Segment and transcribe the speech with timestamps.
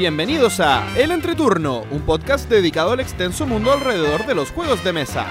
[0.00, 4.94] Bienvenidos a El Entreturno, un podcast dedicado al extenso mundo alrededor de los juegos de
[4.94, 5.26] mesa.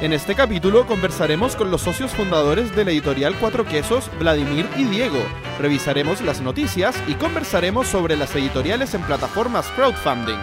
[0.00, 4.84] En este capítulo conversaremos con los socios fundadores de la editorial Cuatro Quesos, Vladimir y
[4.84, 5.22] Diego.
[5.58, 10.40] Revisaremos las noticias y conversaremos sobre las editoriales en plataformas crowdfunding.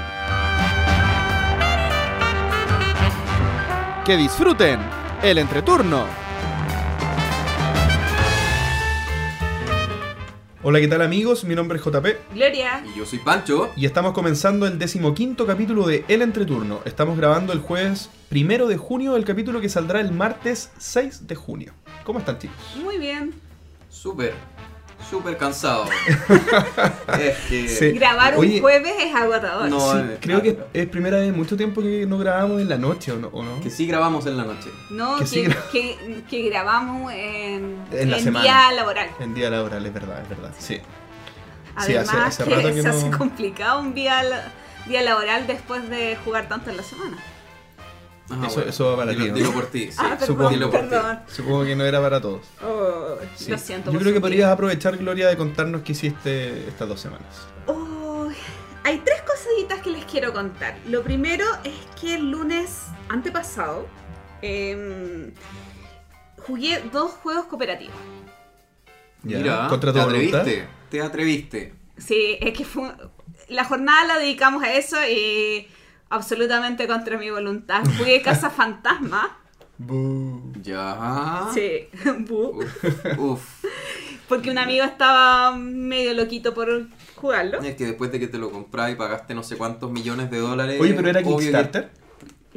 [4.06, 4.80] Que disfruten
[5.24, 6.27] el entreturno.
[10.70, 11.46] Hola, ¿qué tal amigos?
[11.46, 12.84] Mi nombre es JP Gloria.
[12.94, 13.72] Y yo soy Pancho.
[13.78, 16.82] y estamos comenzando el decimoquinto capítulo de El Entreturno.
[16.84, 21.36] Estamos grabando el jueves primero de junio, el capítulo que saldrá el martes 6 de
[21.36, 21.74] junio.
[22.04, 22.58] ¿Cómo están chicos?
[22.84, 23.34] Muy bien.
[23.90, 24.34] Súper,
[25.10, 25.86] súper cansado.
[27.20, 27.68] es que.
[27.70, 27.92] Sí.
[27.92, 29.70] Grabar Oye, un jueves es agotador.
[29.70, 32.70] No, Sí, creo ah, que es primera vez en mucho tiempo que no grabamos en
[32.70, 33.28] la noche, ¿o no?
[33.30, 33.62] ¿O no?
[33.62, 34.70] Que sí grabamos en la noche.
[34.90, 38.44] No, Que que, sí gra- que- que grabamos en, En la semana.
[38.44, 39.10] día laboral.
[39.20, 40.52] En día laboral, es verdad, es verdad.
[40.60, 40.76] Sí.
[40.76, 40.82] Sí,
[41.96, 44.52] Además, hace- hace que, rato que se no- hace complicado un día, la-
[44.88, 47.18] día laboral después de jugar tanto en la semana.
[48.30, 49.90] Ajá, Eso- eso va para ti, dilo por ti.
[49.92, 49.98] sí.
[50.00, 50.50] ah, supongo.
[50.50, 50.88] perdón, Dilo por ti.
[50.90, 51.20] perdón.
[51.28, 52.42] Supongo que no era para todos.
[52.64, 53.52] Oh, Sí.
[53.52, 53.92] Lo siento.
[53.92, 57.48] Yo creo que podrías aprovechar, Gloria, de contarnos qué hiciste estas dos semanas.
[57.68, 58.28] Oh,
[58.84, 60.78] hay tres cositas que les quiero contar.
[60.88, 63.88] Lo primero es que el lunes antepasado
[64.42, 65.32] em,
[66.46, 67.96] jugué dos juegos cooperativos.
[69.24, 70.42] Ya, Mira, contra tu te voluntad.
[70.42, 70.68] atreviste.
[70.90, 71.74] Te atreviste.
[71.98, 72.92] Sí, es que fue,
[73.50, 75.68] la jornada la dedicamos a eso y
[76.10, 77.84] absolutamente contra mi voluntad.
[77.98, 79.38] Jugué Casa Fantasma.
[79.78, 80.54] Bu.
[80.64, 81.48] Ya.
[81.54, 81.88] Sí,
[82.28, 83.64] bu, Uf, uf.
[84.28, 87.60] porque un amigo estaba medio loquito por jugarlo.
[87.62, 90.40] Es que después de que te lo compras y pagaste no sé cuántos millones de
[90.40, 90.80] dólares.
[90.82, 91.92] Oye, pero era obvio que- Kickstarter.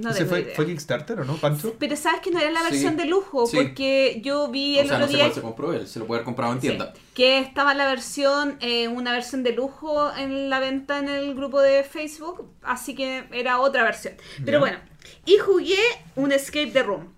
[0.00, 0.56] No ¿Ese tengo fue, idea.
[0.56, 1.74] fue Kickstarter o no, Pancho?
[1.78, 3.56] Pero sabes que no era la Sí, versión de lujo, sí.
[3.56, 5.86] porque yo vi O el sea, otro no sé día cuál se compró él.
[5.86, 6.92] Se lo puede haber comprado en Sí, tienda.
[7.14, 11.60] que estaba la versión, eh, una versión de lujo en la venta en el grupo
[11.60, 14.14] de Facebook, así que era otra versión.
[14.44, 14.78] Pero bueno,
[15.26, 15.78] y jugué
[16.16, 17.12] un Escape the Room.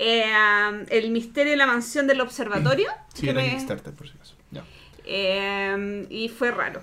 [0.00, 0.24] Eh,
[0.70, 2.88] um, el misterio de la mansión del observatorio.
[3.14, 4.34] Sí, que era me- Kickstarter, por si acaso.
[5.04, 6.82] Eh, y fue raro.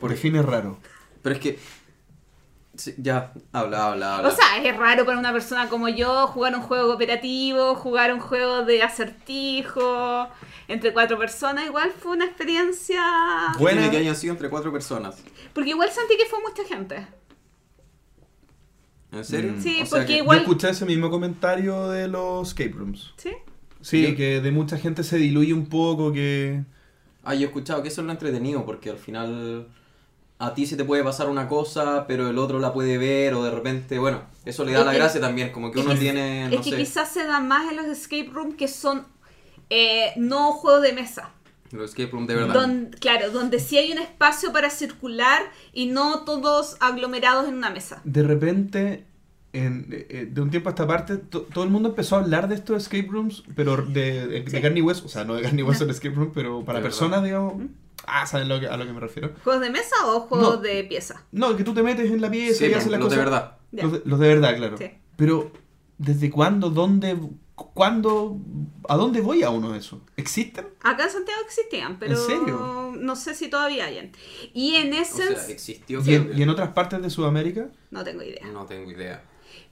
[0.00, 0.78] Por fin es raro.
[1.22, 1.58] Pero es que.
[2.76, 4.28] Sí, ya, habla, habla, habla.
[4.28, 8.20] O sea, es raro para una persona como yo jugar un juego cooperativo, jugar un
[8.20, 10.28] juego de acertijo
[10.68, 11.66] entre cuatro personas.
[11.66, 13.02] Igual fue una experiencia.
[13.56, 13.90] ¿Qué Buena.
[13.90, 15.22] que hayan sido entre cuatro personas.
[15.52, 17.06] Porque igual sentí que fue mucha gente.
[19.12, 19.52] ¿En serio?
[19.56, 19.60] Mm.
[19.62, 23.14] Sí, O sea porque que- igual- Yo escuché ese mismo comentario de los escape rooms.
[23.16, 23.30] ¿Sí?
[23.80, 26.64] Sí, Yo- que de mucha gente se diluye un poco, que...
[27.22, 29.68] Ah, yo he escuchado que eso es lo entretenido, porque al final
[30.38, 33.42] a ti se te puede pasar una cosa, pero el otro la puede ver, o
[33.44, 35.94] de repente, bueno, eso le da Es la que- gracia también, como que es uno
[35.94, 38.68] que- tiene, no es que sé, quizás se da más en los escape room que
[38.68, 39.04] son
[39.70, 41.30] eh, no juegos de mesa.
[41.72, 42.54] los escape room de verdad.
[42.54, 45.42] Don- claro, donde sí hay un espacio para circular
[45.72, 48.00] y no todos aglomerados en una mesa.
[48.04, 49.04] De repente,
[49.52, 52.46] en- eh, de un tiempo a esta parte, to- todo el mundo empezó a hablar
[52.48, 54.60] de estos escape rooms, pero de, de, de Sí.
[54.62, 56.78] carne y hueso, o sea, no de carne y hueso en escape room, pero para
[56.78, 57.54] De personas, digamos...
[58.06, 59.32] Ah, ¿saben lo que- a lo que me refiero?
[59.44, 60.56] ¿Juegos de mesa o juegos No.
[60.58, 61.24] de pieza?
[61.32, 63.18] No, que tú te metes en la pieza Sí, y haces las los de cosas...
[63.32, 63.58] verdad.
[63.72, 63.82] Ya.
[63.84, 64.76] Los de, los de verdad, claro.
[64.78, 64.90] Sí.
[65.16, 65.50] Pero,
[65.98, 67.18] ¿desde cuándo, dónde,
[67.54, 68.38] cuándo,
[68.88, 70.00] a dónde voy a uno de esos?
[70.16, 70.66] ¿Existen?
[70.82, 72.92] Acá en Santiago existían, pero serio?
[72.96, 74.12] no sé si todavía hayan.
[74.54, 76.00] Y en O Essence, sea, existió.
[76.04, 77.68] ¿Y en, y en otras partes de Sudamérica?
[77.90, 78.46] no tengo idea.
[78.52, 79.24] No tengo idea.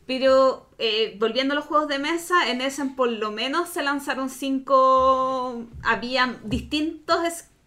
[0.06, 4.28] Pero eh, volviendo a los juegos de mesa, en Essen por lo menos se lanzaron
[4.28, 5.64] cinco.
[5.82, 7.18] Habían distintos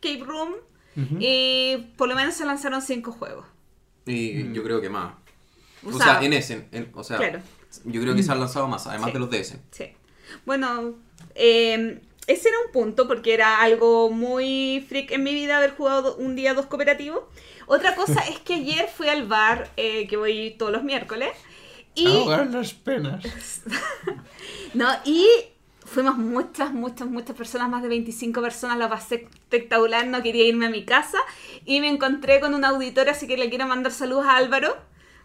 [0.01, 0.53] escape room
[1.19, 3.45] y por lo menos se lanzaron cinco juegos.
[4.05, 4.53] Y Mm.
[4.53, 5.13] yo creo que más.
[5.85, 7.39] O O, sea, sea, en ese, en- o sea, claro.
[7.85, 9.13] yo creo que se han lanzado más, además Sí.
[9.13, 9.59] de los de ese.
[9.71, 9.85] Sí.
[10.45, 10.95] Bueno,
[11.35, 16.15] eh, ese era un punto porque era algo muy freak en mi vida haber jugado
[16.17, 17.23] un día dos cooperativos.
[17.67, 21.29] Otra cosa es que ayer fui al bar, eh, que voy todos los miércoles,
[21.93, 23.23] y, Ahogar las penas.
[24.73, 25.27] no, y
[25.91, 30.67] fuimos muchas, muchas, muchas personas, más de 25 personas, la pasé espectacular, no quería irme
[30.67, 31.17] a mi casa
[31.65, 34.75] y me encontré con una auditora, así que le quiero mandar saludos a Álvaro.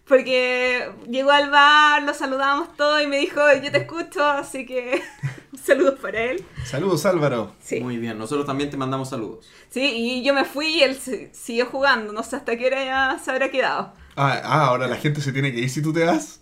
[0.05, 5.01] Porque llegó al bar, lo saludamos todos y me dijo, yo te escucho, así que
[5.65, 6.45] saludos para él.
[6.65, 7.55] Saludos, Álvaro.
[7.63, 7.81] Sí.
[7.81, 9.47] Muy bien, nosotros también te mandamos saludos.
[9.71, 12.85] sí, y yo me fui y él si- siguió jugando, no sé hasta qué hora
[12.85, 13.93] ya se habrá quedado.
[14.17, 16.41] Ah, ah, ahora la gente se tiene que ir si tú te vas.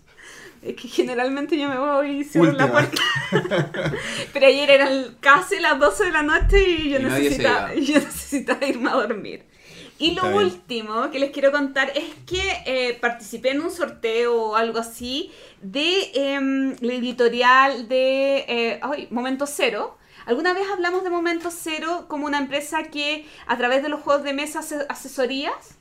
[0.61, 3.01] Es que generalmente yo me voy y cierro la puerta.
[4.33, 8.89] Pero ayer eran casi las 12 de la noche y yo, Y necesitaba, yo irme
[8.91, 9.45] a dormir.
[10.01, 14.55] Y lo último que les quiero contar es que eh, participé en un sorteo o
[14.55, 15.31] algo así
[15.61, 19.99] de em, la editorial de eh, ay, Momento Cero.
[20.25, 24.23] Alguna vez hablamos de Momento Cero como una empresa que a través de los juegos
[24.23, 25.77] de mesa hace asesorías.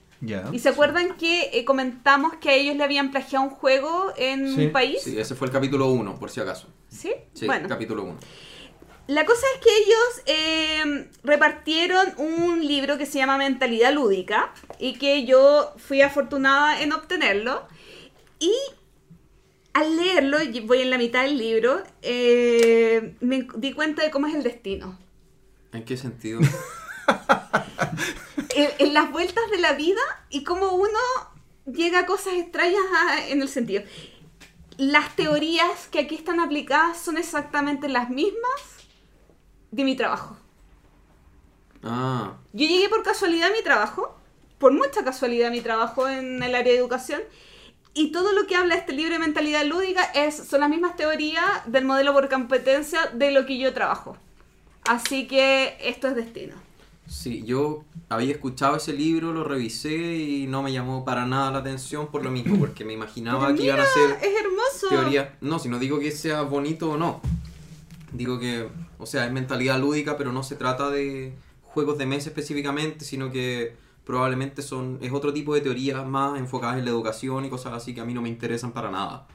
[0.53, 4.55] ¿Y se acuerdan que eh, comentamos que a ellos le habían plagiado un juego en
[4.55, 4.67] Sí.
[4.67, 4.99] un país?
[5.03, 6.69] Sí, ese fue el capítulo 1, por si acaso.
[6.89, 7.13] ¿Sí?
[7.33, 8.17] Sí, bueno, capítulo 1.
[9.07, 14.95] la cosa es que ellos eh, repartieron un libro que se llama Mentalidad Lúdica y
[14.99, 17.67] que yo fui afortunada en obtenerlo.
[18.39, 18.53] Y
[19.73, 24.35] al leerlo, voy en la mitad del libro, eh, me di cuenta de cómo es
[24.35, 24.99] el destino.
[25.73, 26.41] ¿En qué sentido?
[28.55, 30.99] en, en las vueltas de la vida y cómo uno
[31.67, 33.83] llega a cosas extrañas a- en el sentido.
[34.77, 38.61] Las teorías que aquí están aplicadas son exactamente las mismas
[39.71, 40.37] de mi trabajo.
[41.83, 44.17] Ah, Yo llegué por casualidad a mi trabajo,
[44.59, 47.23] por mucha casualidad a mi trabajo en el área de educación,
[47.93, 51.45] y todo lo que habla este libro de mentalidad lúdica es, son las mismas teorías
[51.67, 54.17] del modelo por competencia de lo que yo trabajo.
[54.87, 56.55] Así que esto es destino.
[57.11, 61.59] Sí, yo había escuchado ese libro, lo revisé y no me llamó para nada la
[61.59, 64.89] atención por lo mismo, porque me imaginaba Pero que iban a ser es hermoso.
[64.89, 65.29] teorías.
[65.41, 67.21] No, si no digo que sea bonito o no.
[68.13, 68.69] Digo que,
[68.99, 73.31] o sea, es mentalidad lúdica, pero no se trata de juegos de mesa específicamente, sino
[73.31, 73.75] que
[74.05, 77.95] probablemente son es otro tipo de teorías más enfocadas en la educación y cosas así
[77.95, 79.27] que a mí no me interesan para nada.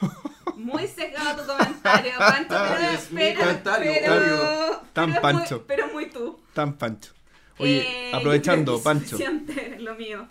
[0.56, 4.80] Muy sesgado tu comentario, Pancho, pero, Es mi pero, comentario, pero.
[4.92, 5.56] Tan pero Pancho.
[5.56, 6.38] Muy, pero muy tú.
[6.52, 7.12] Tan Pancho.
[7.58, 10.26] Oye, Eh, aprovechando, Pancho, suficiente lo mío.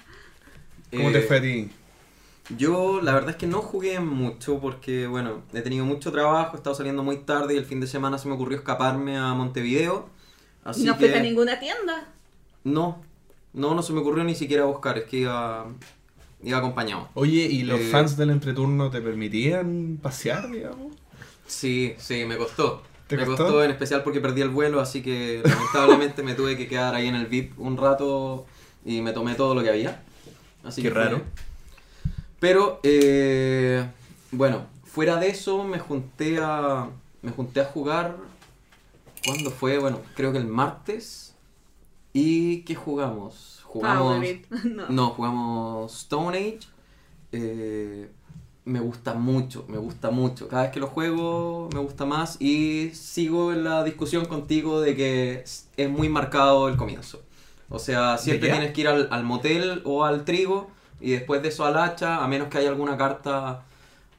[0.92, 1.70] ¿cómo te Eh, fue a ti?
[2.58, 6.58] Yo la verdad es que no jugué mucho porque, bueno, he tenido mucho trabajo, he
[6.58, 10.10] estado saliendo muy tarde y el fin de semana se me ocurrió escaparme a Montevideo.
[10.66, 12.10] Así y no fuiste a ninguna tienda.
[12.66, 13.02] no,
[13.54, 15.68] no, no se me ocurrió ni siquiera buscar, es que iba,
[16.44, 17.08] iba acompañado.
[17.14, 20.94] Oye, ¿y los eh, fans del entreturno te permitían pasear, digamos?
[21.48, 22.84] Sí, sí, me costó.
[23.08, 23.44] ¿Te me costó?
[23.46, 23.64] costó?
[23.64, 27.16] en especial porque perdí el vuelo, así que lamentablemente me tuve que quedar ahí en
[27.16, 28.46] el VIP un rato
[28.86, 30.02] y me tomé todo lo que había.
[30.64, 31.22] Así Qué que fue- raro.
[32.40, 33.86] Pero, eh,
[34.32, 36.90] bueno, fuera de eso me junté a,
[37.22, 38.18] me junté a jugar.
[39.26, 39.78] ¿Cuándo fue?
[39.80, 41.36] Bueno, creo que el martes.
[42.12, 43.62] ¿Y qué jugamos?
[43.64, 44.24] Jugamos...
[44.66, 44.90] No.
[44.90, 46.60] No, jugamos Stone Age.
[47.32, 48.10] Eh,
[48.65, 50.48] me gusta mucho, me gusta mucho.
[50.48, 54.95] Cada vez que lo juego me gusta más y sigo en la discusión contigo de
[54.95, 55.44] que
[55.75, 57.21] es muy marcado el comienzo.
[57.69, 60.69] O sea, siempre tienes que ir al, al motel o al trigo
[61.01, 63.63] y después de eso al hacha, a menos que haya alguna carta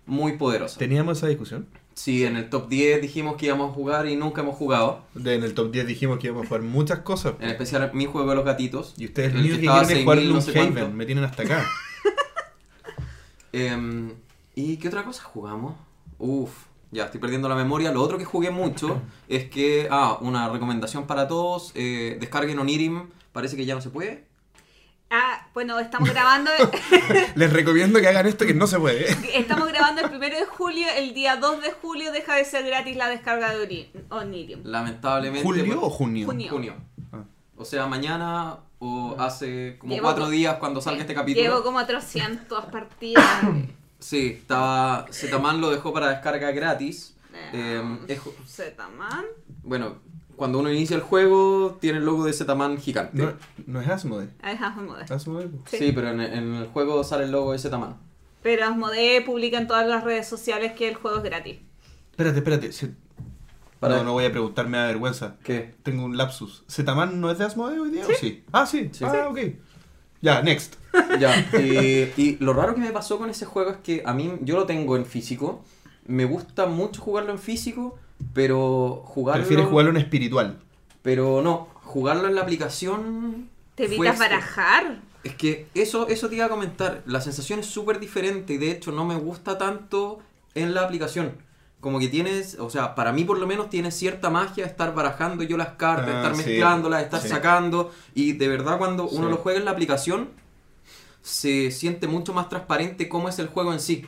[0.06, 0.78] muy poderosa.
[0.78, 1.66] Teníamos esa discusión.
[1.94, 5.02] Sí, en el top 10 dijimos que íbamos a jugar y nunca hemos jugado.
[5.14, 7.34] De- en el top 10 dijimos que íbamos a jugar muchas cosas.
[7.38, 8.94] En especial mi juego de los gatitos.
[8.98, 10.88] Y ustedes el que estaba quieren es a jugar 6.000 no sé.
[10.92, 11.64] Me tienen hasta acá.
[13.52, 14.10] Em,
[14.54, 15.74] ¿Y qué otra cosa jugamos?
[16.18, 16.50] Uf,
[16.90, 17.92] ya estoy perdiendo la memoria.
[17.92, 23.08] Lo otro que jugué mucho es que, ah, una recomendación para todos, eh, descarguen Onirim,
[23.32, 24.26] parece que ya no se puede.
[25.10, 26.50] Ah, bueno, estamos grabando,
[27.36, 29.06] Les recomiendo que hagan esto que no se puede.
[29.34, 32.96] estamos grabando el primero de julio, el día 2 de julio deja de ser gratis
[32.96, 34.60] la descarga de Onirium.
[34.64, 35.46] Lamentablemente.
[35.46, 36.26] ¿Julio pues, o junio?
[36.26, 36.50] Junio.
[36.50, 36.74] Junio.
[37.12, 37.22] Ah.
[37.56, 41.44] O sea, mañana o hace como Llevo cuatro días cuando salga este capítulo.
[41.44, 43.42] Llevo como 300 partidas.
[44.04, 45.06] Sí, estaba.
[45.10, 47.16] Zetaman lo dejó para descarga gratis.
[47.54, 49.24] Eh, es ju- Zetaman.
[49.62, 49.96] bueno,
[50.36, 53.22] cuando uno inicia el juego, tiene el logo de Zetaman gigante.
[53.22, 53.32] No,
[53.66, 54.28] no es Asmode.
[54.42, 55.04] Ah, es Asmodee.
[55.08, 55.48] Asmode.
[55.66, 55.78] Sí.
[55.78, 57.96] Sí, pero en, en el juego sale el logo de Zetaman.
[58.42, 61.60] Pero Asmodee publica en todas las redes sociales que el juego es gratis.
[62.10, 62.72] Espérate, espérate.
[62.72, 62.92] Se-
[63.80, 65.36] Para- No, no voy a preguntar, me da vergüenza.
[65.42, 65.74] ¿Qué?
[65.82, 66.64] Tengo un lapsus.
[66.70, 68.44] ¿Zetaman no es de Asmode hoy día o sí?
[68.52, 68.90] Ah, sí.
[68.92, 69.02] Sí.
[69.06, 69.38] Ah, ok.
[70.24, 70.76] Ya, next.
[71.18, 74.32] Ya, y, y lo raro que me pasó con ese juego es que a mí,
[74.42, 75.64] yo lo tengo en físico,
[76.06, 77.98] me gusta mucho jugarlo en físico,
[78.32, 79.42] pero jugarlo...
[79.42, 80.60] Prefieres jugarlo en espiritual.
[81.02, 83.50] Pero no, jugarlo en la aplicación...
[83.74, 85.00] ¿Te evitas barajar?
[85.24, 88.70] Es que eso, eso te iba a comentar, la sensación es súper diferente y de
[88.70, 90.20] hecho no me gusta tanto
[90.54, 91.32] en la aplicación.
[91.84, 95.44] Como que tienes, o sea, para mí por lo menos tiene cierta magia estar barajando
[95.44, 96.42] yo las cartas, Ah, estar sí.
[96.48, 97.28] mezclándolas, estar Sí.
[97.28, 97.92] sacando.
[98.14, 100.30] Y de verdad cuando uno lo juega en la aplicación,
[101.20, 104.06] se siente mucho más transparente cómo es el juego en sí.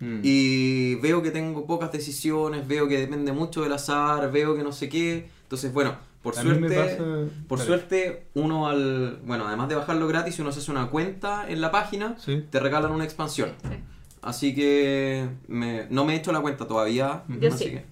[0.00, 0.20] Mm.
[0.22, 4.72] Y veo que tengo pocas decisiones, veo que depende mucho del azar, veo que no
[4.72, 5.28] sé qué.
[5.42, 6.74] Entonces, bueno, por A suerte...
[6.74, 7.04] pasa-
[7.46, 9.20] Por suerte, uno al.
[9.26, 12.42] Bueno, además de bajarlo gratis, si uno se hace una cuenta en la página, Sí.
[12.50, 13.50] te regalan una expansión.
[13.62, 13.76] Sí.
[14.22, 17.24] Así que me- no me he hecho la cuenta todavía.
[17.28, 17.70] Yo así sí.
[17.72, 17.84] que-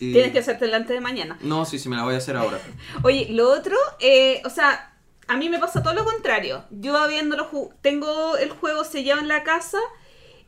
[0.00, 1.38] y- Tienes que hacerte delante de mañana.
[1.42, 2.58] No, sí, sí, me la voy a hacer ahora.
[3.04, 4.94] Oye, lo otro, eh, o sea,
[5.28, 6.64] a mí me pasa todo lo contrario.
[6.70, 7.48] Yo habiéndolo
[7.82, 9.78] tengo el juego sellado en la casa,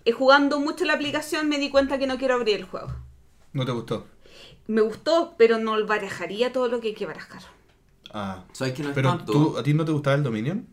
[0.05, 2.88] eh, jugando mucho la aplicación me di cuenta que no quiero abrir el juego.
[3.53, 4.07] ¿No te gustó?
[4.67, 7.43] Me gustó, pero no barajaría todo lo que hay que barajar.
[8.12, 8.45] Ah.
[8.53, 9.33] ¿Sabes que no es Pero tanto?
[9.33, 10.67] tú, ¿a ti no te gustaba el Dominion?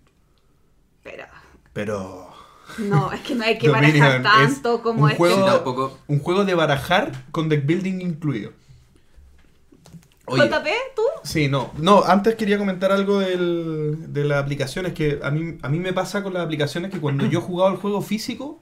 [1.03, 1.25] Pero.
[1.73, 2.30] Pero...
[2.79, 5.17] No, es que no hay que Dominion barajar es tanto como un este.
[5.17, 5.97] juego, tampoco.
[6.07, 8.51] un juego de barajar con deck building incluido.
[10.27, 11.01] Oye, JP, ¿tú?
[11.23, 11.71] Sí, no.
[11.77, 14.93] No, antes quería comentar algo del, de las aplicaciones.
[14.93, 17.71] Que a mí, a mí me pasa con las aplicaciones que cuando yo he jugado
[17.71, 18.59] el juego físico,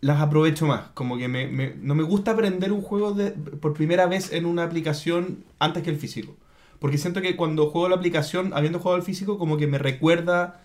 [0.00, 0.88] las aprovecho más.
[0.94, 4.44] Como que me, me- no me gusta aprender un juego de, por primera vez en
[4.44, 6.36] una aplicación antes que el físico.
[6.78, 10.60] Porque siento que cuando juego la aplicación, habiendo jugado el físico, como que me recuerda.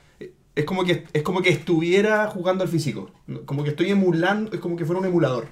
[0.58, 3.12] Es como que, es como que estuviera jugando al físico.
[3.46, 5.46] Como que estoy emulando, es como que fuera un emulador.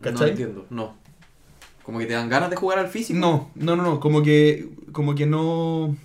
[0.00, 0.30] No ¿Cachai?
[0.30, 0.94] entiendo, no.
[1.84, 3.18] Como que te dan ganas de jugar al físico.
[3.18, 4.00] No, no, no, no.
[4.00, 5.96] Como que, como que no.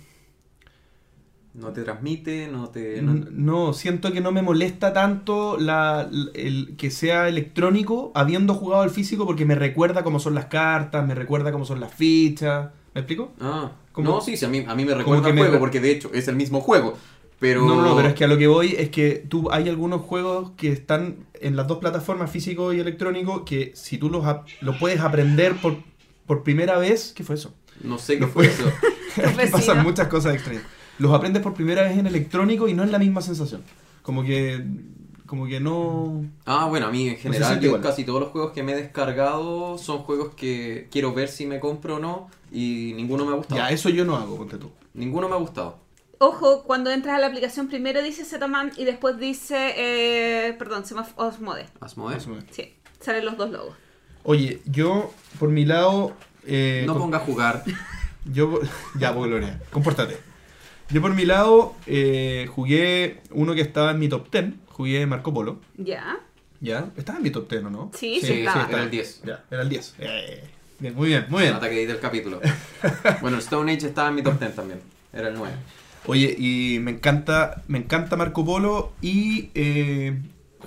[1.54, 3.00] No te transmite, no te...
[3.00, 8.82] No- No, siento que no me molesta tanto la, el, que sea electrónico habiendo jugado
[8.82, 12.68] al físico porque me recuerda cómo son las cartas, me recuerda cómo son las fichas.
[12.94, 13.32] ¿Me explico?
[13.40, 15.92] Ah, Como- no, sí, sí, a mí, a mí me recuerda el juego, porque de
[15.92, 16.94] hecho es el mismo juego.
[17.38, 17.66] Pero...
[17.66, 20.52] No, no, pero es que a lo que voy es que tú hay algunos juegos
[20.56, 24.24] que están en las dos plataformas, físico y electrónico, que si tú los,
[24.60, 25.76] los puedes aprender por,
[26.26, 27.52] por primera vez, ¿qué fue eso?
[27.82, 28.64] No sé qué fue eso.
[29.52, 30.64] Pasan muchas cosas extrañas.
[30.98, 33.62] Los aprendes por primera vez en electrónico y no es la misma sensación.
[34.02, 34.64] Como que,
[35.26, 36.24] como que no...
[36.46, 37.82] Ah, bueno, a mí en general yo igual.
[37.82, 41.60] casi todos los juegos que me he descargado son juegos que quiero ver si me
[41.60, 43.60] compro o no y ninguno me ha gustado.
[43.60, 44.70] Ya, eso yo no hago, ponte tú.
[44.94, 45.85] Ninguno me ha gustado.
[46.18, 50.94] Ojo, cuando entras a la aplicación primero dice Zetaman y después dice, eh, perdón, se
[50.94, 51.66] llama Osmode.
[52.26, 53.74] Me- Sí, salen los dos logos.
[54.22, 56.16] Oye, yo, por mi lado...
[56.46, 57.62] eh, No ponga a jugar.
[58.32, 58.58] Yo,
[58.98, 60.16] ya, pues Gloria, compórtate.
[60.90, 65.32] Yo por mi lado eh, jugué uno que estaba en mi top 10, jugué Marco
[65.32, 65.60] Polo.
[65.76, 66.18] Ya.
[66.60, 66.90] ¿Ya?
[66.96, 67.90] ¿Estaba en mi top 10 o no?
[67.94, 68.66] Sí, sí, Sí, estaba.
[68.68, 69.22] era el 10.
[69.24, 69.94] Ya, era el 10.
[70.00, 70.42] Eh,
[70.80, 71.54] bien, muy bien, muy bien.
[71.54, 72.40] Nota que di del capítulo.
[73.20, 74.80] bueno, Stone Age estaba en mi top 10 también.
[75.12, 75.54] Era el 9.
[76.06, 80.16] Oye, y me encanta, me encanta Marco Polo y eh,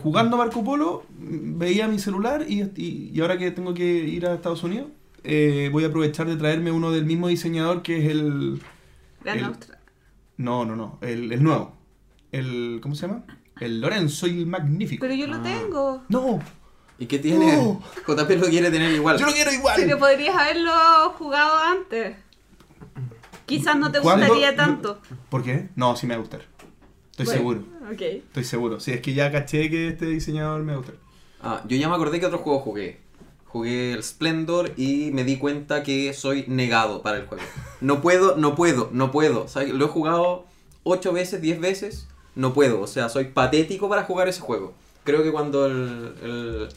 [0.04, 4.34] jugando Marco Polo veía mi celular y, y- y ahora que tengo que ir a
[4.36, 4.88] Estados Unidos
[5.24, 8.62] eh, voy a aprovechar de traerme uno del mismo diseñador que es el...
[9.26, 9.56] El-
[10.38, 11.76] No, no, no, el, el nuevo.
[12.32, 13.24] El, ¿Cómo se llama?
[13.60, 15.02] El Lorenzo y el Magnífico.
[15.02, 15.44] Pero yo lo Ah.
[15.44, 16.04] tengo.
[16.10, 16.40] No,
[16.98, 17.56] ¿Y qué tiene?
[17.58, 17.82] No.
[18.08, 19.18] JP lo quiere tener igual.
[19.18, 19.76] yo lo quiero igual.
[19.78, 20.72] Pero podrías haberlo
[21.18, 22.16] jugado antes.
[23.50, 24.26] Quizás no te ¿Cuándo?
[24.28, 25.00] gustaría tanto.
[25.30, 25.70] ¿Por qué?
[25.76, 26.42] No, sí me va a gustar.
[27.12, 27.60] Estoy Bueno, seguro.
[27.92, 28.02] Ok.
[28.02, 28.80] Estoy seguro.
[28.80, 30.96] Si es que ya caché que este diseñador me va a gustar.
[31.42, 33.00] Ah, yo ya me acordé que otro juego jugué.
[33.46, 37.44] Jugué el Splendor y me di cuenta que soy negado para el juego.
[37.82, 39.48] No puedo, no puedo, no puedo.
[39.74, 40.46] Lo he jugado
[40.84, 42.08] 8 veces, 10 veces.
[42.36, 42.80] No puedo.
[42.82, 44.74] O sea, soy patético para jugar ese juego.
[45.04, 46.70] Creo que cuando el, el-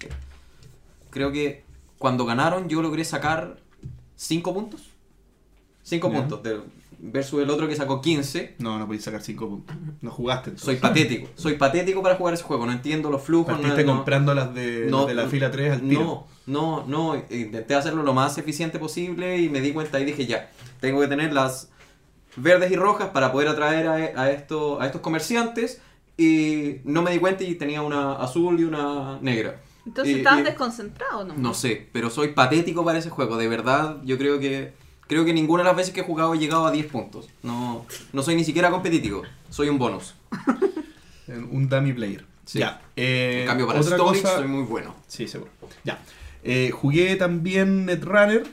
[1.11, 1.63] Creo que
[1.99, 3.59] cuando ganaron yo logré sacar
[4.17, 4.89] 5 puntos.
[5.83, 6.19] 5 Ya.
[6.19, 6.43] puntos.
[6.43, 6.63] del-
[7.05, 8.55] versus el otro que sacó 15.
[8.61, 9.77] No, no podéis sacar 5 puntos.
[10.03, 10.51] No jugaste.
[10.51, 10.65] entonces.
[10.67, 11.29] Soy patético.
[11.35, 12.65] Soy patético para jugar ese juego.
[12.65, 13.49] No entiendo los flujos.
[13.57, 16.01] no- Partiste no- comprando las de, las de la fila 3 al tiro.
[16.01, 20.27] no, no, no, intenté hacerlo lo más eficiente posible y me di cuenta y dije
[20.27, 21.71] ya, tengo que tener las
[22.37, 25.81] verdes y rojas para poder atraer a, a, esto- a estos comerciantes
[26.17, 29.61] y no me di cuenta y tenía una azul y una negra.
[29.85, 31.35] Entonces Y- y- desconcentrados, ¿no?
[31.37, 34.73] No sé, pero soy patético para ese juego, de verdad, yo creo que
[35.13, 37.29] creo que ninguna de las veces que he jugado he llegado a 10 puntos.
[37.43, 40.15] No, no soy ni siquiera competitivo, soy un bonus.
[41.29, 42.25] Un dummy player.
[42.45, 42.59] Sí.
[42.59, 42.83] Ya.
[42.97, 44.95] eh, En cambio para otra cosa- soy muy bueno.
[45.07, 45.51] Sí, seguro.
[45.85, 45.99] Ya.
[46.43, 48.45] Eh, jugué también Netrunner.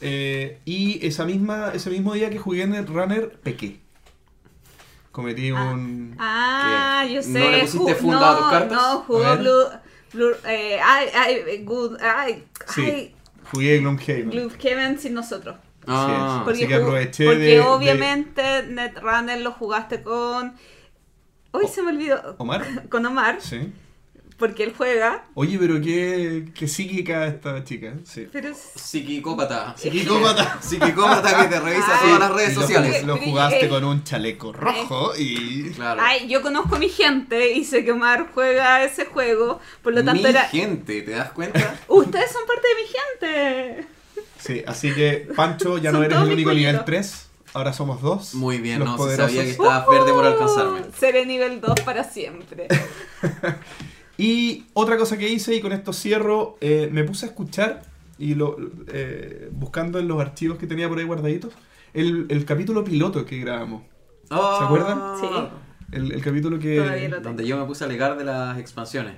[0.00, 3.80] eh, y esa misma, ese mismo día que jugué Netrunner, pequé.
[5.10, 5.70] Cometí Ah.
[5.72, 6.14] un.
[6.18, 7.14] Ah, ¿Qué?
[7.14, 7.30] yo sé.
[7.40, 8.78] ¿No le pusiste ju- funda a tus cartas?
[8.78, 9.36] No, jugó.
[9.38, 9.64] Blue.
[10.12, 11.96] Blue eh, ay, ay, good.
[12.00, 12.82] Ay, Sí.
[12.82, 13.14] ay.
[13.50, 14.30] Jugué Gloomhaven.
[14.30, 15.56] Gloomhaven sin nosotros.
[15.88, 20.54] Ah, Así que ju- aproveché porque de- de- obviamente Netrunner lo jugaste con.
[21.50, 22.34] Hoy se me olvidó.
[22.38, 22.64] ¿Omar?
[22.90, 23.72] Con Omar, Sí.
[24.36, 25.24] porque él juega.
[25.34, 27.94] Oye, pero qué, qué psíquica esta chica.
[28.04, 28.28] Sí.
[28.30, 29.74] Pero es- Psiquicópata.
[29.76, 30.58] Psicópata.
[30.62, 31.98] Psicicópata que te revisa Ay.
[32.06, 33.04] todas las redes lo sociales.
[33.04, 35.70] Lo, jugaste eh, con un chaleco rojo y.
[35.70, 36.02] Claro.
[36.04, 40.04] Ay, yo conozco a mi gente y sé que Omar juega ese juego, por lo
[40.04, 40.44] tanto Mi era.
[40.44, 41.76] gente, ¿te das cuenta?
[41.88, 42.88] Ustedes son parte de mi
[43.80, 43.88] gente.
[44.38, 46.84] Sí, así que Pancho, ya no eres el único nivel pollitos.
[46.86, 47.28] 3.
[47.54, 48.34] Ahora somos dos.
[48.34, 49.30] Muy bien, los no, se poderosos.
[49.32, 50.80] sabía que estabas verde por alcanzarme.
[50.80, 52.68] Uh, seré nivel 2 para siempre.
[54.20, 57.82] Y otra cosa que hice, y con esto cierro, eh, me puse a escuchar,
[58.18, 58.56] y lo,
[58.88, 61.52] eh, buscando en los archivos que tenía por ahí guardaditos,
[61.94, 63.84] el, el capítulo piloto que grabamos.
[64.28, 65.00] Ah, acuerdan?
[65.20, 65.26] Sí.
[65.92, 67.08] El, el capítulo que...
[67.22, 69.14] Donde yo me puse a alegar de las expansiones.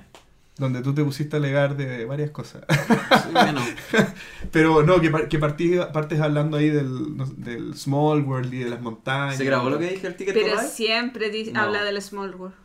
[0.57, 2.63] Donde tú te pusiste a alegar de varias cosas.
[2.69, 3.61] Sí, bueno,
[4.51, 8.69] Pero no, que, par- que partí- partes hablando ahí del, del Small World y de
[8.69, 9.37] las montañas.
[9.37, 11.61] ¿se grabó lo que dije el ticket Pero siempre No.
[11.61, 12.55] habla del Small World.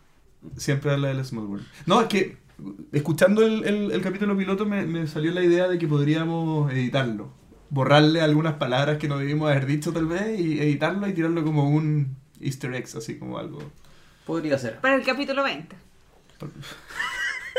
[0.57, 1.66] Siempre habla del Small World.
[1.87, 2.37] No, es que
[2.93, 7.31] escuchando el, el- el capítulo piloto me, me salió la idea de que podríamos editarlo.
[7.71, 11.69] Borrarle algunas palabras que no debimos haber dicho tal vez y editarlo y tirarlo como
[11.71, 13.59] un easter egg, así como algo.
[14.26, 14.81] Podría ser.
[14.81, 15.75] Para el capítulo 20.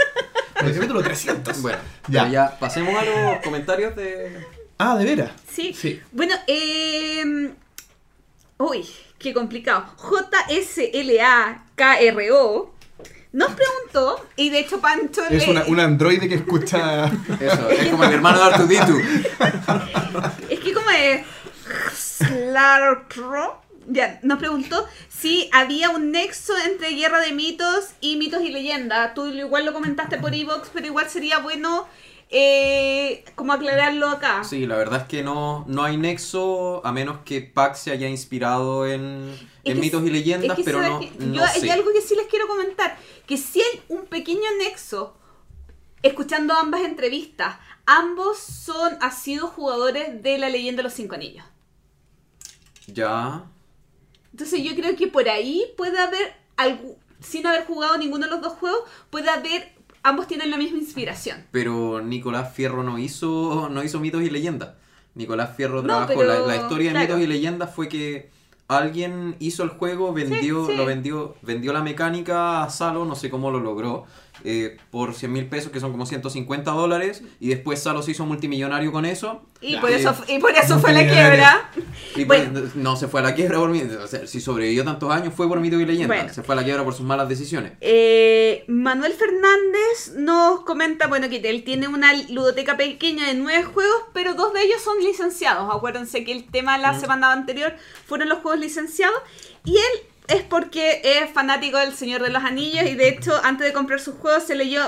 [0.66, 1.62] El capítulo 300.
[1.62, 1.77] Bueno,
[2.08, 2.27] Ya.
[2.27, 2.58] ya.
[2.60, 4.46] pasemos a los comentarios de...
[4.80, 5.32] Ah, ¿de veras?
[5.51, 5.74] Sí.
[5.74, 6.01] Sí.
[6.12, 7.54] Bueno, eh...
[8.58, 8.88] Uy,
[9.20, 9.86] qué complicado.
[11.77, 12.74] JSLAKRO
[13.34, 15.51] nos preguntó, y de hecho Pancho Es le...
[15.51, 17.06] una, un androide que escucha...
[17.39, 18.98] Eso, es como el hermano de Artuditu.
[20.50, 21.24] Es que como es...
[21.94, 28.50] Slartro, Ya, nos preguntó si había un nexo entre Guerra de Mitos y Mitos y
[28.50, 29.13] Leyendas.
[29.13, 31.88] Tú igual lo comentaste por Evox, pero igual sería bueno
[32.29, 34.44] eh, como aclararlo acá.
[34.44, 38.10] Sí, la verdad es que no, no hay nexo a menos que Pac se haya
[38.10, 41.62] inspirado en, mitos y leyendas, es que pero no, que no yo, sé.
[41.62, 45.15] Hay algo que sí les quiero comentar, que si hay un pequeño nexo,
[46.03, 51.46] escuchando ambas entrevistas, ambos son, sido jugadores de la leyenda de los cinco anillos.
[52.88, 53.46] Ya.
[54.38, 58.39] Entonces yo creo que por ahí puede haber, algo, sin haber jugado ninguno de los
[58.39, 61.44] dos juegos, puede haber, ambos tienen la misma inspiración.
[61.50, 64.75] Pero Nicolás Fierro no hizo, no hizo mitos y leyendas.
[65.15, 66.13] Nicolás Fierro No, trabajó.
[66.20, 67.15] pero- La, la historia de claro.
[67.15, 68.29] mitos y leyendas fue que
[68.67, 70.77] alguien hizo el juego, vendió, Sí, sí.
[70.77, 74.06] lo vendió, vendió la mecánica a Salo, no sé cómo lo logró,
[74.44, 78.25] eh, por 100 mil pesos, que son como 150 dólares, y después Salo se hizo
[78.25, 79.44] multimillonario con eso.
[79.62, 81.72] Y, por, eso, y por eso fue la quiebra.
[82.15, 82.62] Y Bueno.
[82.75, 83.82] no se fue a la quiebra por mí.
[83.82, 86.17] O sea, si sobrevivió tantos años fue por mitos y leyendas.
[86.17, 86.34] Bueno.
[86.34, 87.74] Se fue a la quiebra por sus malas decisiones.
[87.82, 94.04] Eh, Manuel Fernández nos comenta, bueno, que él tiene una ludoteca pequeña de nueve juegos,
[94.13, 95.73] pero dos de ellos son licenciados.
[95.73, 97.00] Acuérdense que el tema de la Mm.
[97.00, 97.73] semana anterior
[98.06, 99.17] fueron los juegos licenciados.
[99.65, 103.66] Y él es porque es fanático del Señor de los Anillos y de hecho antes
[103.68, 104.82] de comprar sus juegos se leyó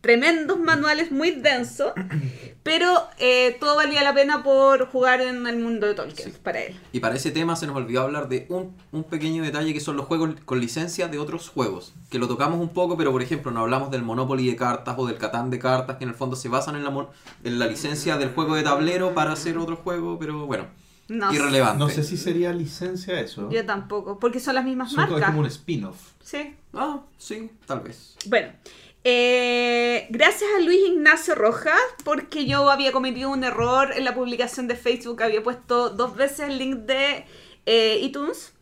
[0.00, 1.92] tremendos manuales muy densos,
[2.62, 6.38] pero eh, todo valía la pena por jugar en el mundo de Tolkien Sí.
[6.42, 6.78] para él.
[6.92, 9.96] Y para ese tema se nos olvidó hablar de un, un pequeño detalle que son
[9.96, 11.94] los juegos con licencia de otros juegos.
[12.10, 15.06] Que lo tocamos un poco, pero por ejemplo no hablamos del Monopoly de cartas o
[15.06, 17.08] del Catán de cartas, que en el fondo se basan en la,
[17.42, 20.66] en la licencia del juego de tablero para hacer otro juego, pero bueno,
[21.08, 21.78] No, irrelevante.
[21.78, 23.48] No sé si sería licencia eso.
[23.50, 25.28] yo tampoco, porque son las mismas Son- es marcas.
[25.28, 25.96] como un spin-off.
[26.22, 26.54] Sí.
[26.74, 28.14] Ah, sí, tal vez.
[28.26, 28.52] Bueno,
[29.04, 34.68] eh, gracias a Luis Ignacio Rojas, porque yo había cometido un error en la publicación
[34.68, 37.24] de Facebook, había puesto dos veces el link de
[37.66, 38.52] eh, iTunes.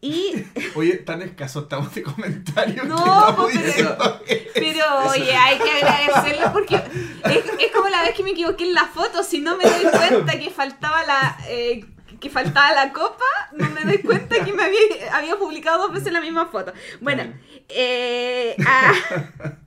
[0.00, 0.32] Y,
[0.74, 2.84] Oye, tan escasos estamos de comentarios.
[2.86, 2.96] No,
[3.36, 4.20] pues, pero- diciendo-
[4.54, 8.74] pero oye, hay que agradecerlo porque es, es como la vez que me equivoqué en
[8.74, 11.38] la foto, si no me doy cuenta que faltaba la...
[11.48, 11.84] eh,
[12.22, 14.80] que faltaba la copa, no me doy cuenta que me había,
[15.12, 16.72] había publicado dos veces la misma foto.
[17.00, 17.24] Bueno,
[17.68, 18.94] eh, ah,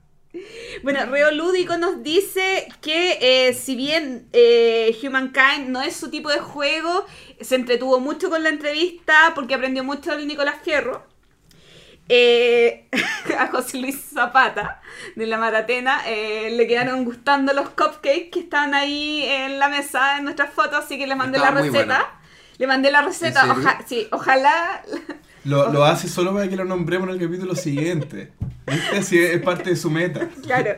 [0.82, 6.30] Bueno, Reo Lúdico nos dice que eh, si bien eh, Humankind no es su tipo
[6.30, 7.06] de juego,
[7.40, 11.06] se entretuvo mucho con la entrevista porque aprendió mucho de Nicolás Fierro.
[12.08, 12.88] Eh,
[13.38, 14.80] a José Luis Zapata
[15.16, 20.18] de la Maratena eh, le quedaron gustando los cupcakes que estaban ahí en la mesa
[20.18, 22.15] en nuestras fotos, así que le mandé la receta.
[22.58, 24.82] Le mandé la receta, oja- sí, ojalá
[25.44, 28.32] Lo, lo hace solo para que lo nombremos en el capítulo siguiente.
[28.66, 29.02] ¿Viste?
[29.04, 30.28] Si es parte de su meta.
[30.42, 30.74] Claro.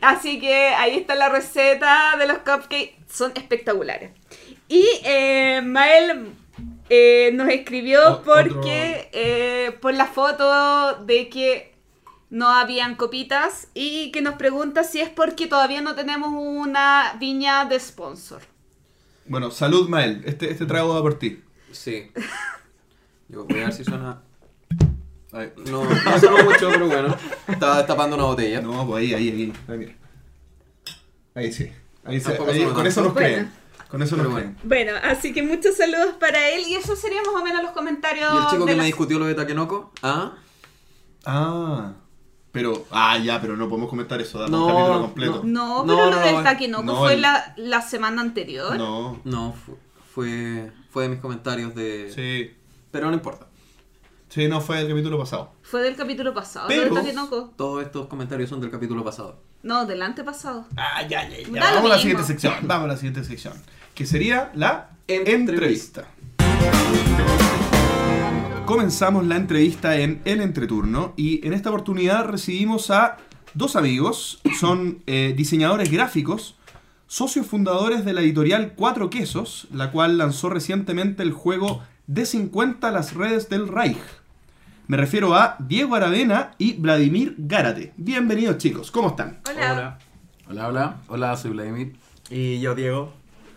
[0.00, 2.96] Así que ahí está la receta de los cupcakes.
[3.08, 4.10] Son espectaculares.
[4.66, 6.32] Y eh, Mael
[6.90, 11.74] eh, nos escribió porque eh, por la foto de que
[12.28, 17.66] no habían copitas y que nos pregunta si es porque todavía no tenemos una viña
[17.66, 18.42] de sponsor.
[19.28, 20.22] Bueno, salud, Mael.
[20.24, 21.42] Este, este trago va por ti.
[21.72, 22.10] Sí.
[23.28, 24.22] Yo voy a ver si suena.
[25.32, 25.52] Ay.
[25.70, 27.14] No, no sonó mucho, pero bueno.
[27.46, 28.60] Estaba destapando una botella.
[28.62, 29.52] No, pues ahí, ahí, ahí.
[29.68, 29.92] Ahí, mira.
[31.34, 31.70] Ahí sí.
[32.04, 33.50] Ahí se- ahí- con eso nos creen.
[33.90, 34.54] Con eso nos bueno.
[34.54, 34.56] creen.
[34.64, 38.32] Bueno, así que muchos saludos para él y eso sería más o menos los comentarios.
[38.32, 39.92] ¿Y el chico de que me discutió lo de Takenoko?
[40.02, 40.32] ¿Ah?
[41.26, 41.92] Ah.
[42.58, 44.38] Pero, ah, ya, pero no podemos comentar eso.
[44.38, 45.42] Damos No, un capítulo completo.
[45.44, 48.76] No, No, pero no, lo del no, Takenoko no, fue el- la, la semana anterior.
[48.76, 49.20] No.
[49.24, 49.78] No, fu-
[50.14, 52.10] fue, fue de mis comentarios de...
[52.14, 52.56] Sí.
[52.90, 53.46] Pero no importa.
[54.28, 55.52] Sí, no fue el capítulo pasado.
[55.62, 57.52] Fue del capítulo pasado, Pero- del Takenoko.
[57.56, 59.40] Todos estos comentarios son del capítulo pasado.
[59.62, 60.66] No, del antepasado.
[60.76, 61.60] Ah, ya, ya, ya.
[61.60, 62.54] Da Vamos a la siguiente sección.
[62.62, 63.54] Vamos a la siguiente sección.
[63.94, 66.04] Que sería la Entrevista.
[66.06, 67.27] entrevista.
[68.68, 73.16] Comenzamos la entrevista en el entreturno y en esta oportunidad recibimos a
[73.54, 76.54] dos amigos, son eh, diseñadores gráficos,
[77.06, 83.14] socios fundadores de la editorial Cuatro Quesos, la cual lanzó recientemente el juego D50 Las
[83.14, 83.96] redes del Reich.
[84.86, 87.94] Me refiero a Diego Aravena y Vladimir Gárate.
[87.96, 89.40] Bienvenidos chicos, ¿cómo están?
[89.50, 89.98] Hola.
[90.46, 90.96] Hola, hola.
[91.08, 91.96] Hola, soy Vladimir.
[92.28, 93.14] Y yo, Diego.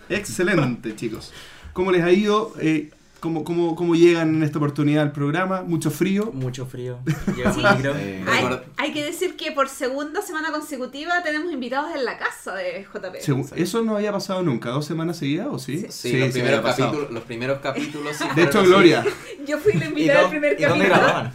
[0.07, 1.33] Excelente chicos.
[1.73, 2.53] ¿Cómo les ha ido?
[2.61, 5.61] Eh, ¿cómo, cómo, cómo llegan en esta oportunidad al programa?
[5.61, 6.31] ¿Mucho frío?
[6.33, 6.99] Mucho frío.
[7.25, 7.61] Sí.
[7.63, 12.53] Eh, Hay, hay que decir que por segunda semana consecutiva tenemos invitados en la casa
[12.55, 13.15] de JP.
[13.21, 14.69] Según- ¿Eso no había pasado nunca?
[14.69, 15.85] ¿Dos semanas seguidas o sí?
[15.89, 18.17] Sí, los, sí primeros capítulos, los primeros capítulos.
[18.17, 18.63] sí De hecho.
[18.63, 19.03] Gloria.
[19.47, 20.95] Yo fui la ¿Y, invitada del primer y dónde capítulo.
[21.07, 21.33] grababan?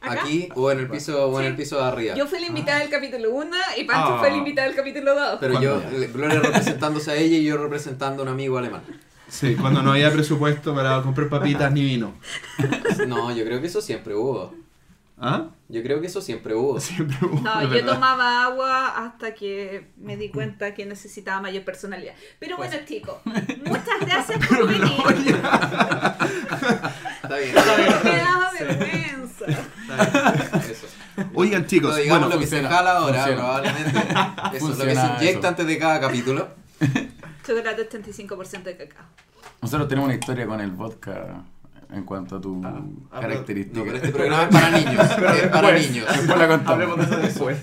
[0.00, 0.22] ¿Acá?
[0.22, 2.14] Aquí o en el piso o en el piso de arriba.
[2.14, 4.18] Yo fui la invitada del capítulo 1 y Pancho Ah.
[4.20, 5.36] fue la invitada del capítulo 2.
[5.40, 5.98] Pero ¿Cuándo yo, ya?
[5.98, 8.82] le- Gloria representándose a ella y yo representando a un amigo alemán.
[9.28, 12.14] Sí, cuando no había presupuesto para comprar papitas ni vino.
[13.06, 14.54] No, yo creo que eso siempre hubo.
[15.20, 15.48] ¿Ah?
[15.68, 16.78] Yo creo que eso siempre hubo.
[16.80, 17.94] Siempre hubo, No, yo verdad.
[17.94, 22.14] tomaba agua hasta que me di cuenta que necesitaba mayor personalidad.
[22.38, 24.92] Pero Pues bueno, chicos, muchas gracias por venir.
[27.22, 27.54] Está bien.
[28.04, 29.44] Me daba vergüenza.
[30.70, 30.86] Eso.
[31.34, 33.40] Oigan chicos, No digamos bueno, lo que se funciona, jala ahora, funciona.
[33.42, 33.98] probablemente.
[33.98, 35.48] Eso, lo que se Funciona inyecta eso.
[35.48, 36.48] antes de cada capítulo.
[37.48, 39.06] Chocolate 85% de cacao.
[39.62, 41.44] Nosotros tenemos una historia con el vodka
[41.90, 43.78] en cuanto a tu ah, pero- característica.
[43.78, 45.06] No, pero este programa es para niños.
[45.42, 46.06] Es para niños.
[46.06, 46.70] Después la contamos.
[46.72, 47.58] Hablemos de eso después.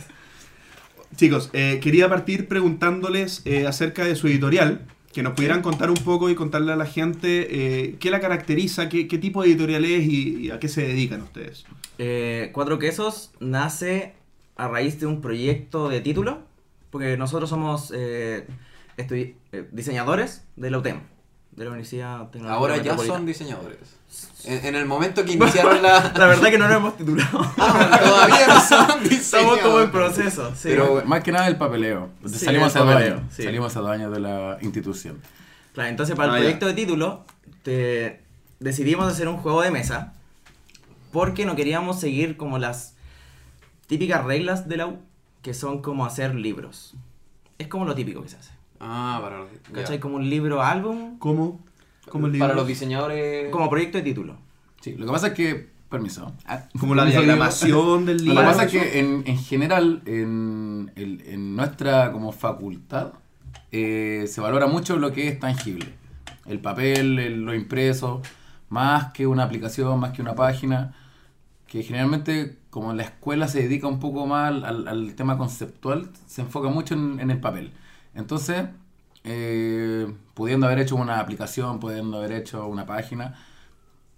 [1.16, 4.82] Chicos, eh, quería partir preguntándoles eh, acerca de su editorial,
[5.14, 7.48] que nos pudieran contar un poco y contarle a la gente
[7.86, 10.82] eh, qué la caracteriza, qué, qué tipo de editorial es y, y a qué se
[10.82, 11.66] dedican ustedes.
[12.00, 14.16] Eh, Cuatro Quesos nace
[14.58, 16.40] a raíz de un proyecto de título,
[16.90, 17.94] porque nosotros somos
[18.98, 21.02] estudi- eh, diseñadores de la UTEM,
[21.52, 23.78] de la Universidad Tecnológica Ahora ya son diseñadores.
[24.46, 26.14] En, en el momento que iniciaron la.
[26.18, 27.40] La verdad que no nos hemos titulado.
[27.58, 29.22] Ah, todavía no son diseñadores.
[29.26, 30.52] Estamos como en proceso.
[30.56, 30.70] sí.
[30.70, 32.10] Pero más que nada el papeleo.
[32.26, 33.34] Sí, salimos el dos papeleo, años.
[33.34, 33.44] sí.
[33.44, 35.20] Salimos dos años de la institución.
[35.74, 36.44] Claro, entonces para el Ah, ya.
[36.44, 37.26] proyecto de título
[37.64, 38.22] te-
[38.60, 40.14] decidimos hacer un juego de mesa
[41.12, 42.96] porque no queríamos seguir como las
[43.88, 45.00] típicas reglas de la U,
[45.42, 46.94] que son como hacer libros.
[47.58, 48.52] Es como lo típico que se hace.
[48.80, 49.48] Ah, para los.
[49.72, 50.00] ¿Cachai?
[50.00, 51.64] Como un libro álbum, ¿Cómo?
[52.10, 52.56] ¿Cómo el Para libro?
[52.62, 53.50] los diseñadores.
[53.52, 54.38] como proyecto de título.
[54.82, 55.76] Sí, lo que pasa es que.
[55.90, 56.34] Permiso.
[56.46, 58.40] Ah, Como la diagramación del Lo libro.
[58.42, 63.14] que pasa es que en, en general, en, el- en nuestra como facultad,
[63.72, 65.86] eh, se valora mucho lo que es tangible.
[66.48, 68.22] El papel, el- lo impreso,
[68.70, 70.96] más que una aplicación, más que una página,
[71.68, 76.10] que generalmente como la escuela se dedica un poco más al, al- al tema conceptual,
[76.26, 77.72] se enfoca mucho en, en el papel.
[78.16, 78.66] Entonces,
[79.24, 83.36] eh, pudiendo haber hecho una aplicación, pudiendo haber hecho una página,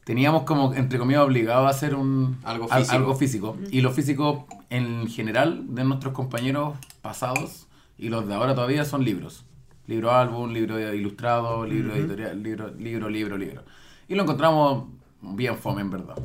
[0.03, 2.95] teníamos como, entre comillas, obligado a hacer un, Algo al- físico.
[2.95, 3.57] algo físico.
[3.71, 9.03] Y lo físico, en general, de nuestros compañeros pasados y los de ahora todavía son
[9.03, 9.43] libros.
[9.87, 13.63] Libro álbum, libro ilustrado, libro editorial, libro, libro, libro, libro.
[14.09, 14.85] Y lo encontramos
[15.21, 16.15] bien fome, en verdad.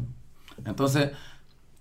[0.64, 1.12] Entonces,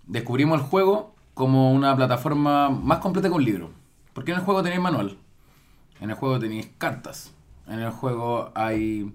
[0.06, 3.71] descubrimos el juego como una plataforma más completa que un libro.
[4.13, 5.17] Porque en el juego tenéis manual.
[6.01, 7.31] En el juego tenéis cartas.
[7.67, 9.13] En el juego hay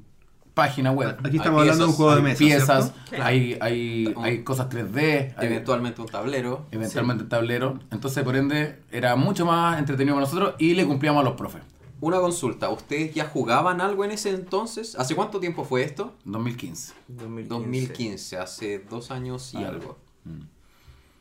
[0.55, 1.19] página web.
[1.23, 2.39] Aquí estamos Hay hablando de un piezas, juego de hay mesa.
[2.39, 3.27] piezas, ¿cierto?
[3.27, 6.65] hay, hay, hay cosas 3D, hay Eventualmente un tablero.
[6.71, 7.79] eventualmente tablero.
[7.91, 11.61] Entonces, por ende, era mucho más entretenido para nosotros y le cumplíamos a los profes.
[12.01, 14.95] Una consulta, ¿ustedes ya jugaban algo en ese entonces?
[14.97, 16.15] ¿Hace cuánto tiempo fue esto?
[16.25, 16.95] 2015.
[17.09, 19.69] 2015, hace dos años y Ah.
[19.69, 19.99] algo.
[20.25, 20.41] Mm.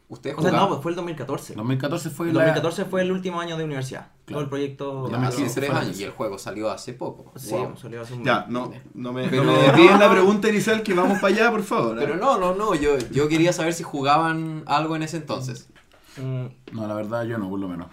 [0.07, 1.55] ¿Ustedes O sea, no, pues fue el 2014.
[1.55, 2.41] 2014 fue El la...
[2.43, 4.09] 2014 fue el último año de universidad.
[4.25, 4.25] Claro.
[4.25, 5.09] Todo el proyecto...
[5.09, 7.31] Ya, 2015 hace tres fue años y el juego salió hace poco.
[7.37, 7.75] Sí, Wow.
[7.75, 10.93] salió hace un Ya, no, no me, Pero- no me desvíen la pregunta inicial que
[10.93, 11.97] vamos para allá, por favor.
[11.97, 12.01] ¿eh?
[12.05, 15.69] Pero no, no, no, yo, yo quería saber si jugaban algo en ese entonces.
[16.17, 17.87] Mm, No, la verdad yo no, por lo menos.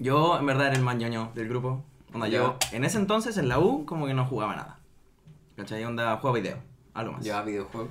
[0.00, 1.84] Yo, en verdad, era el más ñoño del grupo.
[2.12, 4.78] Onda, yo, en ese entonces, en la U, como que no jugaba nada.
[5.56, 5.84] ¿Cachai?
[5.84, 6.58] Onda, jugaba video.
[6.92, 7.24] Algo más.
[7.24, 7.88] Ya, videojuego.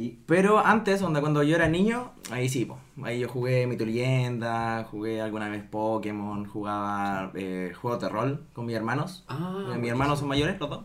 [0.00, 2.78] Y- pero antes, onda, cuando yo era niño, ahí sí, po.
[3.02, 8.66] Ahí yo jugué Mito Leyenda, jugué alguna vez Pokémon, jugaba eh, juegos de rol con
[8.66, 9.24] mis hermanos.
[9.28, 10.84] Ah, Eh, mis hermanos son mayores, los dos.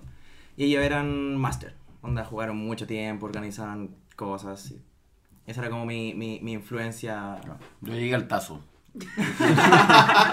[0.58, 1.76] Y ellos eran máster.
[2.02, 4.72] Onda, jugaron mucho tiempo, organizaban cosas.
[4.72, 4.82] y
[5.46, 7.40] Esa era como mi, mi, mi influencia.
[7.82, 8.62] Yo llegué al tazo.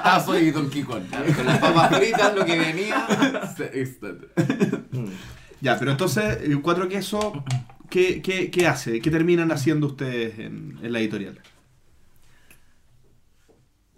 [0.03, 1.03] tazo y Donkey Kong.
[1.37, 3.07] Con las papas fritas, lo que venía.
[4.93, 5.07] Mm.
[5.61, 7.25] Ya, pero entonces, el cuatro quesos,
[7.91, 9.01] ¿qué, qué, qué hace?
[9.01, 11.39] ¿Qué terminan haciendo ustedes en, en la editorial?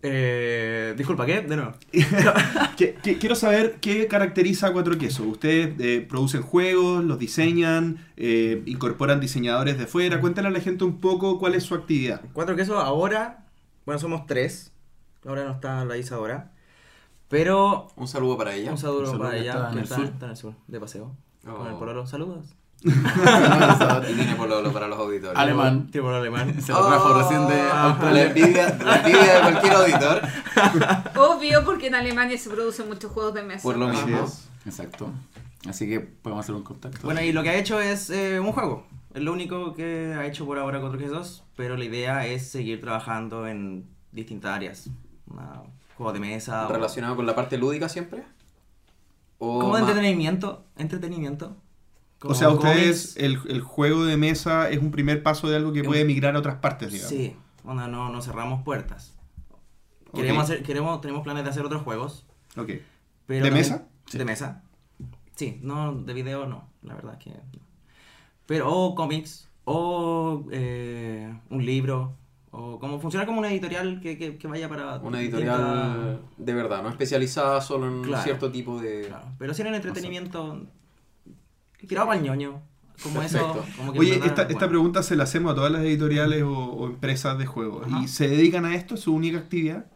[0.04, 1.42] Eh, disculpa, ¿qué?
[1.42, 1.74] De nuevo.
[2.76, 5.26] Que- que- quiero saber qué caracteriza a Cuatro Quesos.
[5.26, 10.20] ¿Ustedes eh, producen juegos, los diseñan, eh, incorporan diseñadores de fuera?
[10.20, 12.20] Cuéntale a la gente un poco cuál es su actividad.
[12.32, 13.46] Cuatro quesos ahora,
[13.86, 14.72] bueno, somos tres.
[15.24, 16.50] Ahora no está la Isadora.
[17.28, 18.72] Pero Un saludo para ella.
[18.72, 20.04] un saludo, Un saludo para que ella, está en que el está, sur.
[20.06, 21.16] está en el sur, de paseo.
[21.44, 21.78] Con el Oh.
[21.78, 22.06] pololo.
[22.06, 22.56] Saludos.
[24.06, 25.38] Tiene pololo para los auditores.
[25.38, 25.88] Alemán.
[25.90, 26.60] Tiene pololo alemán.
[26.62, 28.24] Se lo trajo Oh, recién de La Australia.
[28.24, 30.22] envidia, la envidia de cualquier auditor.
[31.16, 33.62] Obvio, porque en Alemania se producen muchos juegos de mesa.
[33.62, 34.26] Por lo mismo.
[34.66, 35.10] Exacto.
[35.68, 36.98] Así que podemos hacer un contacto.
[37.04, 38.86] Bueno, y lo que ha hecho es eh, un juego.
[39.14, 43.46] Es lo único que ha hecho por ahora 4G2, pero la idea es seguir trabajando
[43.46, 44.90] en distintas áreas.
[45.30, 45.62] Una-
[45.96, 46.66] juegos de mesa.
[46.66, 48.24] o- ¿Relacionado con la parte lúdica siempre?
[49.38, 51.56] ¿O Como de más- entretenimiento.
[52.24, 55.82] O sea, ustedes, el, el juego de mesa es un primer paso de algo que
[55.84, 57.10] puede migrar a otras partes, digamos.
[57.10, 59.14] Sí, onda, no, no cerramos puertas.
[60.10, 60.16] Ok.
[60.20, 62.26] Queremos hacer, queremos, tenemos planes de hacer otros juegos.
[62.56, 62.68] Ok.
[63.26, 63.86] Pero ¿De también- mesa?
[64.12, 64.62] De mesa.
[65.36, 67.36] Sí, no, de video no, la verdad que no.
[68.46, 72.14] Pero, o cómics, o eh, un libro,
[72.50, 74.96] o como funciona como una editorial que, que, que vaya para...
[74.96, 78.22] Una editorial de verdad, no especializada solo en Claro.
[78.24, 79.06] cierto tipo de...
[79.08, 80.66] Claro, pero sí en el entretenimiento
[81.86, 82.60] tirado para el ñoño.
[83.02, 83.64] Como Perfecto.
[83.66, 83.76] eso.
[83.76, 86.86] Como que Oye, verdad, esta, pregunta se la hacemos a todas las editoriales o, o
[86.86, 87.86] empresas de juegos.
[87.86, 88.00] Ajá.
[88.02, 88.94] ¿Y se dedican a esto?
[88.94, 89.86] ¿Es su única actividad?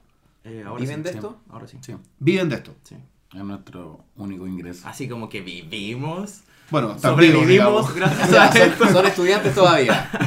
[0.44, 1.40] Eh, ahora ¿Viven sí, de sí, esto?
[1.51, 1.79] Ahora sí.
[1.81, 2.75] Sí, ¿Viven de esto?
[2.83, 2.96] sí.
[3.33, 4.88] es nuestro único ingreso.
[4.88, 6.40] Así como que vivimos.
[6.70, 8.88] Bueno, Sobrevivimos gracias a esto.
[8.88, 10.11] son, estudiantes todavía.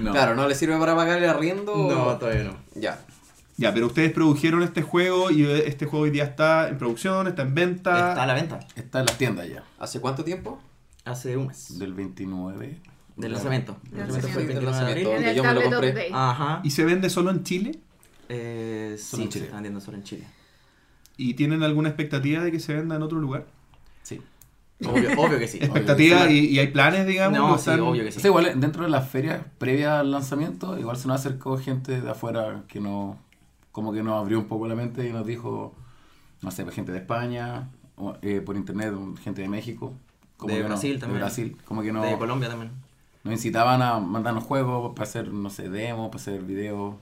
[0.00, 0.10] No.
[0.12, 1.72] Claro, ¿no les sirve para pagar el arriendo?
[1.74, 2.56] o- No, todavía no.
[2.74, 2.98] Ya.
[3.58, 7.42] Ya, pero ustedes produjeron este juego y este juego hoy día está en producción, está
[7.42, 8.10] en venta.
[8.10, 8.60] Está a la venta.
[8.74, 9.62] Está en las tiendas ya.
[9.78, 10.60] ¿Hace cuánto tiempo?
[11.04, 11.78] Hace un mes.
[11.78, 12.80] Del 29.
[13.16, 13.76] Del lanzamiento.
[13.90, 15.10] Del El lanzamiento fue el Del 29 de lanzamiento.
[15.10, 15.22] abril.
[15.24, 15.90] En el Donde yo me lo Tablet compré.
[15.90, 16.10] Update.
[16.14, 16.60] Ajá.
[16.64, 17.78] ¿Y se vende solo en Chile?
[18.28, 19.40] Eh, Solo sí, en Chile.
[19.40, 20.26] se está vendiendo solo en Chile.
[21.16, 23.46] ¿Y tienen alguna expectativa de que se venda en otro lugar?
[24.02, 24.20] Sí.
[24.84, 25.58] Obvio, obvio que sí.
[25.60, 26.48] ¿Expectativa sí.
[26.50, 27.38] y, y hay planes, digamos?
[27.38, 28.20] No, ¿O sí, están- obvio que O sí.
[28.20, 32.10] sea, igual dentro de las ferias previas al lanzamiento, igual se nos acercó gente de
[32.10, 33.18] afuera que no,
[33.72, 35.74] como que nos abrió un poco la mente y nos dijo,
[36.40, 39.92] no sé, pues, gente de España, o, eh, por internet, gente de México.
[40.42, 41.18] Como De no- Brasil también.
[41.18, 42.72] De Brasil, como que no, De Colombia también.
[43.24, 46.96] nos incitaban a mandarnos juegos para hacer, no sé, demos, para hacer videos,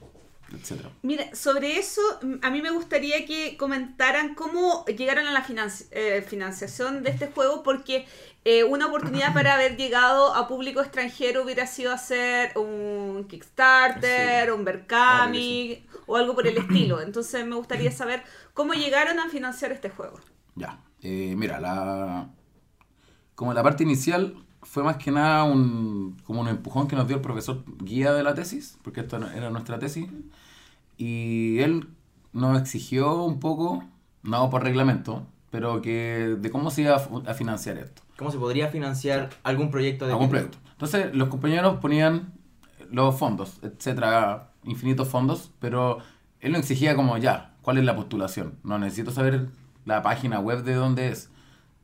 [0.53, 0.91] etcétera.
[1.03, 2.01] Mira, sobre eso,
[2.43, 7.29] a mí me gustaría que comentaran cómo llegaron a la financi- eh, financiación de este
[7.29, 8.07] juego, porque
[8.45, 14.51] eh, una oportunidad para haber llegado a público extranjero hubiera sido hacer un Kickstarter, Sí.
[14.51, 17.01] un Berkami o algo por el estilo.
[17.03, 18.23] Entonces me gustaría saber
[18.55, 20.19] cómo llegaron a financiar este juego.
[20.57, 22.29] Ya, eh, mira, la
[23.41, 27.17] como la parte inicial fue más que nada un, como un empujón que nos dio
[27.17, 30.11] el profesor guía de la tesis, porque esto era nuestra tesis,
[30.99, 31.89] y él
[32.35, 33.83] nos exigió un poco,
[34.23, 38.69] no por reglamento, pero que de cómo se iba a, financiar esto, ¿Cómo se podría
[38.69, 40.59] financiar algún proyecto de algún proyecto.
[40.73, 42.35] Entonces los compañeros ponían
[42.91, 45.97] los fondos, etcétera, infinitos fondos, pero
[46.41, 48.59] él nos exigía como ya, ¿cuál es la postulación?
[48.65, 49.49] No necesito saber
[49.87, 51.31] la página web de dónde es.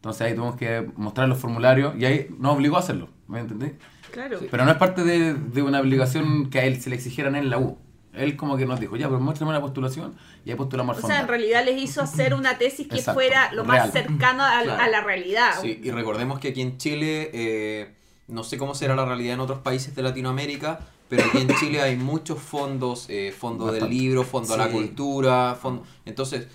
[0.06, 3.72] Entonces ahí tuvimos que mostrar los formularios y ahí nos obligó a hacerlo, ¿me entendés?
[4.12, 4.38] Claro.
[4.48, 7.50] Pero no es parte de, de una obligación que a él se le exigieran en
[7.50, 7.76] la U.
[8.12, 10.14] Él como que nos dijo, ya, pero muéstrame la postulación
[10.44, 13.14] y ahí postulamos al O sea, en realidad les hizo hacer una tesis que Exacto,
[13.20, 13.92] fuera lo más real.
[13.92, 14.80] cercano a, Claro.
[14.80, 15.50] a la realidad.
[15.60, 17.90] Sí, y recordemos que aquí en Chile, eh,
[18.28, 21.82] no sé cómo será la realidad en otros países de Latinoamérica, pero aquí en Chile
[21.82, 24.72] hay muchos fondos, eh, fondo del libro, fondo a la Sí.
[24.72, 25.82] cultura, fondo...
[26.06, 26.46] Entonces,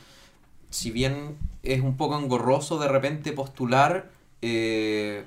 [0.71, 4.09] si bien es un poco engorroso de repente postular,
[4.41, 5.25] eh,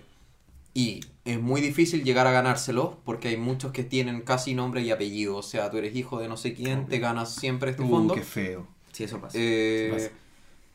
[0.75, 4.91] y es muy difícil llegar a ganárselo, porque hay muchos que tienen casi nombre y
[4.91, 7.89] apellido, o sea, tú eres hijo de no sé quién, te ganas siempre este Uh,
[7.91, 8.15] fondo.
[8.15, 8.67] qué feo.
[8.93, 9.39] Sí, eso pasa.
[9.41, 10.11] Eh, Pasa.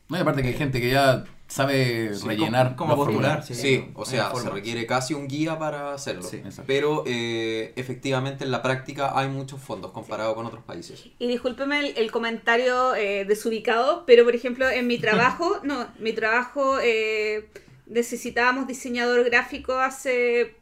[0.08, 3.44] No, y aparte que hay gente que ya sabe Sí, rellenar ¿cómo- cómo los postular?
[3.44, 6.22] Sí, Sí, o sea, se requiere casi un guía para hacerlo.
[6.22, 6.42] Sí.
[6.66, 11.04] Pero eh, efectivamente en la práctica hay muchos fondos comparado con otros países.
[11.18, 16.12] Y discúlpeme el, el comentario eh, desubicado, pero por ejemplo, en mi trabajo, no, mi
[16.12, 17.50] trabajo eh,
[17.86, 20.54] necesitábamos diseñador gráfico hace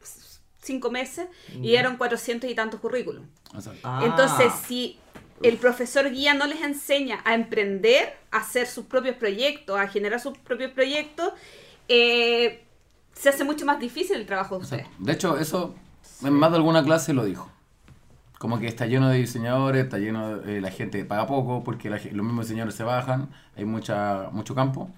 [0.63, 1.29] cinco meses
[1.63, 3.27] y eran 400 y tantos currículum.
[3.83, 4.99] Ah, Entonces, si
[5.43, 10.21] el profesor guía no les enseña a emprender, a hacer sus propios proyectos, a generar
[10.21, 11.33] sus propios proyectos,
[11.89, 12.65] eh,
[13.13, 14.87] se hace mucho más difícil el trabajo de ustedes.
[14.99, 15.75] De hecho, eso
[16.25, 17.51] en más de alguna clase lo dijo.
[18.39, 21.97] Como que está lleno de diseñadores, está lleno de la gente paga poco porque la
[21.97, 24.91] los mismos diseñadores se bajan, hay mucha mucho campo,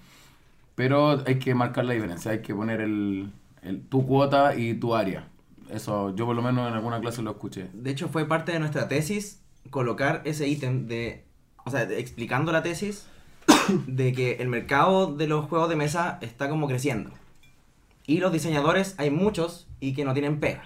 [0.75, 3.31] pero hay que marcar la diferencia, hay que poner el,
[3.63, 5.27] el- tu cuota y tu área.
[5.71, 7.69] Eso yo por lo menos en alguna clase lo escuché.
[7.73, 9.40] De hecho, fue parte de nuestra tesis
[9.71, 11.25] colocar ese ítem de.
[11.65, 13.07] O sea, de- explicando la tesis
[13.87, 17.09] de que el mercado de los juegos de mesa está como creciendo.
[18.05, 20.65] Y los diseñadores, hay muchos y que no tienen pega.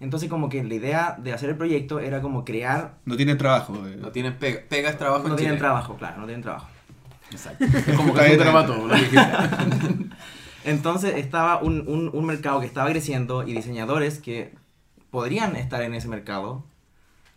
[0.00, 2.96] Entonces como que la idea de hacer el proyecto era como crear...
[3.04, 3.74] No tienen trabajo.
[3.86, 3.96] eh.
[3.98, 5.60] No tienen pega, pega es trabajo No en tienen Chile.
[5.60, 6.66] trabajo, claro, no tienen trabajo.
[7.30, 7.64] Exacto.
[7.64, 9.20] Es como que dijiste.
[10.64, 14.54] Entonces estaba un, un, un mercado que estaba creciendo y diseñadores que
[15.10, 16.64] podrían estar en ese mercado.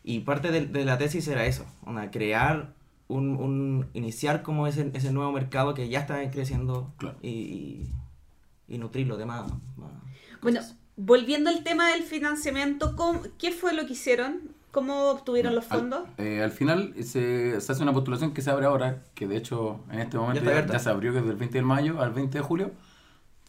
[0.09, 2.73] Y parte de, de la tesis era eso, una, crear
[3.09, 7.17] un, un iniciar como ese, ese nuevo mercado que ya está creciendo Claro.
[7.21, 7.93] y, y,
[8.69, 9.91] y nutrirlo de más, más
[10.41, 10.61] Bueno,
[10.95, 14.39] volviendo al tema del financiamiento, ¿cómo- ¿qué fue lo que hicieron?
[14.71, 16.01] ¿Cómo obtuvieron los Al- fondos?
[16.17, 19.81] eh, Al, final se, se hace una postulación que se abre ahora, que de hecho
[19.91, 20.73] en este momento está ya, abierta.
[20.73, 22.71] ya se abrió, que es del 20 de mayo al 20 de julio.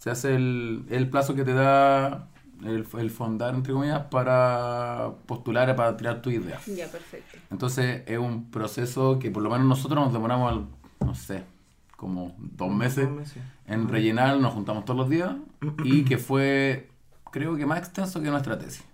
[0.00, 2.28] Se hace el, el plazo que te da
[2.64, 6.58] el, el fondar, entre comillas, para postular, para tirar tu idea.
[6.66, 7.38] Ya, perfecto.
[7.50, 10.66] Entonces es un proceso que por lo menos nosotros nos demoramos, al-
[11.06, 11.44] no sé,
[11.96, 13.42] como dos meses Dos meses.
[13.66, 15.32] en rellenar, nos juntamos todos los días
[15.84, 16.88] y que fue,
[17.32, 18.84] creo que más extenso que nuestra tesis.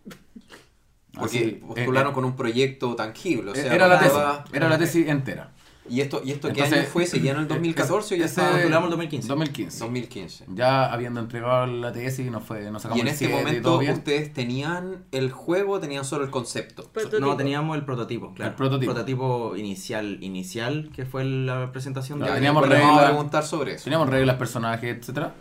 [1.13, 3.53] Porque Así, postularon eh, con un proyecto tangible.
[3.53, 4.19] O eh, sea, era la tesis,
[4.53, 5.53] era la tesis entera.
[5.89, 7.05] ¿Y esto, y esto qué Entonces, año fue?
[7.07, 8.61] ¿Seguía en el 2014 o ya estaba?
[8.61, 9.29] El 2015.
[9.29, 9.79] 2015.
[9.81, 10.45] 2015.
[10.55, 13.45] Ya habiendo entregado la tesis, nos fue, nos sacamos Y en el este 7 y
[13.45, 16.89] momento ustedes tenían el juego o tenían solo el concepto.
[16.91, 17.21] Prototipo.
[17.21, 18.51] No, teníamos el prototipo, claro.
[18.53, 19.57] El prototipo.
[19.57, 22.33] inicial, inicial, que fue la presentación Ya, de...
[22.35, 23.05] teníamos reglas.
[23.05, 23.85] preguntar sobre eso.
[23.85, 25.35] Teníamos reglas, personajes, etcétera.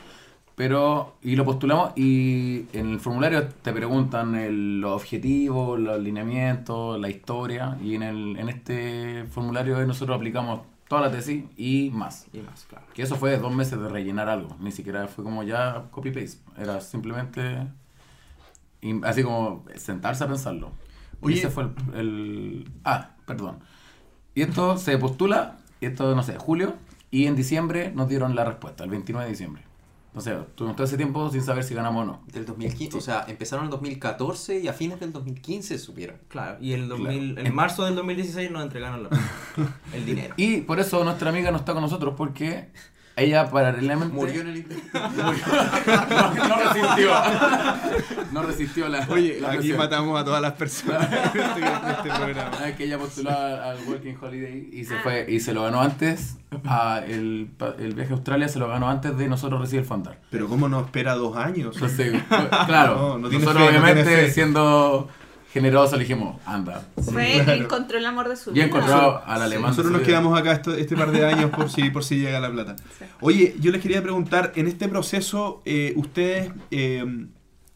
[0.55, 6.99] Pero, y lo postulamos y en el formulario te preguntan el- los objetivos, los lineamientos,
[6.99, 7.77] la historia.
[7.83, 12.27] Y en, el, en este formulario nosotros aplicamos toda la tesis y más.
[12.33, 12.85] Y más, claro.
[12.93, 14.55] Que eso fue dos meses de rellenar algo.
[14.59, 16.37] Ni siquiera fue como ya copy-paste.
[16.57, 17.67] Era simplemente
[19.03, 20.71] así como sentarse a pensarlo.
[21.21, 21.35] Oye.
[21.35, 23.57] y ese fue el, el- Ah, perdón.
[24.35, 26.75] Y esto se postula, y esto, no sé, julio,
[27.11, 29.63] y en diciembre nos dieron la respuesta, el 29 de diciembre.
[30.15, 32.23] O sea, tuvimos todo ese tiempo sin saber si ganamos o no.
[32.32, 36.17] Del 2015, o sea, empezaron en el 2014 y a fines del 2015 supieron.
[36.28, 37.47] Claro, y el 2000, Claro.
[37.47, 39.10] en marzo del 2016 nos entregaron la-
[39.93, 40.36] el dinero.
[40.38, 42.69] Y por eso nuestra amiga no está con nosotros, porque
[43.15, 44.13] ella paralelamente...
[44.13, 44.99] Murió en el intento.
[44.99, 47.12] no, no resistió.
[48.32, 49.06] No resistió la.
[49.10, 49.78] Oye, la aquí presión.
[49.78, 52.52] matamos a todas las personas en este, en este programa.
[52.60, 56.38] Ah, que ella postuló al Working Holiday y se fue y se lo ganó antes.
[56.65, 57.49] a el,
[57.80, 60.17] el viaje a Australia se lo ganó antes de nosotros recibir el Fondar.
[60.32, 61.76] Pero ¿cómo no espera dos años?
[61.76, 62.21] Entonces,
[62.65, 65.08] claro, No, no tiene nosotros fe, obviamente siendo
[65.53, 66.83] generosos le dijimos, anda.
[67.01, 67.45] Fue claro.
[67.45, 68.65] que encontró el amor de su Y vida.
[68.65, 69.69] encontrado al alemán.
[69.69, 72.51] Nosotros nos quedamos acá esto- este par de años por si, por si llega la
[72.51, 72.75] plata.
[72.97, 73.05] Sí.
[73.21, 77.05] Oye, yo les quería preguntar, en este proceso, eh, ¿ustedes eh,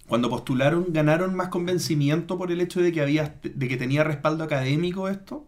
[0.07, 4.43] cuando postularon ganaron más convencimiento por el hecho de que había de que tenía respaldo
[4.43, 5.45] académico esto?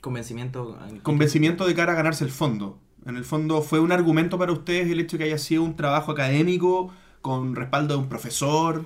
[0.00, 0.78] Convencimiento.
[1.02, 2.78] Convencimiento de cara a ganarse el fondo.
[3.06, 5.76] En el fondo, ¿fue un argumento para ustedes el hecho de que haya sido un
[5.76, 8.84] trabajo académico con respaldo de un profesor?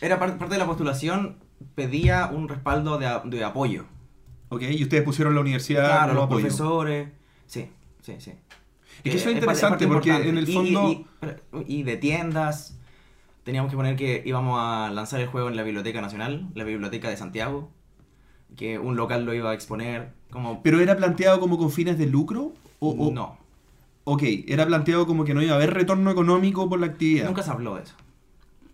[0.00, 1.36] Era par- parte de la postulación,
[1.74, 3.84] pedía un respaldo de, de apoyo.
[4.48, 4.62] ¿Ok?
[4.62, 6.40] Y ustedes pusieron la universidad Claro, los apoyo.
[6.42, 7.08] profesores.
[7.46, 7.68] Sí,
[8.02, 8.32] sí, sí.
[9.04, 10.28] Es que eso es Eh, interesante porque importante.
[10.30, 10.88] en el fondo...
[10.90, 11.06] Y,
[11.72, 12.78] y- y de tiendas.
[13.44, 17.08] Teníamos que poner que íbamos a lanzar el juego en la Biblioteca Nacional, la Biblioteca
[17.10, 17.70] de Santiago.
[18.56, 20.12] Que un local lo iba a exponer.
[20.30, 20.62] Como.
[20.62, 22.52] ¿Pero era planteado como con fines de lucro?
[22.78, 23.38] O, o- no.
[24.04, 27.26] Ok, era planteado como que no iba a haber retorno económico por la actividad.
[27.26, 27.94] Nunca se habló de eso.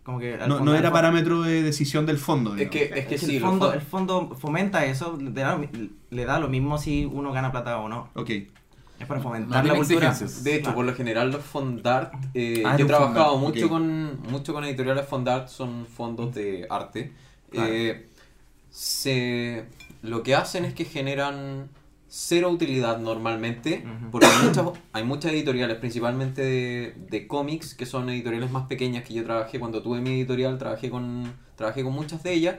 [0.04, 2.56] Como que no, no era parámetro de decisión del fondo.
[2.56, 5.60] Es que, es que Es sí, el, fondo, fon- el fondo fomenta eso, le da,
[6.10, 8.08] le da lo mismo si uno gana plata o no.
[8.14, 8.30] Ok.
[8.98, 10.08] Es para fomentar la cultura.
[10.08, 10.42] exigencias.
[10.44, 10.76] De hecho, Claro.
[10.76, 14.64] por lo general los Fondart, eh, Ah, yo he trabajado Fondart, mucho con mucho con
[14.64, 17.12] editoriales Fondart, son fondos de arte.
[17.50, 17.72] Claro.
[17.72, 18.06] Eh,
[18.70, 19.64] se,
[20.02, 21.68] lo que hacen es que generan
[22.14, 28.10] cero utilidad normalmente, porque hay muchas, hay muchas editoriales, principalmente de, de cómics, que son
[28.10, 29.58] editoriales más pequeñas que yo trabajé.
[29.58, 32.56] Cuando tuve mi editorial, trabajé con, trabajé con muchas de ellas,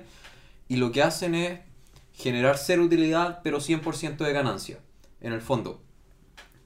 [0.67, 1.59] y lo que hacen es
[2.13, 4.79] generar cero utilidad, pero 100% de ganancia,
[5.21, 5.83] en el fondo.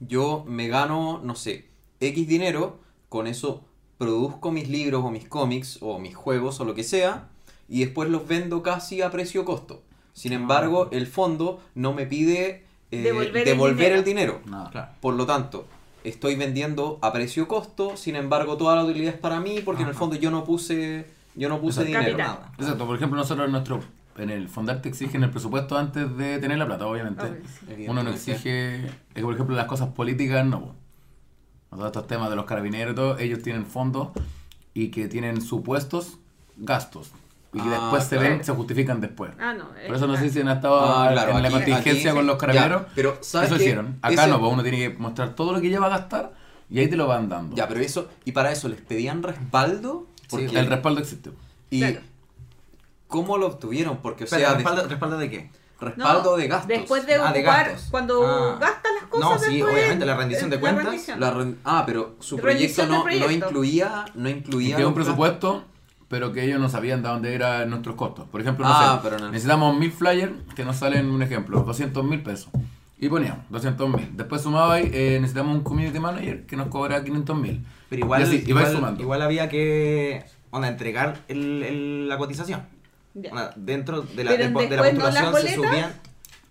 [0.00, 1.68] Yo me gano, no sé,
[2.00, 3.66] X dinero, con eso
[3.98, 7.28] produzco mis libros o mis cómics o mis juegos o lo que sea,
[7.68, 9.82] y después los vendo casi a precio costo.
[10.14, 14.40] Sin embargo, el fondo no me pide eh, Devolver el devolver el dinero.
[14.40, 14.50] dinero.
[14.58, 14.70] Nada.
[14.70, 14.88] Claro.
[15.00, 15.66] Por lo tanto,
[16.04, 19.88] estoy vendiendo a precio costo, sin embargo, toda la utilidad es para mí porque en
[19.88, 21.98] el fondo yo no puse yo no puse Exacto.
[22.00, 22.18] dinero.
[22.18, 22.52] Nada.
[22.58, 23.80] Exacto, por ejemplo, nosotros en nuestro
[24.16, 27.40] en el Fondar te exigen el presupuesto antes de tener la plata, obviamente.
[27.68, 27.86] Sí.
[27.86, 30.74] Uno no exige, es que, por ejemplo, las cosas políticas, no.
[31.70, 34.08] Todos estos temas de los carabineros y todo, ellos tienen fondos
[34.74, 36.18] y que tienen supuestos
[36.56, 37.12] gastos.
[37.58, 38.30] Y que Ah, después se claro.
[38.34, 39.32] ven, se justifican después.
[39.40, 39.68] Ah, no.
[39.86, 42.26] Por eso no sé si han estado Ah, claro, en la aquí- contingencia aquí- con
[42.26, 42.82] los ya, carabineros.
[42.94, 43.64] pero ¿sabes eso qué?
[43.64, 43.98] hicieron.
[44.02, 46.32] Acá Ese- no, pues uno tiene que mostrar todo lo que lleva a gastar
[46.70, 47.56] y ahí te lo van dando.
[47.56, 51.30] Ya, pero eso, y para eso les pedían respaldo, porque el respaldo existe.
[51.70, 52.00] Y Claro.
[53.08, 53.96] ¿Cómo lo obtuvieron?
[53.98, 55.50] Porque, o sea, de- ¿respaldo, ¿respaldo de qué?
[55.80, 56.68] respaldo No, de gastos.
[56.68, 57.86] Después de Ah, de gastos.
[57.90, 58.58] cuando Ah.
[58.60, 59.30] gastas las cosas.
[59.30, 61.20] No, sí, después, obviamente, la rendición de la cuentas, rendición.
[61.20, 65.64] La Ah, pero su proyecto no, no incluía, no incluía Tiene un presupuesto,
[66.08, 68.26] pero que ellos no sabían de dónde eran nuestros costos.
[68.28, 69.30] Por ejemplo, no Ah, sé, pero no.
[69.30, 72.48] necesitamos mil flyers que nos salen, un ejemplo, 200 mil pesos.
[73.00, 74.10] Y poníamos 200 mil.
[74.16, 77.64] Después sumaba ahí, eh, necesitamos un community manager que nos cobra 500 mil.
[77.88, 79.00] Pero igual, y así, igual, sumando.
[79.02, 82.62] igual había que onda, entregar el, el- la cotización.
[83.14, 85.92] Onda, dentro de la, Pero de, de la no postulación se subían.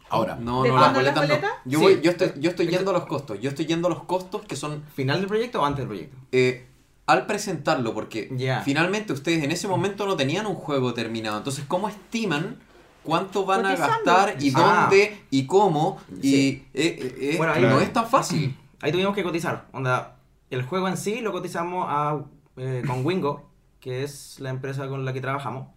[0.10, 1.36] Ahora, No, ¿De no, las boletas no.
[1.66, 1.84] Yo, Sí.
[1.84, 3.42] voy, yo estoy, yo estoy yendo a los costos.
[3.42, 6.16] Yo estoy yendo a los costos que son ¿Final del proyecto o antes del proyecto?
[6.32, 6.66] eh,
[7.08, 8.62] al presentarlo, porque Ya.
[8.62, 11.38] finalmente ustedes en ese momento no tenían un juego terminado.
[11.38, 12.58] Entonces, ¿cómo estiman
[13.04, 14.88] cuánto van a gastar y Ah.
[14.90, 16.00] dónde y cómo?
[16.22, 18.56] Y eh, eh, eh, Bueno, ahí- no es tan fácil.
[18.82, 19.66] Ahí tuvimos que cotizar.
[19.72, 20.18] Onda,
[20.52, 22.20] el juego en sí lo cotizamos a,
[22.58, 23.50] eh, con Wingo,
[23.80, 25.68] que es la empresa con la que trabajamos.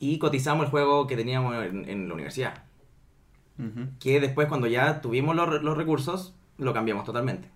[0.00, 2.64] Y cotizamos el juego que teníamos en, en la universidad.
[3.98, 7.48] Que después, cuando ya tuvimos los, los recursos, lo cambiamos totalmente.